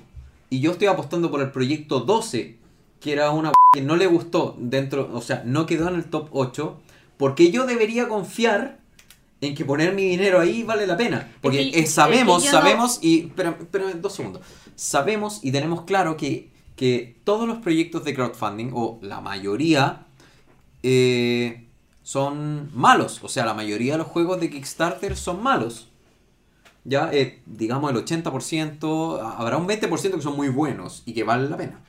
[0.50, 2.56] Y yo estoy apostando por el proyecto 12,
[3.00, 6.28] que era una que no le gustó dentro, o sea, no quedó en el top
[6.32, 6.76] 8,
[7.16, 8.78] porque yo debería confiar
[9.40, 11.32] en que poner mi dinero ahí vale la pena.
[11.40, 13.20] Porque Es que- eh, sabemos, es que yo no- sabemos, y.
[13.26, 14.42] Espérame, espérame dos segundos.
[14.74, 20.06] Sabemos y tenemos claro que que todos los proyectos de crowdfunding, o la mayoría,
[20.86, 21.66] eh,
[22.02, 23.20] son malos.
[23.24, 25.88] O sea, la mayoría de los juegos de Kickstarter son malos.
[26.84, 31.50] Ya, eh, digamos, el 80%, habrá un 20% que son muy buenos y que valen
[31.50, 31.80] la pena.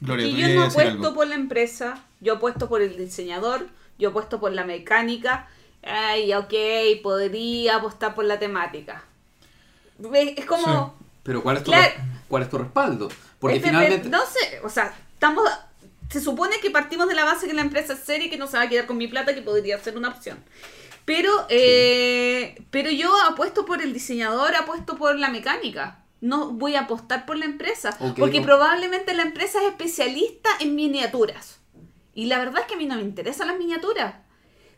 [0.00, 1.14] Gloria, Y yo no apuesto algo.
[1.14, 3.68] por la empresa, yo apuesto por el diseñador,
[3.98, 5.48] yo apuesto por la mecánica.
[5.82, 6.54] Ay, ok,
[7.02, 9.04] podría apostar por la temática.
[10.14, 10.94] Es como...
[11.22, 11.92] Pero ¿cuál es tu, Claro.
[12.28, 13.08] ¿cuál es tu respaldo?
[13.38, 14.08] Porque finalmente...
[14.08, 15.44] No sé, o sea, estamos...
[16.10, 18.46] Se supone que partimos de la base que la empresa es seria y que no
[18.46, 20.42] se va a quedar con mi plata, que podría ser una opción.
[21.04, 26.04] Pero, eh, pero yo apuesto por el diseñador, apuesto por la mecánica.
[26.20, 27.96] No voy a apostar por la empresa.
[28.18, 28.46] Porque no.
[28.46, 31.60] probablemente la empresa es especialista en miniaturas.
[32.12, 34.16] Y la verdad es que a mí no me interesan las miniaturas.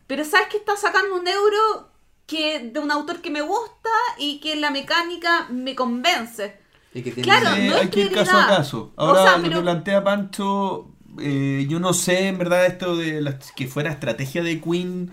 [0.07, 1.91] Pero sabes que está sacando un euro
[2.27, 6.61] que de un autor que me gusta y que la mecánica me convence.
[6.95, 8.57] y que tiene- Claro, no es hay que ir caso a prioridad.
[8.59, 8.93] caso.
[8.97, 12.97] O Ahora sea, lo pero- que plantea Pancho, eh, yo no sé en verdad esto
[12.97, 15.13] de la- que fuera estrategia de Queen,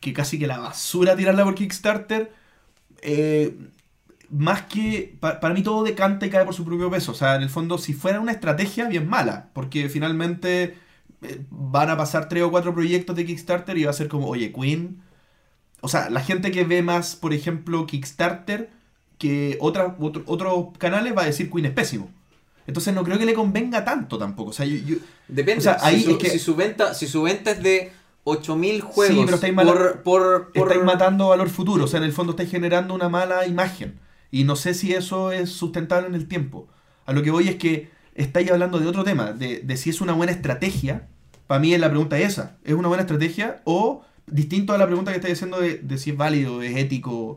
[0.00, 2.32] que casi que la basura tirarla por Kickstarter.
[3.02, 3.56] eh,
[4.30, 7.12] más que, pa- para mí todo decanta y cae por su propio peso.
[7.12, 9.50] O sea, en el fondo, si fuera una estrategia, bien mala.
[9.54, 10.76] Porque finalmente
[11.22, 14.28] eh, van a pasar tres o cuatro proyectos de Kickstarter y va a ser como,
[14.28, 15.02] oye, Queen...
[15.80, 18.70] O sea, la gente que ve más, por ejemplo, Kickstarter
[19.18, 22.10] que otras otro- otros canales va a decir Queen es pésimo.
[22.66, 24.50] Entonces no creo que le convenga tanto tampoco.
[24.50, 24.96] O sea, yo, yo-
[25.28, 25.60] Depende.
[25.60, 27.92] O sea, ahí si, su, es que- si su venta, si su venta es de
[28.24, 31.84] 8000 juegos Sí, pero estáis por, por, por- estáis matando valor futuro.
[31.84, 34.00] O sea, en el fondo estáis generando una mala imagen.
[34.32, 36.66] Y no sé si eso es sustentable en el tiempo.
[37.06, 40.00] A lo que voy es que estáis hablando de otro tema, de, de si es
[40.00, 41.06] una buena estrategia.
[41.46, 42.56] Para mí la pregunta es esa.
[42.64, 46.10] ¿Es una buena estrategia o distinto a la pregunta que estáis haciendo de, de si
[46.10, 47.36] es válido, es ético?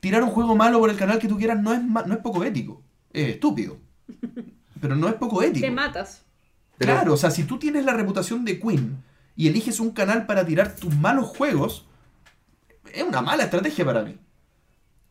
[0.00, 2.42] Tirar un juego malo por el canal que tú quieras no es, no es poco
[2.44, 2.82] ético.
[3.20, 3.76] Es estúpido.
[4.80, 5.66] Pero no es poco ético.
[5.66, 6.22] Te matas.
[6.78, 9.02] Pero- Claro, o sea, si tú tienes la reputación de Queen
[9.34, 11.86] y eliges un canal para tirar tus malos juegos,
[12.92, 14.16] es una mala estrategia para mí.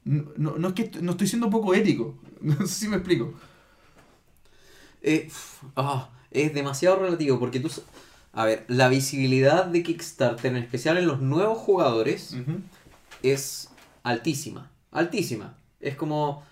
[0.06, 2.18] No, no- no es que no estoy siendo poco ético.
[2.42, 3.34] No sé si me explico.
[5.02, 5.30] Eh,
[5.76, 7.70] ah, es demasiado relativo porque tú...
[8.34, 12.36] A ver, la visibilidad de Kickstarter, en especial en los nuevos jugadores,
[13.24, 13.70] es
[14.04, 14.70] altísima.
[14.92, 15.58] Altísima.
[15.80, 16.44] Es como...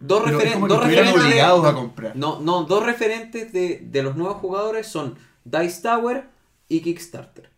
[0.00, 2.16] Dos, referen- dos referentes de- obligados a comprar.
[2.16, 6.28] No, no, dos referentes de, de los nuevos jugadores son Dice Tower
[6.68, 7.50] y Kickstarter.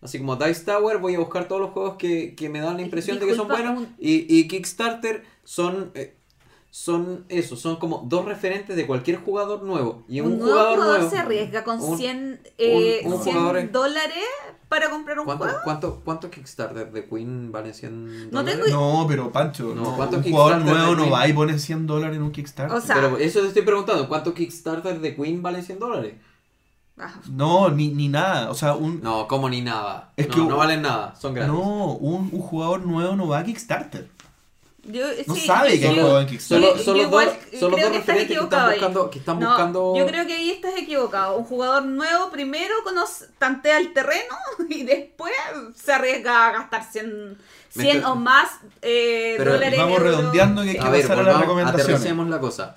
[0.00, 2.82] Así como Dice Tower, voy a buscar todos los juegos que, que me dan la
[2.82, 3.88] impresión de que son Disculpa, buenos.
[3.98, 6.16] Y, y Kickstarter son, eh,
[6.70, 10.04] son eso, son como dos referentes de cualquier jugador nuevo.
[10.08, 11.10] Y un, un nuevo jugador, jugador nuevo.
[11.10, 14.24] se arriesga con un- 100, eh, un- un 100 jugador es- dólares
[14.74, 15.58] para comprar un ¿Cuánto, juego.
[15.62, 18.64] cuánto, cuánto Kickstarter de Queen valen 100 No dólares?
[18.64, 21.86] tengo- No, pero Pancho, No, no, ¿cuántos un jugador nuevo no va y pone 100
[21.86, 22.76] dólares en un Kickstarter.
[22.76, 26.14] O sea, Pero eso te estoy preguntando, ¿cuánto Kickstarter de Queen valen 100 dólares?
[26.98, 28.50] ah, no, ni, ni nada.
[28.50, 30.12] O sea, un, No, como ni nada.
[30.16, 31.52] Es no, que- no valen nada, son gratis.
[31.52, 34.10] no, un, un jugador nuevo no va a Kickstarter.
[34.86, 36.78] Yo, No sí, sabe yo que hay juego en Kickstarter.
[36.78, 38.78] Solo, dos, igual son los creo dos que estás referentes que equivocado están ahí.
[38.78, 39.94] buscando, que están No, buscando...
[39.96, 41.36] Yo creo que ahí estás equivocado.
[41.36, 44.34] Un jugador nuevo primero conoce, tantea el terreno
[44.68, 45.32] y después
[45.74, 47.38] se arriesga a gastar 100,
[47.70, 48.48] 100 estoy- o más
[48.82, 49.78] eh, Pero dólares.
[49.78, 51.86] vamos redondeando que hay que A ver, pasar a volvamos, recomendaciones.
[51.88, 52.76] aterricemos la cosa.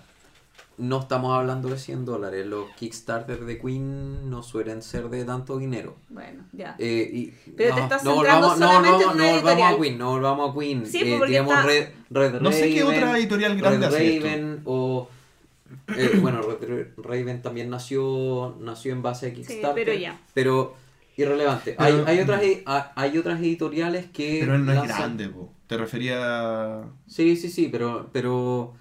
[0.78, 2.46] No estamos hablando de 100 dólares.
[2.46, 5.96] Los Kickstarter de Queen no suelen ser de tanto dinero.
[6.10, 6.76] Bueno, ya.
[6.78, 9.32] Eh, y, Pero no, te estás no centrando volvamos, no, solamente no, en no una
[9.32, 9.78] volvamos a editorial.
[9.82, 10.86] Queen, no volvamos a Queen.
[10.86, 13.96] Sí, Eh, porque digamos está- Red, Red No sé qué Raven, otra editorial grande Red
[13.96, 14.26] hace esto.
[14.28, 15.10] Raven o...
[15.98, 19.74] eh, bueno, Red Raven también nació, nació en base a Kickstarter.
[19.86, 20.20] pero ya.
[20.36, 20.76] Pero
[21.18, 21.76] irrelevante.
[21.76, 22.64] Pero- hay, hay, otras, e-
[22.96, 24.38] hay- otras editoriales que...
[24.42, 25.52] Pero él no es lanzan- grande, po.
[25.66, 26.84] Te refería a...
[27.08, 28.74] Sí, sí, sí, pero, pero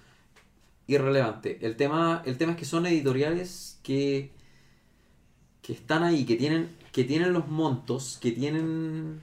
[0.87, 1.59] irrelevante.
[1.61, 4.31] El tema, el tema es que son editoriales que,
[5.61, 9.21] que están ahí, que tienen, que tienen los montos, que tienen,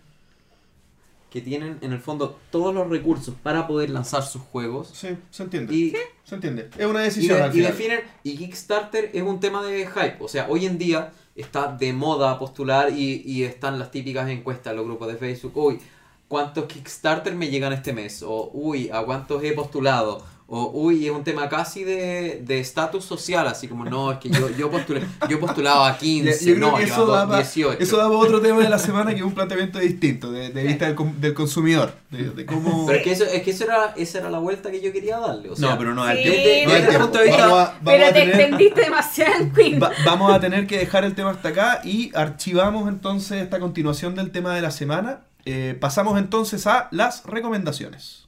[1.31, 4.89] que tienen en el fondo todos los recursos para poder lanzar sus juegos.
[4.93, 5.75] Sí, se entiende.
[5.75, 6.71] Y, Se entiende.
[6.79, 7.73] Es una y, decisión de- al y final.
[7.73, 10.19] definen, y Kickstarter es un tema de hype.
[10.21, 14.71] O sea, hoy en día está de moda postular y, y están las típicas encuestas
[14.73, 15.57] en los grupos de Facebook.
[15.57, 15.81] Uy,
[16.29, 18.23] ¿cuántos Kickstarter me llegan este mes?
[18.23, 20.25] O, uy, ¿a cuántos he postulado?
[20.47, 24.29] O, uy, es un tema casi de de estatus social, así como, no, es que
[24.29, 27.81] yo, yo postulé, yo postulaba a 15, Yo no, yo eso a da, pa- 18.
[27.83, 30.63] eso da pa otro tema de la semana que es un planteamiento distinto, de, de
[30.65, 31.95] vista del, com- del consumidor.
[32.11, 32.85] De, de cómo...
[32.87, 35.19] Pero es que, eso, es que eso era, esa era la vuelta que yo quería
[35.19, 35.49] darle.
[35.49, 36.25] O sea, no, pero no Sí, el
[36.71, 39.83] desde el punto de vista- Vamos a- vamos Pero te tener- extendiste demasiado en Queen.
[39.83, 44.15] Va- vamos a tener que dejar el tema hasta acá y archivamos entonces esta continuación
[44.15, 45.21] del tema de la semana.
[45.47, 48.24] Eh, pasamos entonces a las recomendaciones.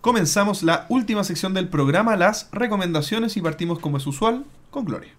[0.00, 5.12] Comenzamos la última sección del programa, las recomendaciones, y partimos como es usual con Gloria.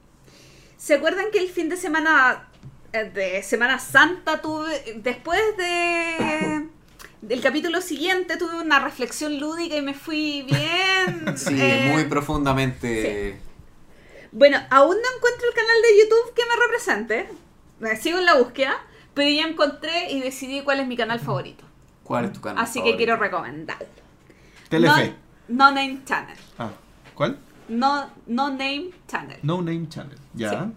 [0.78, 2.48] ¿Se acuerdan que el fin de semana
[2.94, 6.68] eh, de Semana Santa tuve, después de
[7.22, 11.26] del capítulo siguiente tuve una reflexión lúdica y me fui bien.
[11.38, 13.40] Sí, eh, muy profundamente.
[14.32, 17.30] Bueno, aún no encuentro el canal de YouTube que me represente.
[17.80, 18.76] Me sigo en la búsqueda,
[19.14, 21.64] pero ya encontré y decidí cuál es mi canal favorito.
[22.04, 22.64] ¿Cuál es tu canal?
[22.64, 23.78] Así que quiero recomendar.
[24.72, 25.16] Telefe.
[25.50, 26.38] No, no Name Channel.
[26.58, 26.72] Ah,
[27.14, 27.38] ¿cuál?
[27.68, 29.38] No, no Name Channel.
[29.44, 30.18] No Name Channel.
[30.34, 30.72] Ya.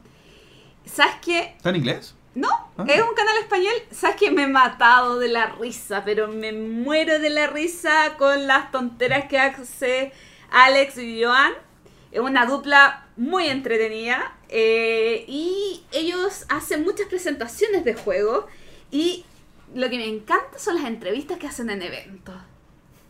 [0.85, 1.39] ¿Sabes qué?
[1.57, 2.15] ¿Está en inglés?
[2.35, 2.85] No, Ah.
[2.89, 3.73] es un canal español.
[3.93, 6.05] ¿Sabes que me he matado de la risa?
[6.05, 10.13] Pero me muero de la risa con las tonteras que hace
[10.51, 11.53] Alex y Joan.
[12.13, 14.33] Es una dupla muy entretenida.
[14.57, 18.45] eh, y ellos hacen muchas presentaciones de juegos.
[18.93, 19.25] Y
[19.75, 22.37] lo que me encanta son las entrevistas que hacen en eventos.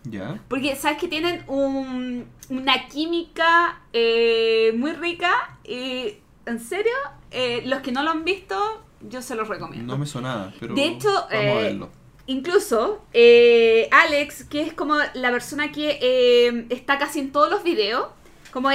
[0.05, 0.41] Ya.
[0.49, 5.59] Porque sabes que tienen un- una química eh, muy rica.
[5.65, 6.17] Y
[6.47, 6.93] en serio,
[7.31, 9.93] eh, los que no lo han visto, yo se los recomiendo.
[9.95, 10.75] No me sonaba, pero.
[10.75, 11.91] De hecho, vamos a eh, verlo.
[12.27, 18.09] Incluso Alex, que es como la persona que está casi en todos los videos,
[18.51, 18.71] como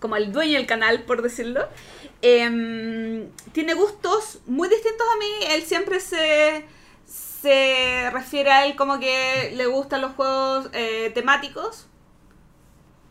[0.00, 1.66] como el dueño del canal, por decirlo,
[2.22, 5.54] eh, tiene gustos muy distintos a mí.
[5.54, 6.64] Él siempre se,
[7.44, 11.86] se refiere a él como que le gustan los juegos eh, temáticos.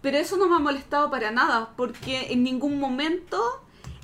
[0.01, 3.39] Pero eso no me ha molestado para nada, porque en ningún momento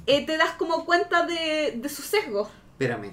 [0.05, 2.49] eh, te das como cuenta de, de su sesgo.
[2.73, 3.11] Espérame.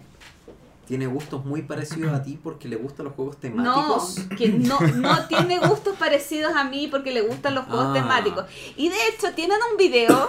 [0.86, 4.18] Tiene gustos muy parecidos a ti porque le gustan los juegos No, temáticos.
[4.38, 7.92] que no, no tiene gustos parecidos a mí porque le gustan los juegos Ah.
[7.94, 8.44] temáticos.
[8.76, 10.28] Y de hecho tienen un video,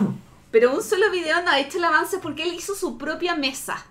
[0.49, 3.85] pero un solo video no ha hecho el avance porque él hizo su propia mesa.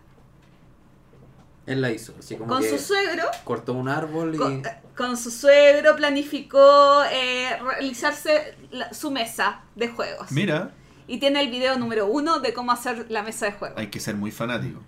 [1.66, 2.14] Él la hizo.
[2.18, 4.38] Así como Con que su suegro, cortó un árbol y.
[4.38, 10.30] con, eh, con su suegro planificó eh, realizarse la- su mesa de juegos.
[10.32, 10.70] Mira,
[11.09, 13.78] Y tiene el video número uno de cómo hacer la mesa de juegos.
[13.78, 14.80] hay que ser muy fanático.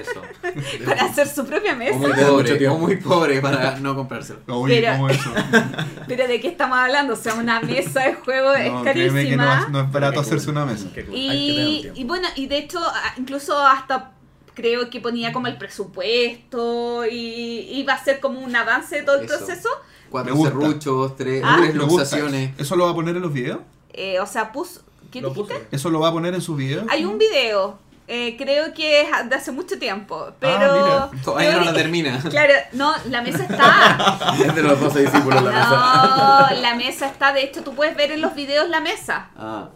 [0.00, 0.22] Eso.
[0.84, 1.94] Para hacer su propia mesa.
[1.96, 2.76] O muy Mucho pobre, tiempo.
[2.76, 4.40] o muy pobre para no comprárselo.
[4.48, 5.30] Oye, Pero- ¿cómo eso?
[6.08, 7.14] Pero de qué estamos hablando?
[7.14, 9.60] O sea, una mesa de juego es créeme que no, carísima.
[9.62, 10.86] es- no es barato hacerse una mesa.
[11.12, 12.80] Y, y bueno, y de hecho,
[13.16, 14.12] incluso hasta
[14.54, 19.18] creo que ponía como el presupuesto y iba a ser como un avance de todo
[19.20, 19.36] el Eso.
[19.38, 19.68] proceso.
[20.10, 21.56] Cuatro serruchos, tres, Ah.
[21.60, 22.52] tres luxaciones.
[22.58, 23.60] ¿Eso lo va a poner en los videos?
[23.92, 24.82] Eh, o sea, puso.
[25.12, 25.54] ¿Qué Lo dijiste?
[25.54, 25.66] puse.
[25.72, 26.84] ¿Eso lo va a poner en sus videos?
[26.88, 30.72] Hay un video, eh, creo que es de hace mucho tiempo, pero.
[30.72, 32.20] Ah, Todavía no la termina.
[32.28, 34.34] Claro, no, la mesa está.
[34.44, 36.50] Es de los 12 discípulos la mesa.
[36.54, 37.32] No, la mesa está.
[37.32, 39.30] De hecho, tú puedes ver en los videos la mesa.
[39.36, 39.68] Ah.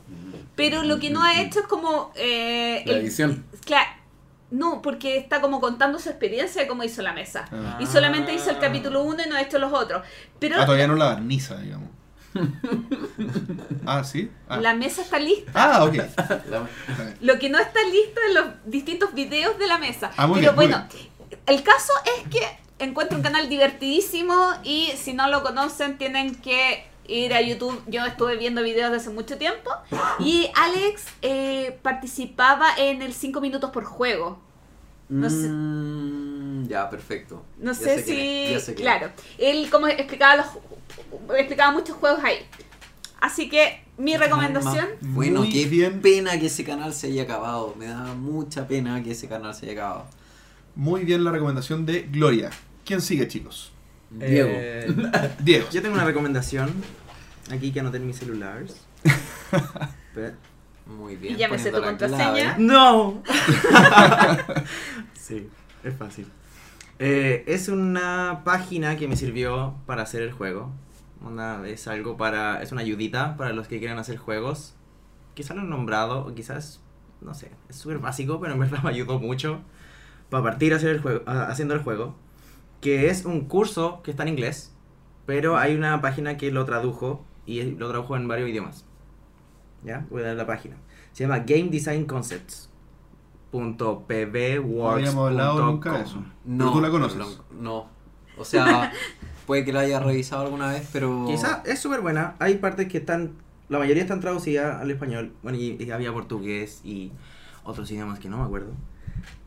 [0.56, 2.12] Pero lo que no ha hecho es como.
[2.16, 3.44] eh, La el- edición.
[3.64, 3.88] Claro.
[4.54, 7.44] No, porque está como contando su experiencia de cómo hizo la mesa.
[7.50, 7.76] Ah.
[7.80, 10.02] Y solamente hizo el capítulo 1 y no ha hecho los otros.
[10.38, 11.88] Pero Ah, todavía no la barniza, digamos.
[13.86, 14.30] ah, ¿sí?
[14.48, 15.50] Ah, la mesa está lista.
[15.54, 15.94] Ah, ok.
[17.20, 20.10] Lo que no está listo en los distintos videos de la mesa.
[20.16, 20.88] Ah, muy Pero bien, muy bueno,
[21.46, 22.40] el caso es que
[22.78, 27.80] encuentro un canal divertidísimo y si no lo conocen tienen que ir a YouTube.
[27.86, 29.70] Yo estuve viendo videos de hace mucho tiempo
[30.18, 34.38] y Alex eh, participaba en el 5 minutos por juego.
[35.08, 37.44] No sé- Mm, ya, perfecto.
[37.58, 38.60] No Ya sé, si.
[38.60, 39.10] sé claro.
[39.38, 40.46] Él como explicaba los
[41.38, 42.38] explicaba muchos juegos ahí.
[43.20, 44.86] Así que mi recomendación.
[45.00, 46.00] Bueno, Muy qué bien.
[46.00, 47.74] pena que ese canal se haya acabado.
[47.78, 50.06] Me da mucha pena que ese canal se haya acabado.
[50.74, 52.50] Muy bien la recomendación de Gloria.
[52.84, 53.72] ¿Quién sigue, chicos?
[54.18, 54.48] Diego.
[54.52, 54.94] Eh,
[55.40, 55.66] Diego.
[55.70, 56.72] yo tengo una recomendación
[57.50, 58.62] aquí que anoté en mi celular.
[59.02, 60.34] Espera.
[60.86, 61.34] Muy bien.
[61.34, 62.56] Y ya me sé tu contraseña.
[62.56, 62.62] clave.
[62.62, 63.22] ¡No!
[65.14, 65.48] sí,
[65.82, 66.26] es fácil.
[66.98, 70.70] Eh, es una página que me sirvió para hacer el juego.
[71.22, 72.62] Una, es algo para.
[72.62, 74.74] Es una ayudita para los que quieran hacer juegos.
[75.34, 76.80] Quizás lo han nombrado, o quizás.
[77.22, 79.62] No sé, es súper básico, pero en verdad me ayudó mucho
[80.28, 82.14] para partir a hacer el juego, a- haciendo el juego.
[82.84, 84.74] Que es un curso que está en inglés,
[85.24, 88.84] pero hay una página que lo tradujo y lo tradujo en varios idiomas.
[89.82, 90.06] ¿Ya?
[90.10, 90.76] Voy a dar la página.
[91.12, 92.68] Se llama Game Design Concepts.
[93.50, 96.22] Punto No habíamos hablado nunca de eso.
[96.44, 96.72] No.
[96.74, 97.16] Tú la conoces.
[97.16, 97.28] No.
[97.58, 97.86] no.
[98.36, 98.92] O sea,
[99.46, 101.24] puede que la haya revisado alguna vez, pero.
[101.26, 102.34] Quizá es súper buena.
[102.38, 103.32] Hay partes que están.
[103.70, 105.32] La mayoría están traducidas al español.
[105.42, 107.12] Bueno, y, y había portugués y
[107.62, 108.72] otros idiomas que no me acuerdo.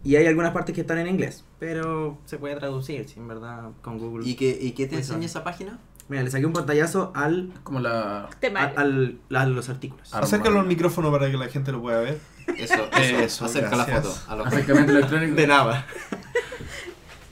[0.03, 1.43] Y hay algunas partes que están en inglés.
[1.59, 4.27] Pero se puede traducir, si en verdad, con Google.
[4.27, 5.25] ¿Y qué, y qué te Pues, enseña ah.
[5.25, 5.79] esa página?
[6.09, 8.29] Mira, le saqué un pantallazo al, Como la.
[8.29, 10.13] a, al- a los artículos.
[10.13, 12.19] Ah, Acércalo al micrófono para que la gente lo pueda ver.
[12.55, 13.17] Eso, eso.
[13.17, 14.05] Eso, Acerca gracias.
[14.05, 14.31] la foto.
[14.31, 15.35] A lo Acercamiento electrónico.
[15.35, 15.85] De nada.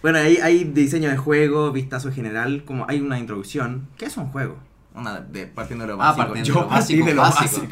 [0.01, 3.87] Bueno, ahí hay diseño de juego, vistazo general, como hay una introducción.
[3.97, 4.55] ¿Qué es un juego?
[4.93, 6.27] Una de, partiendo de lo Ah, básico.
[6.27, 7.67] partiendo Yo de lo básico, de lo básico.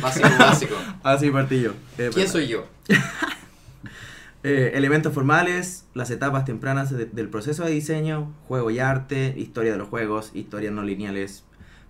[0.00, 0.74] Básico, básico.
[1.02, 1.72] Así partí yo.
[1.98, 2.66] Eh, ¿Quién soy yo?
[4.44, 9.70] Eh, elementos formales, las etapas tempranas de- del proceso de diseño, juego y arte, historia
[9.72, 11.44] de los juegos, historias no lineales,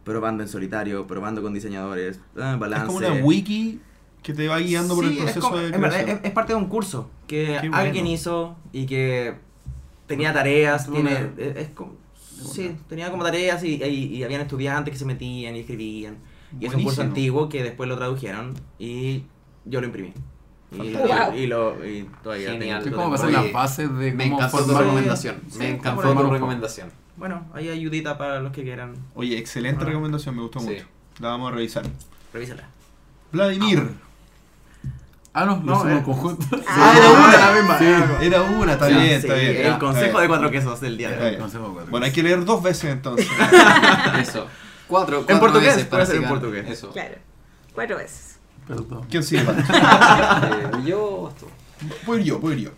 [0.05, 2.87] probando en solitario, probando con diseñadores, ah, balance.
[2.87, 3.81] Es como una wiki
[4.23, 6.31] que te va guiando por Sí, el es proceso como- de en verdad, es, es
[6.33, 7.77] parte de un curso que bueno.
[7.77, 9.35] alguien hizo y que
[10.07, 11.95] tenía tareas, tiene, es, es como-
[12.53, 16.17] sí, tenía como tareas y, y, y habían estudiantes que se metían y escribían.
[16.61, 17.03] Y es un curso Buenísimo.
[17.05, 19.23] antiguo que después lo tradujeron y
[19.65, 20.13] yo lo imprimí.
[20.73, 21.35] Y, Fantástico.
[21.35, 22.83] y- y lo y todavía Genial.
[22.83, 25.41] tengo- las bases de Me cómo encantó tu recomendación.
[25.51, 26.91] Sí, Me encantó como tu recomendación.
[27.17, 28.95] Bueno, ahí hay ayudita para los que quieran.
[29.15, 29.87] Oye, excelente Ah.
[29.89, 30.67] recomendación, me gustó Sí.
[30.69, 30.87] mucho.
[31.21, 31.85] La vamos a revisar.
[32.33, 32.65] Revísala.
[33.33, 33.91] Vladimir.
[35.35, 35.97] Ah, no, lo No, hicimos eh.
[35.99, 36.47] en conjunto.
[36.69, 37.79] Ah, era una, la misma.
[37.79, 39.67] Sí, era una, está Sí, bien, Sí, está bien.
[39.67, 41.37] el consejo de cuatro quesos del día de hoy.
[41.39, 41.91] Consejo de cuatro.
[41.91, 43.27] Bueno, hay que leer dos veces entonces.
[44.21, 44.47] Eso.
[44.89, 46.69] Cuatro, En cuatro portugués, veces puede ser en portugués.
[46.69, 46.91] Eso.
[46.93, 47.15] Claro.
[47.75, 48.32] Cuatro veces.
[48.67, 49.07] Perdón.
[49.11, 49.43] ¿Quién sigue?
[49.47, 51.47] Eh, yo o tú.
[52.07, 52.71] Puedo ir yo, puedo ir yo.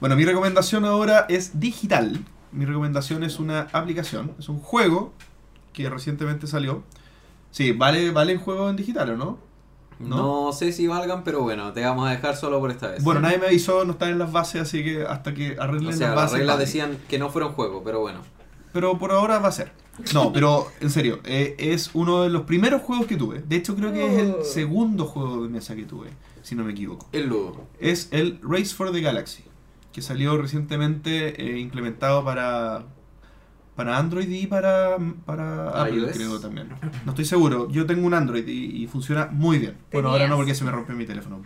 [0.00, 2.24] Bueno, mi recomendación ahora es digital.
[2.52, 5.12] Mi recomendación es una aplicación, es un juego
[5.72, 6.82] que recientemente salió.
[7.50, 9.38] Sí, vale, vale el juego en digital, ¿o no?
[9.98, 10.52] No.
[10.52, 13.02] sé si valgan, pero bueno, te vamos a dejar solo por esta vez.
[13.02, 15.96] Bueno, nadie me avisó, no están en las bases, así que hasta que arreglen o
[15.96, 16.38] sea, las las bases.
[16.38, 16.66] reglas vale.
[16.66, 18.20] decían que no fuera un juego, pero bueno.
[18.72, 19.72] Pero por ahora va a ser.
[20.14, 23.42] No, pero en serio, eh, es uno de los primeros juegos que tuve.
[23.46, 24.44] De hecho, creo que es el Oh.
[24.44, 26.10] segundo juego de mesa que tuve,
[26.42, 27.08] si no me equivoco.
[27.12, 27.64] El Ludo.
[27.80, 29.44] es el Race for the Galaxy,
[29.92, 32.84] que salió recientemente eh, implementado para,
[33.74, 36.12] para Android y para, para Apple, iOS.
[36.12, 36.68] creo también.
[37.04, 39.76] No estoy seguro, yo tengo un Android y, y funciona muy bien.
[39.92, 41.40] Bueno, ahora no porque se me rompió mi teléfono.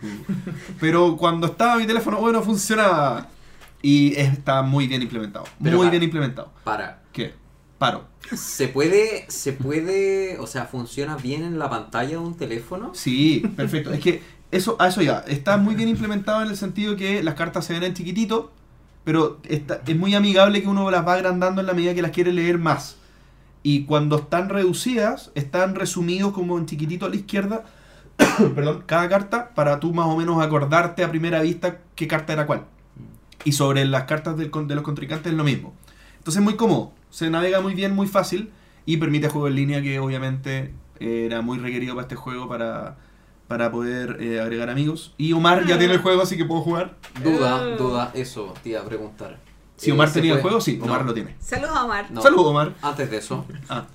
[0.79, 3.27] Pero cuando estaba mi teléfono, bueno, funcionaba.
[3.83, 5.45] Y está muy bien implementado.
[5.63, 6.51] Pero muy para- bien implementado.
[6.63, 7.00] Para.
[8.35, 12.91] ¿Se puede, se puede, o sea, funciona bien en la pantalla de un teléfono?
[12.93, 13.91] Sí, perfecto.
[13.91, 14.21] Es que
[14.51, 17.73] eso, a eso ya, está muy bien implementado en el sentido que las cartas se
[17.73, 18.51] ven en chiquitito,
[19.03, 22.11] pero está- es muy amigable que uno las va agrandando en la medida que las
[22.11, 22.97] quiere leer más.
[23.63, 27.65] Y cuando están reducidas, están resumidos como en chiquitito a la izquierda,
[28.55, 32.45] perdón, cada carta, para tú más o menos acordarte a primera vista qué carta era
[32.45, 32.65] cuál.
[33.43, 35.73] Y sobre las cartas del de los contrincantes es lo mismo.
[36.17, 38.49] Entonces es muy cómodo, se navega muy bien, muy fácil
[38.87, 42.97] y permite juego en línea que obviamente era muy requerido para este juego para,
[43.47, 45.13] para poder eh, agregar amigos.
[45.17, 46.95] Y Omar ya tiene el juego, así que puedo jugar.
[47.23, 47.77] Duda, Oh.
[47.77, 49.37] duda, eso te iba a preguntar.
[49.77, 51.35] Si Eh, Omar ¿se tenía el juego, sí, No, Omar lo tiene.
[51.39, 52.05] Saludos a Omar.
[52.11, 52.21] no.
[52.21, 52.73] Saludos, Omar.
[52.81, 53.85] Antes de eso, Ah,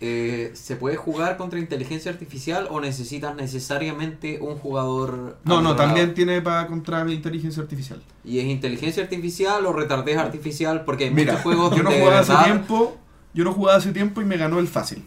[0.00, 5.38] eh, ¿se puede jugar contra inteligencia artificial o necesitas necesariamente un jugador?
[5.44, 8.00] no, no, también tiene para contra inteligencia artificial.
[8.24, 10.84] ¿Y es inteligencia artificial o retardez artificial?
[10.84, 12.96] Porque hay Mira, muchos juegos yo no donde hace tiempo,
[13.34, 15.04] yo no jugaba hace tiempo y me ganó el fácil.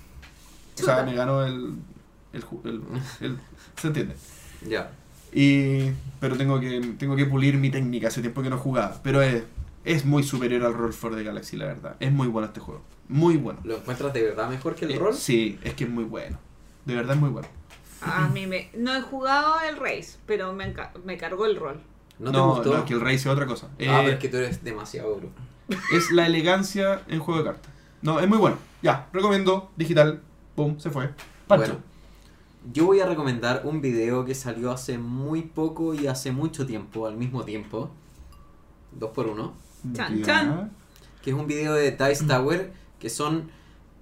[0.80, 1.76] O sea, me ganó el,
[2.34, 2.82] el, ju- el-
[3.26, 3.38] el-
[3.80, 4.16] ¿se entiende?
[4.68, 4.92] Ya.
[5.34, 9.22] Y pero tengo que tengo que pulir mi técnica, hace tiempo que no jugaba, pero
[9.22, 9.44] es
[9.84, 11.96] es muy superior al Roll for the Galaxy, la verdad.
[12.00, 12.82] Es muy bueno este juego.
[13.08, 13.60] Muy bueno.
[13.64, 15.14] ¿Lo encuentras de verdad mejor que el Eh, rol?
[15.14, 16.38] Sí, es que es muy bueno.
[16.86, 17.48] De verdad es muy bueno.
[18.02, 21.80] A mí me, no he jugado el Race, pero me, enca- me cargó el rol.
[22.20, 22.74] ¿No te no, gustó?
[22.74, 23.68] no, es que el Rey es otra cosa.
[23.74, 25.30] Ah, Eh, pero es que tú eres demasiado duro.
[25.94, 27.72] es la elegancia en juego de cartas.
[28.02, 28.58] No, es muy bueno.
[28.82, 30.22] Ya, recomiendo, digital,
[30.56, 31.10] pum, se fue.
[31.48, 31.74] Pancho.
[31.74, 31.80] Bueno,
[32.74, 37.06] yo voy a recomendar un video que salió hace muy poco y hace mucho tiempo,
[37.08, 37.92] al mismo tiempo.
[38.92, 39.54] Dos por uno.
[39.94, 40.72] Chan, chan.
[41.24, 43.50] Que es un video de Dice Tower que son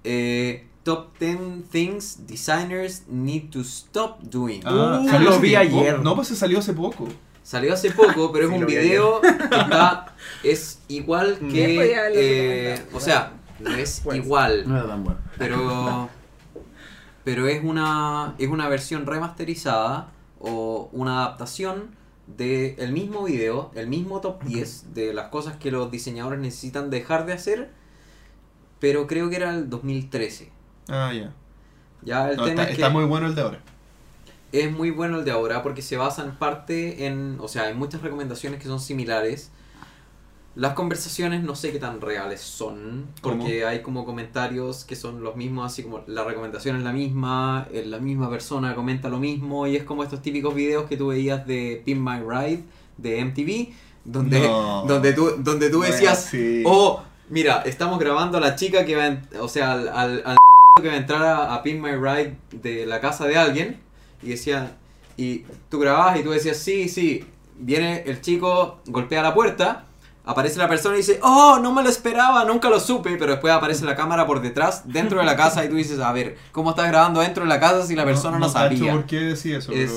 [0.04, 4.62] eh, Top 10 Things Designers Need to Stop Doing.
[4.64, 6.00] Ah, Uh, ¿salió lo vi ayer.
[6.02, 7.08] No, pues se salió hace poco.
[7.42, 11.94] Salió hace poco, pero es Sí, un video que está, es igual Ya que...
[12.74, 14.18] eh, o sea, no es Pues.
[14.18, 14.64] igual.
[14.68, 15.18] No era tan bueno.
[15.38, 16.08] pero
[17.24, 20.08] pero es una es una versión remasterizada
[20.38, 21.94] o una adaptación
[22.36, 27.26] del mismo video, el mismo top 10 de las cosas que los diseñadores necesitan dejar
[27.26, 27.70] de hacer,
[28.80, 30.50] pero creo que era el 2013.
[30.88, 31.32] Ah, ya.
[32.02, 33.60] Ya el No, tema está, es que está muy bueno el de ahora.
[34.52, 37.74] es muy bueno el de ahora porque se basa en parte en, o sea, hay
[37.74, 39.50] muchas recomendaciones que son similares.
[40.56, 45.36] Las conversaciones no sé qué tan reales son, porque hay como comentarios que son los
[45.36, 49.68] mismos, así como la recomendación es la misma, eh, la misma persona comenta lo mismo,
[49.68, 52.64] y es como estos típicos videos que tú veías de Pin My Ride
[52.98, 53.72] de MTV,
[54.04, 54.84] donde, No.
[54.88, 56.64] donde, tú, donde tú Bueno, decías, sí.
[56.66, 60.36] oh, mira, estamos grabando a la chica que va, en- o sea, al, al, al
[60.82, 63.78] que va a entrar a, a Pin My Ride de la casa de alguien,
[64.20, 64.76] y decía,
[65.16, 67.24] y tú grababas y tú decías, sí, sí,
[67.56, 69.86] viene el chico, golpea la puerta,
[70.30, 73.52] aparece la persona y dice, oh, no me lo esperaba, nunca lo supe, pero después
[73.52, 76.70] aparece la cámara por detrás, dentro de la casa, y tú dices, a ver, ¿cómo
[76.70, 78.92] estás grabando dentro de la casa si la persona no, cacho sabía?
[78.92, 79.90] por qué decía eso, Es,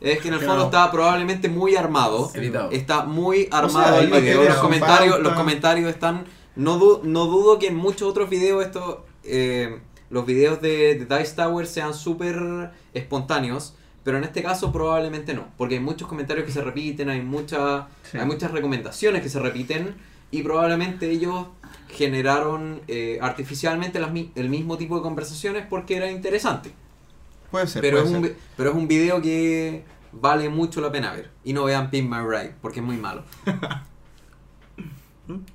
[0.00, 0.12] pero...
[0.12, 0.52] es que en el Claro.
[0.54, 2.30] fondo está probablemente muy armado.
[2.34, 2.70] Editado.
[2.70, 4.44] Está muy armado sea, el video.
[4.44, 6.24] Los comentarios, los comentarios están.
[6.56, 9.04] No, du- no dudo que en muchos otros videos esto.
[9.24, 13.74] eh, los videos de, de Dice Tower sean súper espontáneos.
[14.06, 15.48] Pero en este caso probablemente no.
[15.58, 18.16] Porque hay muchos comentarios que se repiten, hay, mucha, Sí.
[18.18, 19.96] hay muchas recomendaciones que se repiten.
[20.30, 21.48] Y probablemente ellos
[21.88, 26.70] generaron eh, artificialmente las el mismo tipo de conversaciones porque era interesante.
[27.50, 28.36] Puede ser, Pero es, un, ser.
[28.56, 31.32] pero es un video que vale mucho la pena ver.
[31.42, 33.24] Y no vean Pin My Ride, porque es muy malo.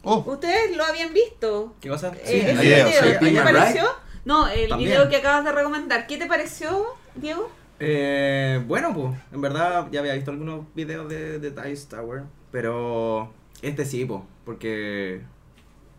[0.04, 1.76] Oh, ¿Ustedes lo habían visto?
[1.80, 2.10] ¿Qué cosa?
[2.10, 3.86] Eh, ese el video, video, sí, ¿qué te pareció?
[4.26, 4.90] No, el También.
[4.90, 6.08] video que acabas de recomendar.
[6.08, 7.50] ¿Qué te pareció, Diego?
[7.84, 13.34] Eh, bueno, pues, en verdad ya había visto algunos videos de, de Dice Tower, pero
[13.62, 15.22] este sí, pues, porque...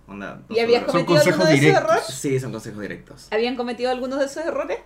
[0.07, 1.85] Onda, ¿Y habías cometido consejos alguno de esos directos.
[1.91, 2.05] errores?
[2.07, 3.29] Sí, son consejos directos.
[3.31, 4.79] ¿Habían cometido algunos de esos errores?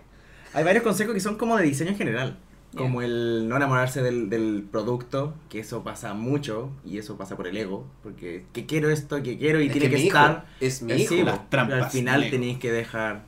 [0.53, 2.37] Hay varios consejos que son como de diseño en general.
[2.73, 2.77] Ya.
[2.77, 7.47] Como el no enamorarse del, del producto, que eso pasa mucho, y eso pasa por
[7.47, 10.17] el ego, porque que quiero esto, que quiero y Es tiene que que, mi hijo,
[10.17, 10.45] estar.
[10.59, 11.15] es mi hijo.
[11.15, 13.23] sí, las trampas pero al final tenéis que dejar.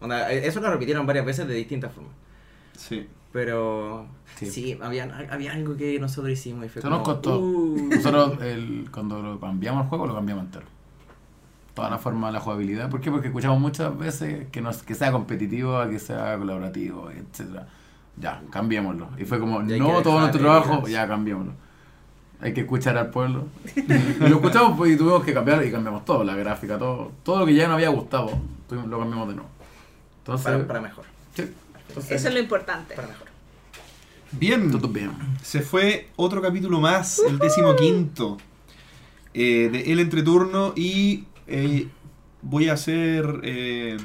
[0.00, 2.12] Onda, eh, eso lo repitieron varias veces de distintas formas.
[2.78, 3.06] Sí.
[3.32, 4.06] Pero
[4.36, 4.46] Sí.
[4.50, 7.38] sí, había, había algo que nosotros hicimos y fue Eso nos costó.
[7.40, 7.88] uh.
[7.90, 10.64] Nosotros el, cuando lo cambiamos el juego, lo cambiamos entero.
[11.74, 12.88] Toda la forma de la jugabilidad.
[12.88, 13.10] ¿Por qué?
[13.10, 17.66] Porque escuchamos muchas veces que, nos, que sea competitivo, que sea colaborativo, etcétera
[18.16, 19.08] Ya, cambiémoslo.
[19.18, 21.52] Y fue como, Y no, todo nuestro trabajo, ya cambiémoslo.
[22.40, 23.46] Hay que escuchar al pueblo.
[23.76, 27.12] y lo escuchamos pues, y tuvimos que cambiar y cambiamos todo, la gráfica, todo.
[27.24, 28.30] Todo lo que ya no había gustado,
[28.70, 29.50] lo cambiamos de nuevo.
[30.20, 31.04] Entonces, para, para mejor.
[31.34, 31.44] sí,
[31.88, 32.94] Entonces, Eso es lo importante.
[32.94, 33.28] para mejor.
[34.32, 35.10] Bien, todo bien.
[35.42, 38.36] se fue otro capítulo más, el décimo quinto
[39.32, 41.88] eh, de El Entreturno y eh,
[42.42, 43.96] voy a hacer, eh,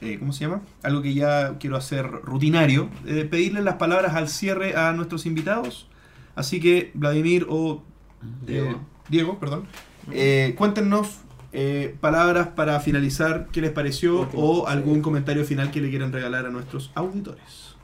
[0.00, 0.62] eh, ¿cómo se llama?
[0.84, 5.88] Algo que ya quiero hacer rutinario, eh, pedirle las palabras al cierre a nuestros invitados.
[6.36, 7.82] Así que Vladimir o
[8.46, 8.80] Diego.
[9.08, 9.66] Diego, perdón,
[10.12, 11.08] eh, cuéntenos
[11.52, 16.46] eh, palabras para finalizar, qué les pareció o algún comentario final que le quieran regalar
[16.46, 17.74] a nuestros auditores.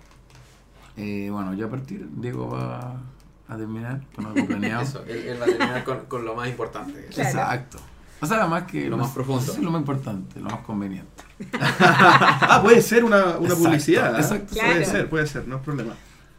[0.97, 3.01] Eh, bueno, yo a partir, Diego va
[3.49, 4.83] a terminar con algo planeado.
[4.83, 7.09] Eso, él, él va a terminar con, con lo más importante.
[7.15, 7.29] Claro.
[7.29, 7.79] Exacto.
[8.19, 9.43] O sea, más que Lo más profundo.
[9.43, 11.23] Sí, lo más importante, lo más conveniente.
[11.79, 14.15] Ah, puede ser una, una Exacto, publicidad.
[14.15, 14.21] ¿eh?
[14.21, 14.55] exacto.
[14.55, 15.93] Puede ser, puede ser, no es problema.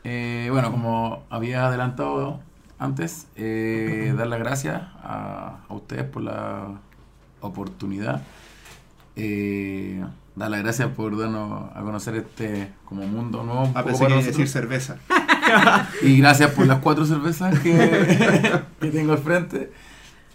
[0.04, 2.40] Eh, bueno, como había adelantado
[2.80, 6.80] antes, eh, dar las gracias a, a ustedes por la
[7.48, 8.22] oportunidad.
[9.16, 10.04] Eh,
[10.36, 13.64] dar las gracias por darnos a conocer este como mundo nuevo.
[13.64, 14.26] un Ah, a nosotros.
[14.26, 14.98] decir cerveza.
[16.04, 17.74] Y gracias por las cuatro cervezas que,
[18.82, 19.72] que tengo al frente.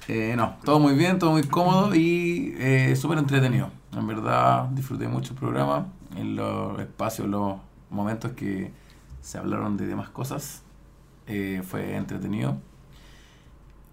[0.09, 3.71] Eh, no, todo muy bien, todo muy cómodo y eh, súper entretenido.
[3.93, 5.87] En verdad disfruté mucho el programa,
[6.17, 7.57] en los espacios, los
[7.91, 8.73] momentos que
[9.21, 10.63] se hablaron de demás cosas.
[11.27, 12.57] Eh, fue entretenido.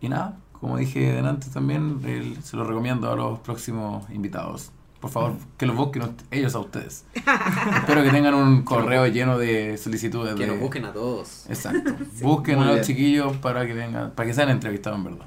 [0.02, 4.72] Y nada, como dije antes también, el- se lo recomiendo a los próximos invitados.
[4.99, 7.06] Por favor, que los busquen ellos a ustedes.
[7.15, 10.36] Espero que tengan un correo lleno de solicitudes.
[10.36, 11.45] Que de- nos busquen a todos.
[11.49, 11.95] Exacto.
[12.22, 12.84] Busquen a los bien.
[12.84, 15.26] chiquillos para que vengan, para que sean entrevistados en verdad.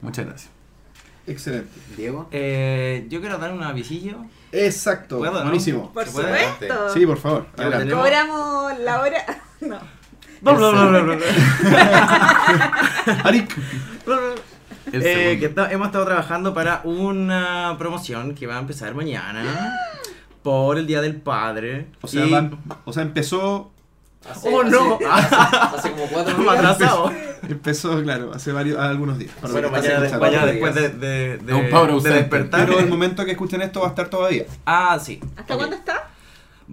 [0.00, 0.50] Muchas gracias.
[1.26, 1.70] Excelente.
[1.96, 2.26] Diego.
[2.32, 4.16] Eh, yo quiero dar un avisillo.
[4.50, 5.18] Exacto.
[5.18, 5.42] ¿Puedo, no?
[5.42, 5.92] Buenísimo.
[5.92, 6.88] Por supuesto.
[6.94, 7.46] Sí, por favor.
[7.58, 7.92] Adelante.
[7.94, 9.18] Cobramos la hora.
[9.60, 9.78] No.
[13.24, 13.56] Arik.
[14.06, 14.42] El
[14.92, 19.78] Eh, que ta- hemos estado trabajando para una promoción que va a empezar mañana
[20.42, 21.86] por el Día del Padre.
[22.00, 23.70] O sea, Y- van- o sea, empezó,
[24.28, 24.98] Hace- ¡Oh, no!
[25.10, 26.54] Hace, hace- hace como cuatro días.
[26.54, 27.12] atrasados.
[27.48, 29.32] empezó, claro, hace varios, algunos días.
[29.40, 30.20] para Bueno, mañana, escuchando.
[30.26, 32.66] mañana después de, de, de, De power de despertar.
[32.66, 34.44] Pero el momento que escuchen esto va a estar todavía.
[34.64, 35.18] Ah, sí.
[35.36, 35.58] ¿Hasta Ok.
[35.60, 36.08] cuándo está?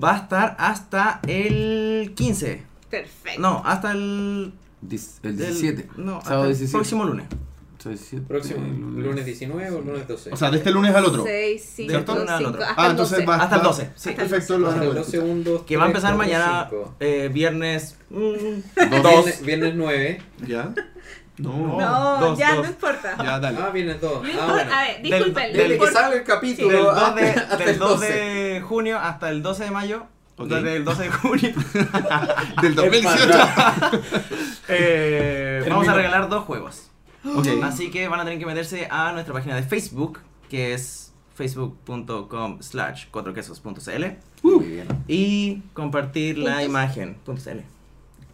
[0.01, 2.63] Va a estar hasta el 15.
[2.89, 3.41] Perfecto.
[3.41, 4.53] No, hasta el.
[4.87, 5.89] Dis- el del- 17.
[5.97, 6.71] No, hasta Sábado el 17.
[6.77, 7.25] próximo lunes.
[7.79, 9.05] Sábado 17, Próximo, lunes.
[9.05, 10.31] lunes 19 o lunes 12.
[10.33, 11.23] O sea, de este lunes al otro.
[11.23, 12.11] 6, 5, ¿Cierto?
[12.13, 12.49] Uno al 5.
[12.49, 12.61] otro.
[12.63, 13.25] Hasta Ah, el entonces 12.
[13.25, 14.09] va Hasta el va- 12, sí.
[14.11, 15.05] Perfecto, poder 12 escuchar.
[15.05, 15.61] segundos.
[15.63, 16.69] Que va a empezar mañana,
[16.99, 17.97] eh, viernes.
[18.09, 18.19] mm.
[18.89, 20.21] Viernes, viernes 9.
[20.45, 20.73] ¿Ya?
[21.37, 21.79] No.
[21.79, 22.65] No, Dos, ya dos.
[22.65, 23.15] no importa.
[23.17, 23.57] Ya, dale.
[23.61, 24.23] Ah, viernes 2.
[24.23, 24.73] No Ah, bueno.
[24.73, 25.53] A ver, Del- disculpen.
[25.53, 28.11] Desde que salga el capítulo Del 2, de, hasta del el 2 12.
[28.13, 30.03] de junio hasta el 12 de mayo.
[30.37, 30.47] Ok.
[30.49, 31.49] Desde el 12 de junio.
[32.61, 33.39] Del 2018.
[34.67, 36.88] eh, vamos a regalar dos juegos.
[37.63, 40.19] Así que van a tener que meterse a nuestra página de Facebook,
[40.49, 44.03] que es facebook.com slash cuatroquesos.cl
[44.43, 44.87] bien.
[45.07, 47.61] y compartir la imagen, .cl,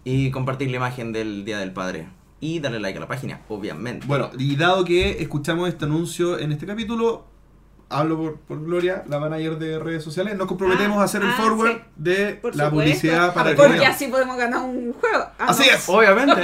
[0.04, 2.08] y compartir la imagen del Día del Padre.
[2.42, 4.06] y darle like a la página, obviamente.
[4.06, 7.26] Bueno, y dado que escuchamos este anuncio en este capítulo,
[7.90, 11.30] hablo por, por Gloria, la manager de redes sociales, nos comprometemos Ah, a hacer el
[11.30, 11.82] ah, forward sí.
[11.98, 12.70] de Por la supuesto.
[12.92, 15.24] publicidad para el Porque así podemos ganar un juego.
[15.40, 15.76] Ah, Así no.
[15.76, 15.84] es.
[15.90, 16.42] Obviamente.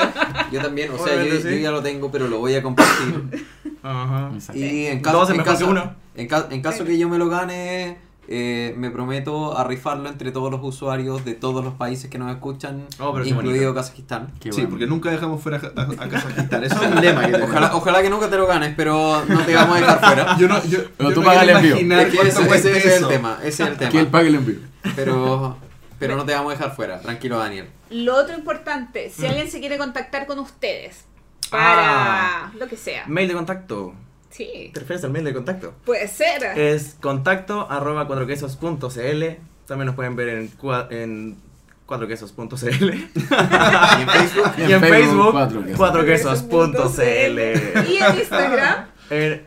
[0.51, 1.43] Yo también, o sea, yo, sí.
[1.43, 3.45] yo ya lo tengo, pero lo voy a compartir.
[3.84, 4.31] Ajá.
[4.34, 4.59] Exacto.
[4.61, 5.95] y en caso, en caso, que uno.
[6.15, 7.97] en ca- en caso que yo me lo gane,
[8.34, 12.32] eh, me prometo a rifarlo entre todos los usuarios de todos los países que nos
[12.32, 13.74] escuchan, Oh, incluido.
[13.76, 14.32] Kazajistán.
[14.40, 14.70] Qué Sí, bueno.
[14.70, 16.64] porque nunca dejamos fuera a, a- a Kazajistán.
[16.64, 17.36] Eso es un lema que.
[17.36, 20.38] Ojalá, ojalá que nunca te lo ganes, pero no te vamos a dejar fuera.
[20.38, 21.98] Yo no, yo, Pero yo tú no paga quiero el envío.
[21.99, 24.60] ese, cuesta ese- ese es el tema, ese es el Que él pague el envío.
[24.95, 25.58] Pero,
[25.99, 27.70] pero no te vamos a dejar fuera, tranquilo Daniel.
[27.90, 29.20] Lo otro importante, Mm.
[29.22, 31.06] si alguien se quiere contactar con ustedes
[31.49, 32.52] para Ah.
[32.58, 33.03] lo que sea.
[33.08, 33.94] Mail de contacto.
[34.32, 35.74] Sí, ¿Te refieres al mail de contacto?
[35.86, 36.44] puede ser.
[36.58, 39.24] Es contacto arroba cuatroquesos.cl.
[39.68, 41.38] También nos pueden ver en, cua- en
[41.86, 42.49] cuatroquesos.cl.
[42.94, 46.44] Y en Facebook, y en Facebook, Cuatro Quesos.
[46.44, 47.40] cuatroquesos.cl.
[47.91, 48.86] Y en Instagram.
[49.10, 49.45] En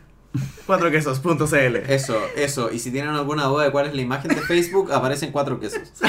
[0.67, 1.77] cuatroquesos.cl.
[1.89, 2.71] eso, eso.
[2.73, 5.81] Y si tienen alguna duda de cuál es la imagen de Facebook, aparecen cuatro quesos.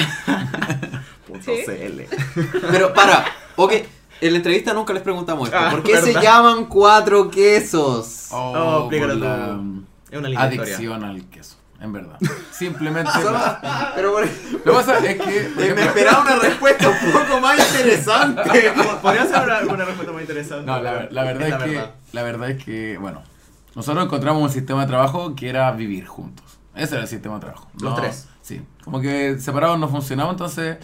[1.44, 2.02] CL.
[2.70, 3.24] Pero para,
[3.56, 3.72] ok,
[4.20, 5.58] en la entrevista nunca les preguntamos esto.
[5.60, 8.28] Ah, ¿Por qué se llaman cuatro quesos?
[8.30, 9.60] Oh, Oh, explícalo por la
[10.10, 12.18] Es una adicción al queso, en verdad.
[12.52, 13.10] Simplemente.
[13.22, 13.38] Solo-
[13.94, 15.52] pero por- Lo que pasa es que.
[15.74, 18.42] me esperaba una respuesta un poco más interesante.
[19.02, 20.66] Podría ser una, una respuesta muy interesante.
[20.66, 21.90] No, la, la verdad Es es, la que, verdad.
[22.12, 23.22] la verdad es que, bueno,
[23.74, 26.44] nosotros encontramos un sistema de trabajo que era vivir juntos.
[26.74, 27.68] Ese era el sistema de trabajo.
[27.74, 28.28] Los No- tres.
[28.42, 30.76] Sí, como que separados no funcionaba, entonces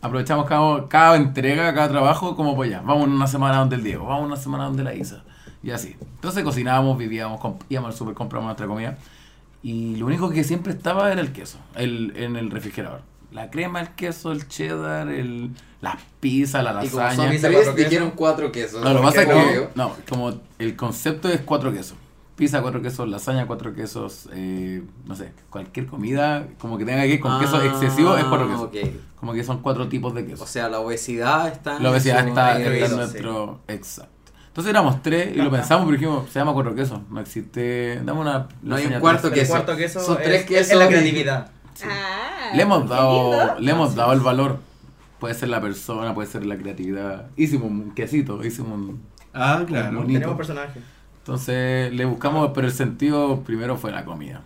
[0.00, 4.06] aprovechamos cada, cada entrega, cada trabajo, como pues ya, vamos una semana donde el Diego,
[4.06, 5.22] vamos una semana donde la Isa,
[5.62, 5.96] y así.
[6.00, 8.96] Entonces cocinábamos, vivíamos, íbamos al super, compramos nuestra comida,
[9.62, 13.00] y lo único que siempre estaba era el queso, el, en el refrigerador.
[13.32, 15.50] La crema, el queso, el cheddar, el,
[15.82, 17.32] las pizzas, la Y como lasaña.
[17.32, 17.76] son tres, cuatro quesos.
[17.76, 18.82] dijeron cuatro quesos.
[18.82, 19.70] No, lo que pasa es que, obvio.
[19.74, 21.98] no, como el concepto es cuatro quesos.
[22.38, 27.08] Pizza, cuatro quesos, lasaña, cuatro quesos, eh, no sé, cualquier comida como que tenga que
[27.14, 28.94] ir con queso Ah, excesivo es cuatro quesos.
[29.18, 30.44] Como que son cuatro tipos de queso.
[30.44, 33.60] O sea, la obesidad está en la obesidad está, en está en queso, nuestro...
[33.66, 34.12] Exacto.
[34.46, 37.00] Entonces éramos tres y lo pensamos, pero dijimos, se llama cuatro quesos.
[37.10, 38.00] No existe...
[38.04, 38.46] Dame una...
[38.62, 39.50] No hay un cuarto queso.
[39.52, 41.50] cuarto queso Son es, tres es quesos la y- creatividad.
[41.84, 44.58] Ah, Le hemos dado, le hemos dado el valor.
[45.18, 47.26] Puede ser la persona, puede ser la creatividad.
[47.36, 49.02] Hicimos un quesito, hicimos un...
[49.34, 50.04] Ah, claro.
[50.06, 50.82] Tenemos personajes.
[51.28, 54.40] Entonces le buscamos, pero el sentido primero fue la comida.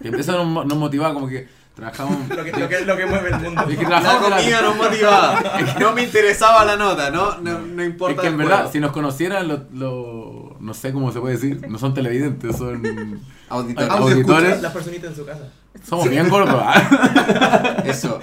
[0.00, 2.28] Y eso nos, nos motivaba como que trabajamos...
[2.28, 3.62] Lo que, lo que, lo que mueve el mundo.
[3.68, 5.42] Es que La comida nos motivaba.
[5.80, 8.22] No me interesaba la nota, no, no, no Es importa.
[8.22, 8.70] que en verdad, juego.
[8.72, 13.20] si nos conocieran, lo, lo- no sé cómo se puede decir, no son televidentes, son
[13.48, 14.62] auditores.
[14.62, 15.48] Las personitas en su casa.
[15.84, 16.62] Somos bien gordos.
[16.64, 17.82] ¿ah?
[17.84, 18.20] Eso.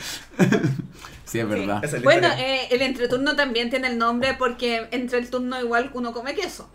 [1.25, 1.83] Sí, es verdad.
[1.83, 6.13] Es Bueno, eh, el entreturno también tiene el nombre porque entre el turno igual uno
[6.13, 6.69] come queso.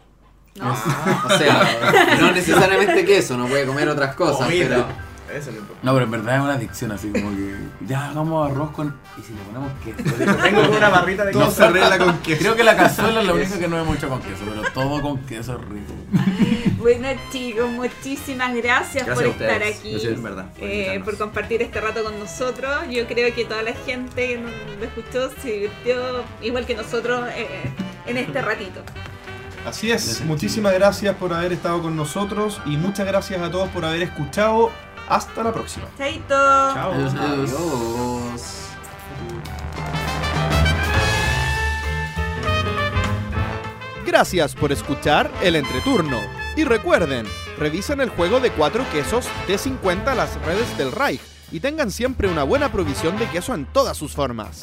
[0.59, 0.73] ¿No?
[0.73, 4.67] O sea, no necesariamente queso, no puede comer otras cosas, Comida.
[4.69, 5.07] pero.
[5.37, 5.63] Eso es lo.
[5.83, 8.97] No, pero en verdad es una adicción así como que ya hagamos arroz con...
[9.19, 10.41] ¿Y si le ponemos queso?
[10.43, 11.57] Tengo una barrita de Todo queso.
[11.57, 12.39] se arregla con queso.
[12.39, 15.03] Creo que la cazuela es la única que no hemos hecho con queso, pero todo
[15.03, 15.93] con queso es rico.
[16.79, 19.91] Bueno chicos, muchísimas gracias, Gracias por estar aquí.
[19.91, 22.71] Gracias, en verdad, por eh, por compartir este rato con nosotros.
[22.89, 27.27] Yo creo que toda la gente que nos lo escuchó se divirtió igual que nosotros
[27.35, 27.49] eh,
[28.07, 28.83] en este ratito.
[29.67, 33.85] Así es, muchísimas gracias por haber estado con nosotros y muchas gracias a todos por
[33.85, 34.71] haber escuchado.
[35.09, 35.87] Hasta la próxima.
[35.99, 36.29] Chaito.
[36.29, 36.93] Chao.
[36.93, 38.67] Adiós, adiós.
[44.07, 46.21] Gracias por escuchar el entreturno.
[46.57, 47.27] Y recuerden,
[47.59, 51.21] revisen el juego de cuatro quesos T50 a las redes del Reich
[51.51, 54.63] y tengan siempre una buena provisión de queso en todas sus formas.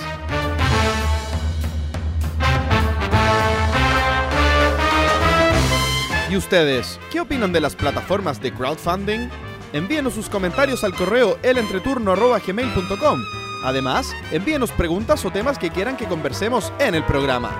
[6.34, 9.30] ¿Y ustedes, qué opinan de las plataformas de crowdfunding?
[9.72, 13.24] Envíenos sus comentarios al correo elentreturno.gmail.com.
[13.64, 17.52] Además, envíenos preguntas o temas que quieran que conversemos en el programa.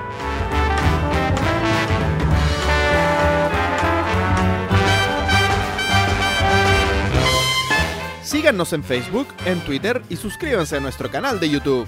[8.24, 11.88] Síganos en Facebook, en Twitter y suscríbanse a nuestro canal de YouTube.